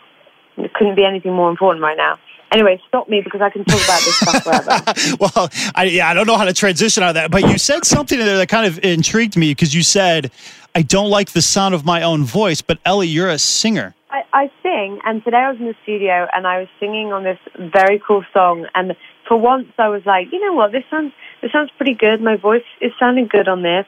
it 0.57 0.73
couldn't 0.75 0.95
be 0.95 1.05
anything 1.05 1.33
more 1.33 1.51
important 1.51 1.83
right 1.83 1.97
now. 1.97 2.19
Anyway, 2.53 2.81
stop 2.89 3.09
me 3.09 3.21
because 3.23 3.41
I 3.41 3.51
can 3.51 3.65
talk 3.65 3.81
about 3.85 4.01
this 4.03 4.17
stuff 4.19 4.43
forever. 4.43 5.17
well, 5.21 5.49
I, 5.77 5.85
yeah, 5.85 6.09
I 6.09 6.15
don't 6.15 6.27
know 6.27 6.37
how 6.37 6.45
to 6.45 6.53
transition 6.53 7.05
out 7.05 7.11
of 7.11 7.15
that, 7.15 7.31
but 7.31 7.43
you 7.43 7.59
said 7.59 7.85
something 7.85 8.19
there 8.19 8.39
that 8.39 8.49
kind 8.49 8.67
of 8.67 8.85
intrigued 8.85 9.37
me 9.37 9.53
because 9.53 9.73
you 9.73 9.85
said, 9.85 10.33
I 10.75 10.83
don't 10.83 11.11
like 11.11 11.31
the 11.31 11.43
sound 11.43 11.77
of 11.77 11.85
my 11.85 12.03
own 12.03 12.25
voice, 12.25 12.61
but 12.61 12.79
Ellie, 12.85 13.07
you're 13.07 13.29
a 13.29 13.39
singer. 13.39 13.95
I, 14.11 14.23
I 14.33 14.51
sing, 14.65 15.01
and 15.05 15.23
today 15.23 15.37
I 15.37 15.51
was 15.51 15.61
in 15.61 15.67
the 15.67 15.77
studio 15.85 16.27
and 16.35 16.45
I 16.45 16.59
was 16.59 16.69
singing 16.81 17.13
on 17.13 17.23
this 17.23 17.39
very 17.57 18.03
cool 18.05 18.25
song. 18.33 18.67
And 18.75 18.97
for 19.29 19.37
once, 19.37 19.69
I 19.79 19.89
was 19.89 20.05
like, 20.05 20.33
you 20.33 20.45
know 20.45 20.53
what, 20.53 20.73
this 20.73 20.83
sounds 20.91 21.13
this 21.43 21.53
sounds 21.53 21.71
pretty 21.77 21.95
good. 21.95 22.21
My 22.21 22.37
voice 22.37 22.65
is 22.81 22.93
sounding 22.99 23.29
good 23.29 23.47
on 23.47 23.63
this. 23.63 23.87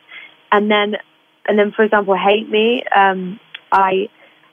And 0.53 0.71
then, 0.71 0.97
and 1.47 1.59
then, 1.59 1.73
for 1.73 1.83
example, 1.83 2.15
"Hate 2.17 2.49
Me," 2.49 2.85
um, 2.95 3.41
I 3.73 4.09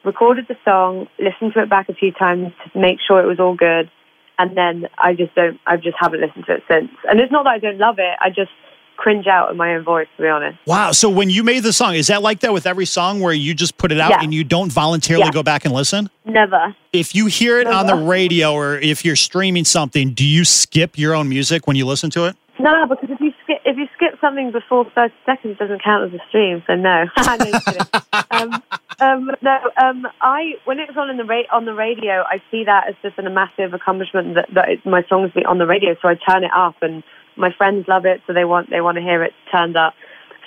recorded 0.06 0.48
the 0.48 0.56
song, 0.66 1.08
listened 1.20 1.54
to 1.54 1.62
it 1.62 1.70
back 1.70 1.90
a 1.90 1.94
few 1.94 2.12
times 2.12 2.54
to 2.74 2.80
make 2.80 3.00
sure 3.06 3.22
it 3.22 3.28
was 3.28 3.40
all 3.40 3.54
good, 3.54 3.92
and 4.40 4.56
then 4.58 4.88
I 4.98 5.14
just 5.14 5.36
don't, 5.36 5.60
I 5.68 5.76
just 5.76 5.98
haven't 6.00 6.22
listened 6.22 6.46
to 6.48 6.54
it 6.56 6.64
since. 6.70 6.90
And 7.10 7.20
it's 7.20 7.32
not 7.32 7.44
that 7.44 7.50
I 7.52 7.60
don't 7.60 7.78
love 7.78 8.00
it, 8.00 8.16
I 8.22 8.30
just 8.30 8.52
cringe 8.96 9.28
out 9.28 9.50
in 9.52 9.58
my 9.58 9.76
own 9.76 9.84
voice, 9.84 10.08
to 10.18 10.24
be 10.24 10.28
honest. 10.30 10.58
Wow. 10.66 10.92
So 10.92 11.10
when 11.10 11.30
you 11.30 11.42
made 11.44 11.64
the 11.64 11.72
song, 11.72 11.96
is 11.96 12.08
that 12.08 12.22
like 12.22 12.40
that 12.42 12.52
with 12.54 12.66
every 12.66 12.86
song 12.86 13.22
where 13.22 13.32
you 13.34 13.54
just 13.54 13.78
put 13.78 13.92
it 13.94 14.00
out 14.00 14.10
Yeah. 14.12 14.22
and 14.24 14.34
you 14.34 14.44
don't 14.44 14.72
voluntarily 14.72 15.26
Yeah. 15.26 15.32
go 15.32 15.44
back 15.44 15.64
and 15.64 15.74
listen? 15.74 16.10
Never. 16.26 16.76
If 16.92 17.16
you 17.16 17.28
hear 17.28 17.60
it 17.60 17.68
on 17.68 17.88
the 17.88 17.96
radio 17.96 18.54
or 18.54 18.78
if 18.78 19.06
you're 19.06 19.16
streaming 19.16 19.64
something, 19.64 20.12
do 20.12 20.26
you 20.26 20.44
skip 20.44 20.98
your 20.98 21.14
own 21.16 21.30
music 21.30 21.66
when 21.66 21.78
you 21.78 21.86
listen 21.86 22.10
to 22.12 22.26
it? 22.26 22.36
No, 22.60 22.86
because 22.88 23.10
if 23.10 23.22
you 23.22 23.29
skip 23.50 23.62
if 23.66 23.78
you 23.78 23.88
skip 23.96 24.20
something 24.22 24.52
before 24.52 24.86
thirty 24.96 25.14
seconds, 25.26 25.54
it 25.54 25.60
doesn't 25.60 25.84
count 25.84 26.14
as 26.14 26.20
a 26.20 26.24
stream. 26.28 26.64
So 26.68 26.76
no, 26.76 27.06
no 27.18 28.22
um, 28.32 28.64
um, 29.00 29.32
no. 29.42 29.58
Um, 29.82 30.08
I 30.22 30.54
when 30.66 30.80
it 30.80 30.88
was 30.88 30.98
on 30.98 31.10
in 31.10 31.18
the 31.18 31.26
ra- 31.26 31.50
on 31.52 31.66
the 31.66 31.74
radio, 31.74 32.24
I 32.24 32.42
see 32.52 32.64
that 32.66 32.88
as 32.90 32.96
just 33.02 33.18
a 33.18 33.30
massive 33.30 33.74
accomplishment 33.74 34.36
that, 34.36 34.48
that 34.54 34.70
it, 34.70 34.86
my 34.86 35.04
songs 35.10 35.32
be 35.34 35.46
on 35.46 35.58
the 35.58 35.68
radio. 35.68 35.96
So 36.02 36.08
I 36.08 36.16
turn 36.16 36.44
it 36.44 36.52
up, 36.56 36.76
and 36.82 37.04
my 37.36 37.52
friends 37.58 37.88
love 37.88 38.06
it, 38.06 38.22
so 38.28 38.34
they 38.34 38.46
want 38.46 38.70
they 38.70 38.82
want 38.82 38.96
to 38.98 39.02
hear 39.02 39.24
it 39.24 39.34
turned 39.52 39.78
up. 39.78 39.94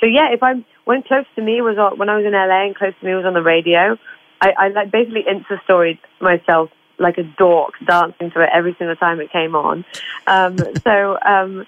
So 0.01 0.07
yeah, 0.07 0.33
if 0.33 0.43
I'm 0.43 0.65
when 0.85 1.03
Close 1.03 1.27
to 1.37 1.43
Me 1.43 1.61
was 1.61 1.79
on 1.79 1.99
when 1.99 2.09
I 2.09 2.17
was 2.17 2.25
in 2.25 2.33
LA 2.33 2.67
and 2.67 2.77
Close 2.77 2.95
to 3.01 3.07
Me 3.07 3.15
was 3.15 3.25
on 3.25 3.35
the 3.35 3.43
radio, 3.43 3.99
I, 4.41 4.53
I 4.59 4.69
like 4.69 4.91
basically 4.91 5.25
insta 5.25 5.63
storied 5.65 5.99
myself 6.21 6.71
like 6.99 7.19
a 7.19 7.25
dork 7.25 7.75
dancing 7.85 8.31
to 8.31 8.43
it 8.43 8.51
every 8.53 8.75
single 8.79 8.95
time 8.97 9.21
it 9.21 9.33
came 9.33 9.57
on. 9.57 9.85
Um, 10.27 10.57
so 10.85 11.19
um, 11.25 11.67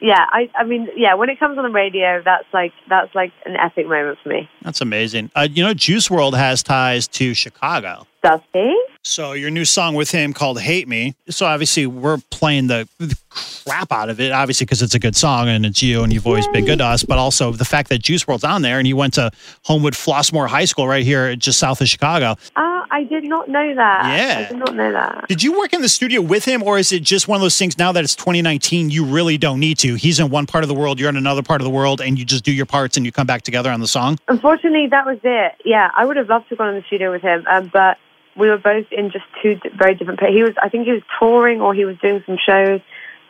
yeah, 0.00 0.26
I, 0.30 0.50
I 0.58 0.64
mean, 0.64 0.88
yeah, 0.96 1.14
when 1.14 1.30
it 1.30 1.38
comes 1.38 1.56
on 1.56 1.64
the 1.64 1.70
radio, 1.70 2.22
that's 2.22 2.46
like 2.52 2.72
that's 2.88 3.14
like 3.14 3.32
an 3.46 3.56
epic 3.56 3.86
moment 3.86 4.18
for 4.22 4.28
me. 4.28 4.48
That's 4.62 4.80
amazing. 4.80 5.30
Uh, 5.34 5.48
you 5.50 5.64
know, 5.64 5.74
Juice 5.74 6.08
WRLD 6.08 6.36
has 6.36 6.62
ties 6.62 7.08
to 7.08 7.34
Chicago. 7.34 8.06
Does 8.22 8.40
he? 8.52 8.84
So 9.02 9.32
your 9.32 9.50
new 9.50 9.64
song 9.64 9.94
with 9.94 10.10
him 10.10 10.32
called 10.32 10.60
"Hate 10.60 10.88
Me." 10.88 11.14
So 11.30 11.46
obviously 11.46 11.86
we're 11.86 12.18
playing 12.30 12.66
the 12.66 12.88
the 12.98 13.16
crap 13.30 13.92
out 13.92 14.10
of 14.10 14.20
it, 14.20 14.32
obviously 14.32 14.66
because 14.66 14.82
it's 14.82 14.94
a 14.94 14.98
good 14.98 15.16
song 15.16 15.48
and 15.48 15.64
it's 15.64 15.82
you 15.82 16.02
and 16.02 16.12
you've 16.12 16.26
always 16.26 16.46
been 16.48 16.64
good 16.64 16.78
to 16.78 16.84
us. 16.84 17.02
But 17.04 17.18
also 17.18 17.52
the 17.52 17.64
fact 17.64 17.88
that 17.90 18.02
Juice 18.02 18.24
WRLD's 18.24 18.44
on 18.44 18.62
there 18.62 18.78
and 18.78 18.86
you 18.86 18.96
went 18.96 19.14
to 19.14 19.30
Homewood 19.64 19.94
Flossmoor 19.94 20.48
High 20.48 20.64
School 20.64 20.88
right 20.88 21.04
here, 21.04 21.36
just 21.36 21.58
south 21.58 21.80
of 21.80 21.88
Chicago. 21.88 22.36
Ah, 22.56 22.75
I 22.90 23.04
did 23.04 23.24
not 23.24 23.48
know 23.48 23.74
that. 23.74 24.04
Yeah. 24.06 24.38
I 24.38 24.48
did 24.48 24.58
not 24.58 24.74
know 24.74 24.92
that. 24.92 25.28
Did 25.28 25.42
you 25.42 25.58
work 25.58 25.72
in 25.72 25.82
the 25.82 25.88
studio 25.88 26.20
with 26.20 26.44
him, 26.44 26.62
or 26.62 26.78
is 26.78 26.92
it 26.92 27.02
just 27.02 27.28
one 27.28 27.36
of 27.36 27.42
those 27.42 27.58
things 27.58 27.78
now 27.78 27.92
that 27.92 28.04
it's 28.04 28.14
2019? 28.14 28.90
You 28.90 29.04
really 29.04 29.38
don't 29.38 29.60
need 29.60 29.78
to. 29.78 29.94
He's 29.94 30.18
in 30.20 30.30
one 30.30 30.46
part 30.46 30.64
of 30.64 30.68
the 30.68 30.74
world, 30.74 31.00
you're 31.00 31.08
in 31.08 31.16
another 31.16 31.42
part 31.42 31.60
of 31.60 31.64
the 31.64 31.70
world, 31.70 32.00
and 32.00 32.18
you 32.18 32.24
just 32.24 32.44
do 32.44 32.52
your 32.52 32.66
parts 32.66 32.96
and 32.96 33.04
you 33.06 33.12
come 33.12 33.26
back 33.26 33.42
together 33.42 33.70
on 33.70 33.80
the 33.80 33.88
song. 33.88 34.18
Unfortunately, 34.28 34.88
that 34.90 35.06
was 35.06 35.18
it. 35.22 35.52
Yeah, 35.64 35.90
I 35.94 36.04
would 36.04 36.16
have 36.16 36.28
loved 36.28 36.46
to 36.46 36.50
have 36.50 36.58
gone 36.58 36.68
in 36.70 36.74
the 36.76 36.86
studio 36.86 37.10
with 37.10 37.22
him, 37.22 37.44
um, 37.50 37.70
but 37.72 37.98
we 38.36 38.48
were 38.48 38.58
both 38.58 38.86
in 38.92 39.10
just 39.10 39.24
two 39.42 39.58
very 39.78 39.94
different. 39.94 40.18
places. 40.18 40.36
He 40.36 40.42
was, 40.42 40.54
I 40.62 40.68
think, 40.68 40.86
he 40.86 40.92
was 40.92 41.02
touring 41.18 41.60
or 41.60 41.74
he 41.74 41.84
was 41.84 41.96
doing 41.98 42.22
some 42.26 42.36
shows, 42.44 42.80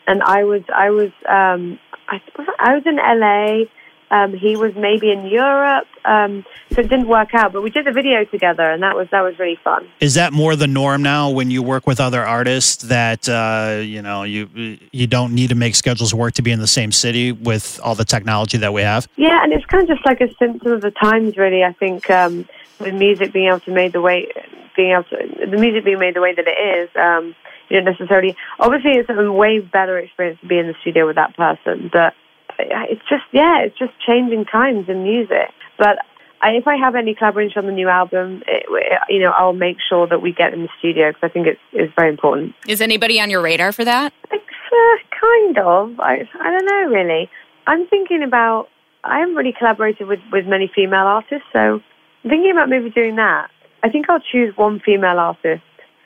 and 0.06 0.22
I 0.22 0.44
was, 0.44 0.62
I 0.74 0.90
was, 0.90 1.10
um, 1.28 1.78
I, 2.08 2.20
was 2.36 2.48
I 2.58 2.70
I 2.70 2.74
was 2.74 2.82
in 2.86 2.96
LA. 2.96 3.66
Um, 4.10 4.34
he 4.34 4.56
was 4.56 4.72
maybe 4.76 5.10
in 5.10 5.26
Europe, 5.26 5.86
um, 6.04 6.44
so 6.72 6.80
it 6.80 6.88
didn't 6.88 7.08
work 7.08 7.34
out. 7.34 7.52
But 7.52 7.62
we 7.62 7.70
did 7.70 7.86
the 7.86 7.92
video 7.92 8.24
together, 8.24 8.62
and 8.62 8.82
that 8.82 8.94
was 8.94 9.08
that 9.10 9.22
was 9.22 9.38
really 9.38 9.58
fun. 9.64 9.88
Is 10.00 10.14
that 10.14 10.32
more 10.32 10.54
the 10.54 10.68
norm 10.68 11.02
now 11.02 11.30
when 11.30 11.50
you 11.50 11.62
work 11.62 11.86
with 11.86 11.98
other 11.98 12.24
artists 12.24 12.84
that 12.84 13.28
uh, 13.28 13.80
you 13.80 14.02
know 14.02 14.22
you 14.22 14.78
you 14.92 15.06
don't 15.08 15.34
need 15.34 15.48
to 15.48 15.56
make 15.56 15.74
schedules 15.74 16.14
work 16.14 16.34
to 16.34 16.42
be 16.42 16.52
in 16.52 16.60
the 16.60 16.68
same 16.68 16.92
city 16.92 17.32
with 17.32 17.80
all 17.82 17.96
the 17.96 18.04
technology 18.04 18.58
that 18.58 18.72
we 18.72 18.82
have? 18.82 19.08
Yeah, 19.16 19.42
and 19.42 19.52
it's 19.52 19.66
kind 19.66 19.82
of 19.82 19.88
just 19.88 20.06
like 20.06 20.20
a 20.20 20.32
symptom 20.38 20.72
of 20.72 20.82
the 20.82 20.92
times, 20.92 21.36
really. 21.36 21.64
I 21.64 21.72
think 21.72 22.08
um, 22.08 22.48
with 22.78 22.94
music 22.94 23.32
being 23.32 23.48
able 23.48 23.60
to 23.60 23.72
made 23.72 23.92
the 23.92 24.00
way, 24.00 24.28
being 24.76 24.92
able 24.92 25.04
to 25.04 25.46
the 25.50 25.56
music 25.56 25.84
being 25.84 25.98
made 25.98 26.14
the 26.14 26.20
way 26.20 26.32
that 26.32 26.46
it 26.46 26.78
is, 26.80 26.90
um, 26.94 27.34
you 27.68 27.80
don't 27.80 27.84
necessarily. 27.84 28.36
Obviously, 28.60 28.92
it's 28.92 29.10
a 29.10 29.32
way 29.32 29.58
better 29.58 29.98
experience 29.98 30.40
to 30.40 30.46
be 30.46 30.58
in 30.58 30.68
the 30.68 30.74
studio 30.80 31.06
with 31.06 31.16
that 31.16 31.36
person, 31.36 31.90
but 31.92 32.14
it's 32.58 33.02
just 33.08 33.24
yeah, 33.32 33.62
it's 33.62 33.78
just 33.78 33.92
changing 34.06 34.44
times 34.46 34.88
in 34.88 35.02
music. 35.02 35.52
But 35.78 35.98
I, 36.40 36.52
if 36.52 36.66
I 36.66 36.76
have 36.76 36.94
any 36.94 37.14
collaboration 37.14 37.58
on 37.58 37.66
the 37.66 37.72
new 37.72 37.88
album, 37.88 38.42
it, 38.46 38.66
you 39.08 39.20
know, 39.20 39.30
I'll 39.30 39.52
make 39.52 39.78
sure 39.88 40.06
that 40.06 40.20
we 40.20 40.32
get 40.32 40.52
in 40.52 40.62
the 40.62 40.68
studio 40.78 41.10
because 41.10 41.22
I 41.22 41.28
think 41.28 41.46
it's 41.46 41.60
it's 41.72 41.92
very 41.96 42.10
important. 42.10 42.54
Is 42.68 42.80
anybody 42.80 43.20
on 43.20 43.30
your 43.30 43.42
radar 43.42 43.72
for 43.72 43.84
that? 43.84 44.12
Uh, 44.32 44.36
kind 45.20 45.58
of. 45.58 46.00
I, 46.00 46.28
I 46.40 46.50
don't 46.50 46.66
know 46.66 46.96
really. 46.96 47.30
I'm 47.66 47.86
thinking 47.86 48.22
about. 48.22 48.68
I 49.04 49.20
haven't 49.20 49.36
really 49.36 49.54
collaborated 49.56 50.08
with, 50.08 50.18
with 50.32 50.46
many 50.46 50.68
female 50.74 51.06
artists, 51.06 51.46
so 51.52 51.80
I'm 52.24 52.30
thinking 52.30 52.50
about 52.50 52.68
maybe 52.68 52.90
doing 52.90 53.14
that. 53.16 53.48
I 53.84 53.88
think 53.88 54.10
I'll 54.10 54.20
choose 54.20 54.52
one 54.56 54.80
female 54.84 55.18
artist. 55.20 55.62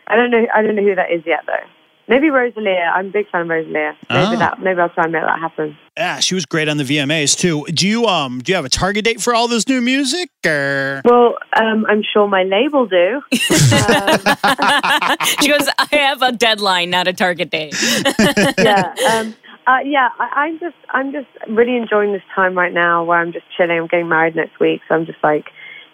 I 0.07 0.17
don't 0.17 0.31
know. 0.31 0.47
I 0.55 0.61
don't 0.63 0.77
know 0.77 0.83
who 0.83 0.95
that 0.95 1.11
is 1.11 1.23
yet, 1.25 1.41
though. 1.47 1.67
Maybe 2.11 2.29
Rosalia. 2.29 2.93
I'm 2.95 3.07
a 3.07 3.11
big 3.11 3.31
fan 3.31 3.43
of 3.43 3.49
Rosalia. 3.49 3.97
Maybe 4.11 4.35
Oh. 4.35 4.37
that. 4.37 4.61
Maybe 4.61 4.81
I'll 4.81 4.89
try 4.91 5.05
and 5.05 5.13
make 5.13 5.23
that 5.23 5.39
happen. 5.39 5.79
Yeah, 5.97 6.19
she 6.19 6.35
was 6.35 6.45
great 6.45 6.69
on 6.69 6.77
the 6.77 6.85
VMAs 6.85 7.39
too. 7.39 7.65
Do 7.73 7.87
you 7.89 8.05
um 8.07 8.41
do 8.41 8.51
you 8.53 8.57
have 8.57 8.65
a 8.65 8.69
target 8.69 9.05
date 9.05 9.21
for 9.23 9.33
all 9.33 9.47
this 9.49 9.67
new 9.69 9.81
music 9.81 10.29
or? 10.45 11.01
Well, 11.05 11.37
um, 11.57 11.87
I'm 11.89 12.03
sure 12.03 12.27
my 12.27 12.43
label 12.43 12.87
do. 12.87 13.23
she 13.33 13.49
goes, 15.49 15.69
I 15.79 15.87
have 15.93 16.23
a 16.23 16.33
deadline, 16.33 16.91
not 16.91 17.07
a 17.09 17.13
target 17.13 17.51
date. 17.51 17.75
yeah. 18.59 18.95
Um, 19.13 19.35
uh, 19.67 19.79
yeah, 19.85 20.09
I, 20.19 20.47
I'm 20.47 20.59
just 20.59 20.77
I'm 20.91 21.13
just 21.13 21.29
really 21.49 21.77
enjoying 21.77 22.13
this 22.13 22.23
time 22.35 22.57
right 22.59 22.73
now 22.73 23.05
where 23.05 23.19
I'm 23.21 23.33
just 23.33 23.45
chilling. 23.57 23.79
I'm 23.79 23.87
getting 23.87 24.09
married 24.09 24.35
next 24.35 24.59
week, 24.59 24.81
so 24.89 24.95
I'm 24.97 25.07
just 25.07 25.23
like 25.23 25.51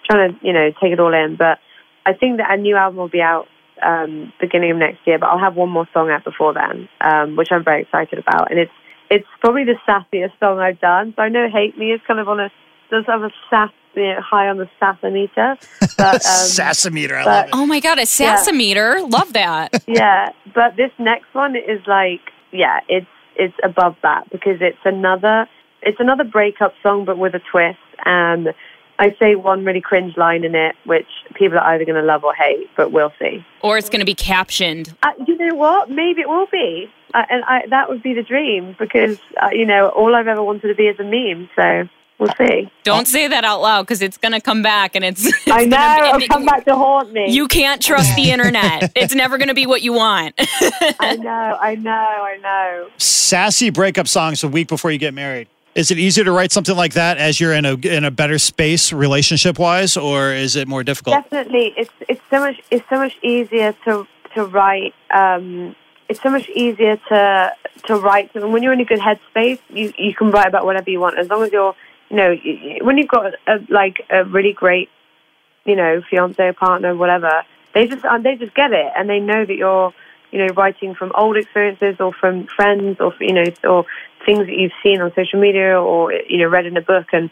trying 0.08 0.32
to 0.32 0.38
you 0.46 0.52
know 0.52 0.70
take 0.80 0.92
it 0.92 1.00
all 1.00 1.12
in. 1.12 1.36
But 1.36 1.58
I 2.06 2.12
think 2.14 2.38
that 2.38 2.50
a 2.50 2.56
new 2.56 2.76
album 2.76 2.96
will 2.98 3.08
be 3.08 3.20
out 3.20 3.48
um, 3.82 4.32
beginning 4.40 4.70
of 4.70 4.76
next 4.78 4.98
year. 5.06 5.18
But 5.18 5.26
I'll 5.26 5.38
have 5.38 5.56
one 5.56 5.70
more 5.70 5.88
song 5.92 6.10
out 6.10 6.24
before 6.24 6.54
then, 6.54 6.88
um, 7.00 7.36
which 7.36 7.48
I'm 7.50 7.64
very 7.64 7.82
excited 7.82 8.18
about. 8.18 8.50
And 8.50 8.60
it's 8.60 8.72
it's 9.10 9.26
probably 9.40 9.64
the 9.64 9.76
sassiest 9.88 10.38
song 10.40 10.58
I've 10.58 10.80
done. 10.80 11.14
So 11.16 11.22
I 11.22 11.28
know 11.28 11.48
"Hate 11.52 11.78
Me" 11.78 11.92
is 11.92 12.00
kind 12.06 12.20
of 12.20 12.28
on 12.28 12.40
a 12.40 12.50
does 12.90 13.04
have 13.06 13.22
a 13.22 13.30
sass 13.50 13.70
you 13.94 14.02
know, 14.02 14.20
high 14.20 14.48
on 14.48 14.58
the 14.58 14.68
sassometer. 14.80 15.56
But 15.96 16.14
um, 16.14 16.20
Sassometer, 16.20 17.12
I 17.14 17.24
but- 17.24 17.26
love 17.26 17.44
it. 17.46 17.50
Oh 17.54 17.66
my 17.66 17.80
God, 17.80 17.98
a 17.98 18.02
sassometer. 18.02 19.10
Love 19.10 19.32
that. 19.32 19.82
yeah, 19.88 20.30
but 20.54 20.76
this 20.76 20.90
next 20.98 21.32
one 21.34 21.56
is 21.56 21.80
like, 21.86 22.20
yeah, 22.52 22.80
it's 22.88 23.06
it's 23.36 23.54
above 23.62 23.96
that 24.02 24.30
because 24.30 24.58
it's 24.60 24.78
another 24.84 25.46
it's 25.82 26.00
another 26.00 26.24
breakup 26.24 26.72
song 26.82 27.04
but 27.04 27.18
with 27.18 27.34
a 27.34 27.40
twist, 27.50 27.78
and 28.04 28.48
I 28.98 29.14
say 29.18 29.34
one 29.34 29.64
really 29.64 29.80
cringe 29.80 30.16
line 30.16 30.44
in 30.44 30.54
it, 30.54 30.74
which 30.84 31.06
people 31.34 31.58
are 31.58 31.74
either 31.74 31.84
going 31.84 32.00
to 32.00 32.06
love 32.06 32.24
or 32.24 32.34
hate, 32.34 32.68
but 32.76 32.92
we'll 32.92 33.12
see. 33.18 33.44
Or 33.62 33.76
it's 33.76 33.90
going 33.90 34.00
to 34.00 34.06
be 34.06 34.14
captioned. 34.14 34.94
Uh, 35.02 35.10
you 35.26 35.36
know 35.36 35.54
what? 35.54 35.90
Maybe 35.90 36.22
it 36.22 36.28
will 36.28 36.46
be, 36.50 36.90
uh, 37.14 37.24
and 37.28 37.44
I, 37.44 37.66
that 37.68 37.88
would 37.88 38.02
be 38.02 38.14
the 38.14 38.22
dream 38.22 38.76
because 38.78 39.18
uh, 39.42 39.50
you 39.52 39.66
know 39.66 39.88
all 39.88 40.14
I've 40.14 40.28
ever 40.28 40.42
wanted 40.42 40.68
to 40.68 40.74
be 40.74 40.84
is 40.84 40.98
a 40.98 41.04
meme. 41.04 41.50
So 41.56 41.88
we'll 42.18 42.32
see. 42.38 42.70
Don't 42.84 43.06
say 43.06 43.28
that 43.28 43.44
out 43.44 43.60
loud 43.60 43.82
because 43.82 44.00
it's 44.00 44.16
going 44.16 44.32
to 44.32 44.40
come 44.40 44.62
back 44.62 44.96
and 44.96 45.04
it's. 45.04 45.26
it's 45.26 45.48
I 45.48 45.64
know 45.64 45.76
gonna 45.76 46.16
it'll 46.16 46.28
come 46.28 46.46
back 46.46 46.64
to 46.64 46.74
haunt 46.74 47.12
me. 47.12 47.30
You 47.30 47.48
can't 47.48 47.82
trust 47.82 48.14
the 48.16 48.30
internet. 48.30 48.92
It's 48.96 49.14
never 49.14 49.36
going 49.36 49.48
to 49.48 49.54
be 49.54 49.66
what 49.66 49.82
you 49.82 49.92
want. 49.92 50.34
I 50.38 51.16
know, 51.16 51.58
I 51.60 51.74
know, 51.74 51.90
I 51.90 52.38
know. 52.42 52.88
Sassy 52.96 53.70
breakup 53.70 54.08
songs 54.08 54.42
a 54.42 54.48
week 54.48 54.68
before 54.68 54.90
you 54.90 54.98
get 54.98 55.12
married. 55.12 55.48
Is 55.76 55.90
it 55.90 55.98
easier 55.98 56.24
to 56.24 56.32
write 56.32 56.52
something 56.52 56.74
like 56.74 56.94
that 56.94 57.18
as 57.18 57.38
you're 57.38 57.52
in 57.52 57.66
a 57.66 57.74
in 57.74 58.04
a 58.04 58.10
better 58.10 58.38
space 58.38 58.94
relationship 58.94 59.58
wise, 59.58 59.94
or 59.94 60.32
is 60.32 60.56
it 60.56 60.66
more 60.66 60.82
difficult? 60.82 61.16
Definitely, 61.16 61.74
it's 61.76 61.92
it's 62.08 62.22
so 62.30 62.40
much 62.40 62.62
it's 62.70 62.88
so 62.88 62.96
much 62.96 63.14
easier 63.22 63.74
to 63.84 64.08
to 64.34 64.46
write. 64.46 64.94
Um, 65.10 65.76
it's 66.08 66.22
so 66.22 66.30
much 66.30 66.48
easier 66.48 66.96
to 67.10 67.52
to 67.88 67.96
write. 67.96 68.34
When 68.34 68.62
you're 68.62 68.72
in 68.72 68.80
a 68.80 68.86
good 68.86 69.00
headspace, 69.00 69.58
you 69.68 69.92
you 69.98 70.14
can 70.14 70.30
write 70.30 70.46
about 70.46 70.64
whatever 70.64 70.88
you 70.88 70.98
want 70.98 71.18
as 71.18 71.28
long 71.28 71.42
as 71.42 71.52
you're 71.52 71.74
you 72.08 72.16
know 72.16 72.34
when 72.80 72.96
you've 72.96 73.08
got 73.08 73.34
a, 73.46 73.58
like 73.68 74.00
a 74.08 74.24
really 74.24 74.54
great 74.54 74.88
you 75.66 75.76
know 75.76 76.00
fiance, 76.08 76.52
partner, 76.52 76.96
whatever. 76.96 77.42
They 77.74 77.86
just 77.86 78.02
um, 78.06 78.22
they 78.22 78.36
just 78.36 78.54
get 78.54 78.72
it 78.72 78.92
and 78.96 79.10
they 79.10 79.20
know 79.20 79.44
that 79.44 79.56
you're 79.56 79.92
you 80.36 80.46
know 80.46 80.52
writing 80.54 80.94
from 80.94 81.12
old 81.14 81.36
experiences 81.36 81.96
or 81.98 82.12
from 82.12 82.46
friends 82.46 82.98
or 83.00 83.14
you 83.20 83.32
know 83.32 83.44
or 83.64 83.86
things 84.26 84.40
that 84.40 84.56
you've 84.56 84.72
seen 84.82 85.00
on 85.00 85.10
social 85.14 85.40
media 85.40 85.80
or 85.80 86.12
you 86.12 86.38
know 86.38 86.48
read 86.48 86.66
in 86.66 86.76
a 86.76 86.82
book 86.82 87.06
and 87.12 87.30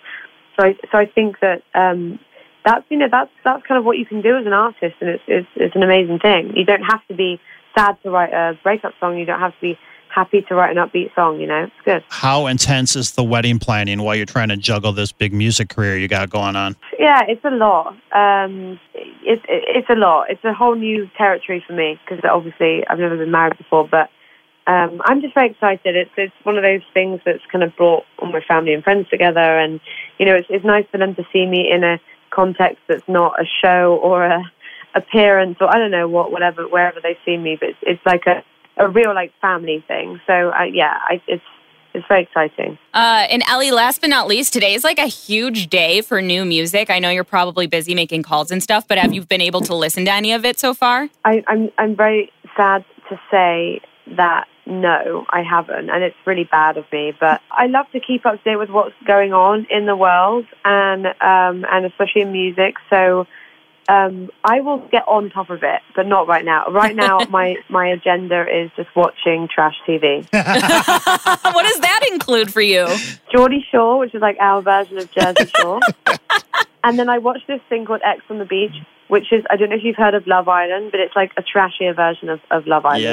so 0.57 0.67
I, 0.67 0.75
so 0.91 0.99
I 0.99 1.07
think 1.07 1.41
that 1.41 1.63
um, 1.75 2.19
that's 2.65 2.85
you 2.89 2.99
know 2.99 3.09
that's 3.11 3.31
that's 3.45 3.67
kind 3.67 3.79
of 3.79 3.85
what 3.85 3.99
you 3.99 4.07
can 4.07 4.21
do 4.21 4.37
as 4.37 4.47
an 4.47 4.53
artist, 4.53 4.97
and 5.01 5.11
it's, 5.11 5.23
it's 5.27 5.49
it's 5.57 5.77
an 5.77 5.83
amazing 5.83 6.19
thing. 6.19 6.57
You 6.57 6.65
don't 6.65 6.83
have 6.83 7.07
to 7.09 7.15
be 7.15 7.41
sad 7.77 8.01
to 8.03 8.11
write 8.11 8.33
a 8.33 8.59
breakup 8.63 8.93
song. 9.01 9.19
You 9.19 9.27
don't 9.27 9.41
have 9.41 9.55
to 9.55 9.61
be 9.61 9.79
happy 10.15 10.43
to 10.43 10.55
write 10.55 10.77
an 10.77 10.83
upbeat 10.83 11.15
song. 11.15 11.41
You 11.41 11.47
know, 11.47 11.65
it's 11.65 11.85
good. 11.85 12.05
How 12.09 12.47
intense 12.47 12.97
is 12.97 13.13
the 13.13 13.25
wedding 13.25 13.59
planning 13.59 14.03
while 14.03 14.15
you're 14.15 14.27
trying 14.27 14.49
to 14.49 14.57
juggle 14.57 14.93
this 14.93 15.13
big 15.13 15.33
music 15.33 15.69
career 15.69 15.99
you 15.99 16.09
got 16.09 16.31
going 16.31 16.57
on? 16.57 16.77
Yeah, 16.99 17.23
it's 17.27 17.45
a 17.45 17.51
lot. 17.51 17.97
Um, 18.13 18.79
it's 18.95 19.43
it's 19.49 19.91
a 19.91 19.97
lot. 19.97 20.31
It's 20.31 20.45
a 20.45 20.53
whole 20.53 20.75
new 20.75 21.11
territory 21.17 21.65
for 21.67 21.73
me 21.73 21.99
because 22.05 22.25
obviously 22.25 22.87
I've 22.87 22.99
never 22.99 23.17
been 23.17 23.31
married 23.31 23.59
before, 23.59 23.89
but 23.89 24.11
um, 24.67 25.03
I'm 25.05 25.21
just 25.21 25.35
very 25.35 25.51
excited. 25.51 25.97
It's 25.97 26.11
it's 26.17 26.35
one 26.45 26.57
of 26.57 26.65
those 26.65 26.83
things 26.95 27.21
that's 27.25 27.45
kind 27.51 27.65
of 27.65 27.75
brought 27.77 28.05
all 28.19 28.33
my 28.33 28.41
family 28.41 28.73
and 28.73 28.85
friends 28.85 29.09
together, 29.09 29.59
and 29.59 29.81
you 30.19 30.27
know, 30.27 30.35
it's 30.35 30.47
it's 30.49 30.65
nice 30.65 30.87
for 30.91 30.99
them 30.99 31.15
to 31.17 31.25
see 31.33 31.47
me 31.47 31.71
in 31.71 31.83
a 31.85 31.99
context 32.31 32.79
that's 32.89 33.07
not 33.09 33.41
a 33.41 33.45
show 33.63 33.99
or 34.03 34.25
a 34.25 34.43
appearance 34.95 35.57
or 35.61 35.69
I 35.75 35.79
don't 35.79 35.91
know 35.91 36.09
what, 36.09 36.31
whatever, 36.31 36.69
wherever 36.69 37.01
they 37.01 37.19
see 37.25 37.37
me. 37.37 37.57
But 37.59 37.71
it's, 37.71 37.79
it's 37.83 38.07
like 38.07 38.27
a 38.27 38.45
a 38.77 38.89
real 38.89 39.15
like 39.15 39.33
family 39.41 39.85
thing. 39.87 40.21
So 40.27 40.51
uh, 40.51 40.65
yeah, 40.65 40.99
I, 41.01 41.23
it's 41.27 41.45
it's 41.95 42.07
very 42.09 42.23
exciting. 42.23 42.77
Uh, 42.93 43.27
and 43.31 43.43
Ellie, 43.49 43.71
last 43.71 44.01
but 44.01 44.11
not 44.11 44.27
least, 44.27 44.53
today 44.53 44.75
is 44.75 44.83
like 44.83 44.99
a 44.99 45.07
huge 45.07 45.69
day 45.69 46.01
for 46.01 46.21
new 46.21 46.45
music. 46.45 46.91
I 46.91 46.99
know 46.99 47.11
you're 47.11 47.23
probably 47.23 47.69
busy 47.69 47.95
making 47.95 48.25
calls 48.25 48.51
and 48.51 48.61
stuff, 48.63 48.89
but 48.89 48.99
have 48.99 49.15
you 49.15 49.25
been 49.25 49.41
able 49.41 49.61
to 49.63 49.75
listen 49.75 50.05
to 50.07 50.13
any 50.13 50.33
of 50.33 50.45
it 50.45 50.59
so 50.59 50.75
far? 50.75 51.09
I, 51.25 51.45
I'm 51.47 51.71
I'm 51.79 51.95
very 51.97 52.33
sad 52.57 52.85
to 53.09 53.21
say 53.31 53.81
that 54.17 54.47
no, 54.67 55.27
I 55.29 55.43
haven't, 55.43 55.91
and 55.91 56.03
it's 56.03 56.17
really 56.27 56.45
bad 56.45 56.77
of 56.77 56.85
me. 56.91 57.13
But 57.19 57.41
I 57.51 57.67
love 57.67 57.87
to 57.93 58.01
keep 58.01 58.25
up 58.27 58.43
to 58.43 58.51
date 58.51 58.57
with 58.57 58.71
what's 58.71 58.95
going 59.07 59.33
on 59.33 59.67
in 59.71 59.87
the 59.87 59.97
world, 59.97 60.47
and 60.65 61.07
um, 61.07 61.65
and 61.71 61.87
especially 61.87 62.23
in 62.23 62.33
music. 62.33 62.75
So 62.91 63.27
um, 63.89 64.31
I 64.43 64.61
will 64.61 64.79
get 64.89 65.07
on 65.07 65.31
top 65.31 65.51
of 65.51 65.63
it, 65.63 65.81
but 65.95 66.07
not 66.07 66.27
right 66.27 66.45
now. 66.45 66.67
Right 66.69 66.97
now, 66.97 67.19
my 67.31 67.57
my 67.69 67.89
agenda 67.89 68.47
is 68.51 68.71
just 68.77 68.95
watching 68.97 69.49
trash 69.49 69.75
TV. 69.87 70.25
what 70.33 71.67
does 71.67 71.81
that 71.81 72.01
include 72.11 72.53
for 72.53 72.63
you? 72.63 72.87
Geordie 73.31 73.65
Shore, 73.71 73.99
which 73.99 74.15
is 74.15 74.23
like 74.23 74.37
our 74.41 74.63
version 74.63 74.99
of 74.99 75.11
Jersey 75.13 75.51
Shore. 75.57 75.81
and 76.85 76.99
then 76.99 77.09
I 77.09 77.19
watched 77.19 77.47
this 77.47 77.61
thing 77.69 77.85
called 77.85 78.01
Ex 78.05 78.23
on 78.31 78.39
the 78.39 78.45
Beach, 78.45 78.75
which 79.09 79.33
is 79.33 79.45
I 79.51 79.57
don't 79.57 79.69
know 79.69 79.77
if 79.77 79.85
you've 79.85 79.97
heard 79.97 80.15
of 80.15 80.27
Love 80.27 80.49
Island, 80.49 80.91
but 80.91 81.01
it's 81.01 81.15
like 81.15 81.33
a 81.37 81.43
trashier 81.43 81.95
version 81.95 82.31
of, 82.31 82.41
of 82.51 82.67
Love 82.67 82.87
Island. 82.87 83.05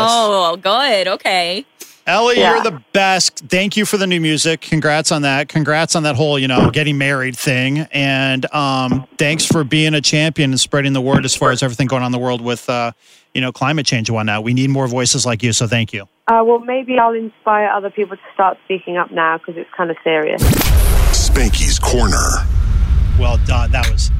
Oh, 0.00 0.56
good. 0.56 1.08
Okay. 1.08 1.64
Ellie, 2.06 2.38
Yeah. 2.38 2.54
you're 2.54 2.62
the 2.62 2.82
best. 2.92 3.42
Thank 3.48 3.76
you 3.76 3.84
for 3.84 3.96
the 3.96 4.06
new 4.06 4.20
music. 4.20 4.60
Congrats 4.60 5.10
on 5.10 5.22
that. 5.22 5.48
Congrats 5.48 5.96
on 5.96 6.04
that 6.04 6.14
whole, 6.14 6.38
you 6.38 6.46
know, 6.46 6.70
getting 6.70 6.96
married 6.98 7.36
thing. 7.36 7.80
And 7.90 8.46
um, 8.54 9.08
thanks 9.18 9.44
for 9.44 9.64
being 9.64 9.92
a 9.92 10.00
champion 10.00 10.50
and 10.52 10.60
spreading 10.60 10.92
the 10.92 11.00
word 11.00 11.24
as 11.24 11.34
far 11.34 11.50
as 11.50 11.64
everything 11.64 11.88
going 11.88 12.02
on 12.02 12.06
in 12.06 12.12
the 12.12 12.18
world 12.20 12.40
with, 12.40 12.70
uh, 12.70 12.92
you 13.34 13.40
know, 13.40 13.50
climate 13.50 13.86
change 13.86 14.08
and 14.08 14.14
whatnot. 14.14 14.44
We 14.44 14.54
need 14.54 14.70
more 14.70 14.86
voices 14.86 15.26
like 15.26 15.42
you. 15.42 15.52
So 15.52 15.66
thank 15.66 15.92
you. 15.92 16.04
Uh, 16.28 16.42
well, 16.46 16.60
maybe 16.60 16.96
I'll 16.96 17.12
inspire 17.12 17.68
other 17.68 17.90
people 17.90 18.16
to 18.16 18.22
start 18.34 18.56
speaking 18.64 18.96
up 18.96 19.10
now 19.10 19.38
because 19.38 19.56
it's 19.56 19.70
kind 19.76 19.90
of 19.90 19.96
serious. 20.04 20.42
Spanky's 21.10 21.78
Corner. 21.80 22.16
Well 23.18 23.38
done. 23.46 23.72
That 23.72 23.90
was 23.90 24.10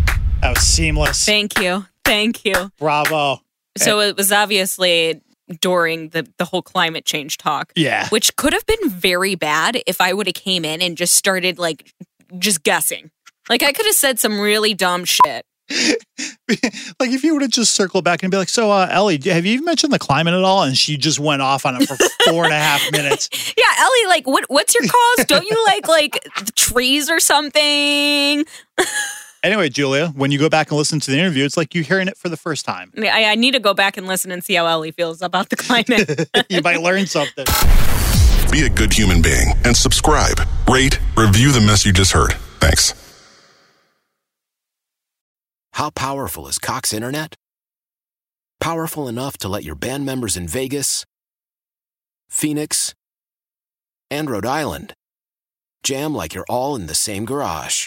that 0.42 0.50
was 0.54 0.60
seamless. 0.62 1.24
Thank 1.24 1.58
you. 1.60 1.86
Thank 2.04 2.44
you. 2.44 2.72
Bravo. 2.78 3.42
So 3.76 4.00
it 4.00 4.16
was 4.16 4.32
obviously 4.32 5.20
during 5.60 6.08
the, 6.10 6.26
the 6.38 6.44
whole 6.44 6.62
climate 6.62 7.04
change 7.04 7.38
talk. 7.38 7.72
Yeah. 7.76 8.08
Which 8.08 8.34
could 8.36 8.52
have 8.52 8.66
been 8.66 8.88
very 8.90 9.34
bad 9.34 9.82
if 9.86 10.00
I 10.00 10.12
would 10.12 10.26
have 10.26 10.34
came 10.34 10.64
in 10.64 10.82
and 10.82 10.96
just 10.96 11.14
started 11.14 11.58
like 11.58 11.92
just 12.38 12.62
guessing. 12.62 13.10
Like 13.48 13.62
I 13.62 13.72
could 13.72 13.86
have 13.86 13.94
said 13.94 14.18
some 14.18 14.40
really 14.40 14.74
dumb 14.74 15.04
shit. 15.04 15.46
Like 17.00 17.10
if 17.10 17.24
you 17.24 17.32
would 17.34 17.42
have 17.42 17.50
just 17.50 17.74
circled 17.74 18.04
back 18.04 18.22
and 18.22 18.30
be 18.30 18.36
like, 18.36 18.48
so 18.48 18.70
uh, 18.70 18.86
Ellie, 18.88 19.20
have 19.24 19.44
you 19.44 19.64
mentioned 19.64 19.92
the 19.92 19.98
climate 19.98 20.32
at 20.32 20.44
all? 20.44 20.62
And 20.62 20.78
she 20.78 20.96
just 20.96 21.18
went 21.18 21.42
off 21.42 21.66
on 21.66 21.74
it 21.82 21.88
for 21.88 21.96
four 22.30 22.44
and 22.44 22.52
a 22.52 22.58
half 22.58 22.90
minutes. 22.92 23.28
Yeah, 23.58 23.64
Ellie, 23.78 24.06
like 24.08 24.26
what 24.26 24.44
what's 24.48 24.74
your 24.74 24.84
cause? 24.84 25.26
Don't 25.26 25.44
you 25.44 25.64
like 25.66 25.88
like 25.88 26.24
trees 26.54 27.10
or 27.10 27.18
something? 27.18 28.44
Anyway, 29.46 29.68
Julia, 29.68 30.08
when 30.16 30.32
you 30.32 30.40
go 30.40 30.48
back 30.48 30.72
and 30.72 30.76
listen 30.76 30.98
to 30.98 31.08
the 31.08 31.16
interview, 31.16 31.44
it's 31.44 31.56
like 31.56 31.72
you're 31.72 31.84
hearing 31.84 32.08
it 32.08 32.16
for 32.16 32.28
the 32.28 32.36
first 32.36 32.64
time. 32.64 32.90
I, 32.98 33.26
I 33.26 33.34
need 33.36 33.52
to 33.52 33.60
go 33.60 33.74
back 33.74 33.96
and 33.96 34.08
listen 34.08 34.32
and 34.32 34.42
see 34.42 34.54
how 34.54 34.66
Ellie 34.66 34.90
feels 34.90 35.22
about 35.22 35.50
the 35.50 35.56
climate. 35.56 36.28
you 36.50 36.60
might 36.62 36.80
learn 36.80 37.06
something. 37.06 37.44
Be 38.50 38.66
a 38.66 38.68
good 38.68 38.92
human 38.92 39.22
being 39.22 39.52
and 39.64 39.76
subscribe, 39.76 40.40
rate, 40.68 40.98
review 41.16 41.52
the 41.52 41.60
mess 41.60 41.86
you 41.86 41.92
just 41.92 42.10
heard. 42.10 42.32
Thanks. 42.58 42.92
How 45.74 45.90
powerful 45.90 46.48
is 46.48 46.58
Cox 46.58 46.92
Internet? 46.92 47.36
Powerful 48.58 49.06
enough 49.06 49.38
to 49.38 49.48
let 49.48 49.62
your 49.62 49.76
band 49.76 50.04
members 50.04 50.36
in 50.36 50.48
Vegas, 50.48 51.04
Phoenix, 52.28 52.96
and 54.10 54.28
Rhode 54.28 54.44
Island 54.44 54.94
jam 55.84 56.16
like 56.16 56.34
you're 56.34 56.44
all 56.48 56.74
in 56.74 56.88
the 56.88 56.96
same 56.96 57.24
garage. 57.24 57.86